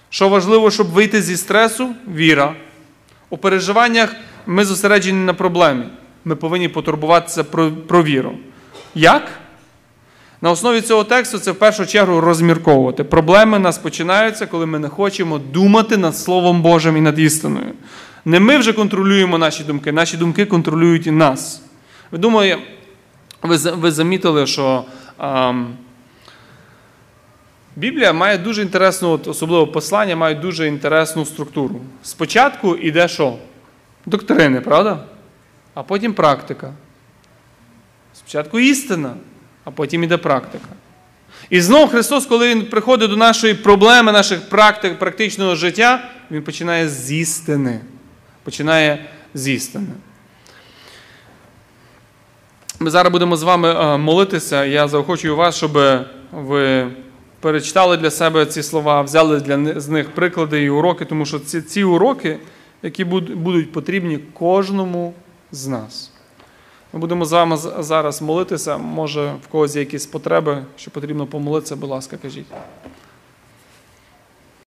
Що 0.09 0.29
важливо, 0.29 0.71
щоб 0.71 0.87
вийти 0.87 1.21
зі 1.21 1.37
стресу? 1.37 1.89
Віра. 2.15 2.55
У 3.29 3.37
переживаннях 3.37 4.15
ми 4.45 4.65
зосереджені 4.65 5.25
на 5.25 5.33
проблемі. 5.33 5.83
Ми 6.25 6.35
повинні 6.35 6.69
потурбуватися 6.69 7.43
про, 7.43 7.71
про 7.71 8.03
віру. 8.03 8.31
Як? 8.95 9.23
На 10.41 10.51
основі 10.51 10.81
цього 10.81 11.03
тексту 11.03 11.39
це 11.39 11.51
в 11.51 11.55
першу 11.55 11.85
чергу 11.85 12.21
розмірковувати. 12.21 13.03
Проблеми 13.03 13.59
нас 13.59 13.77
починаються, 13.77 14.45
коли 14.45 14.65
ми 14.65 14.79
не 14.79 14.89
хочемо 14.89 15.37
думати 15.37 15.97
над 15.97 16.17
Словом 16.17 16.61
Божим 16.61 16.97
і 16.97 17.01
над 17.01 17.19
істиною. 17.19 17.73
Не 18.25 18.39
ми 18.39 18.57
вже 18.57 18.73
контролюємо 18.73 19.37
наші 19.37 19.63
думки, 19.63 19.91
наші 19.91 20.17
думки 20.17 20.45
контролюють 20.45 21.07
і 21.07 21.11
нас. 21.11 21.61
Ви 22.11 22.17
думаю, 22.17 22.57
ви, 23.41 23.57
ви 23.57 23.91
замітили, 23.91 24.47
що 24.47 24.83
ам, 25.17 25.73
Біблія 27.77 28.13
має 28.13 28.37
дуже 28.37 28.61
інтересну, 28.61 29.09
от, 29.09 29.27
особливо 29.27 29.67
послання, 29.67 30.15
має 30.15 30.35
дуже 30.35 30.67
інтересну 30.67 31.25
структуру. 31.25 31.81
Спочатку 32.03 32.75
йде 32.75 33.07
що? 33.07 33.37
Доктрини, 34.05 34.61
правда? 34.61 35.03
А 35.73 35.83
потім 35.83 36.13
практика. 36.13 36.73
Спочатку 38.13 38.59
істина, 38.59 39.13
а 39.63 39.71
потім 39.71 40.03
іде 40.03 40.17
практика. 40.17 40.67
І 41.49 41.61
знову 41.61 41.87
Христос, 41.87 42.25
коли 42.25 42.49
Він 42.49 42.65
приходить 42.65 43.09
до 43.09 43.17
нашої 43.17 43.53
проблеми, 43.53 44.11
наших 44.11 44.49
практик, 44.49 44.99
практичного 44.99 45.55
життя, 45.55 46.09
Він 46.31 46.41
починає 46.41 46.89
з 46.89 47.11
істини. 47.11 47.79
Починає 48.43 49.05
з 49.33 49.47
істини. 49.47 49.87
Ми 52.79 52.89
зараз 52.89 53.11
будемо 53.11 53.37
з 53.37 53.43
вами 53.43 53.69
е, 53.69 53.97
молитися. 53.97 54.65
Я 54.65 54.87
заохочую 54.87 55.35
вас, 55.35 55.55
щоб 55.55 55.71
ви 56.31 56.91
перечитали 57.39 57.97
для 57.97 58.11
себе 58.11 58.45
ці 58.45 58.63
слова, 58.63 59.01
взяли 59.01 59.39
для 59.39 59.79
з 59.79 59.89
них 59.89 60.11
приклади 60.11 60.63
і 60.63 60.69
уроки, 60.69 61.05
тому 61.05 61.25
що 61.25 61.39
ці, 61.39 61.61
ці 61.61 61.83
уроки, 61.83 62.39
які 62.83 63.05
будуть 63.05 63.71
потрібні 63.71 64.17
кожному 64.17 65.13
з 65.51 65.67
нас. 65.67 66.11
Ми 66.93 66.99
будемо 66.99 67.25
з 67.25 67.31
вами 67.31 67.57
зараз 67.79 68.21
молитися. 68.21 68.77
Може, 68.77 69.33
в 69.43 69.47
когось 69.47 69.75
є 69.75 69.79
якісь 69.79 70.05
потреби, 70.05 70.65
що 70.77 70.91
потрібно 70.91 71.25
помолитися, 71.25 71.75
будь 71.75 71.89
ласка, 71.89 72.17
кажіть. 72.17 72.45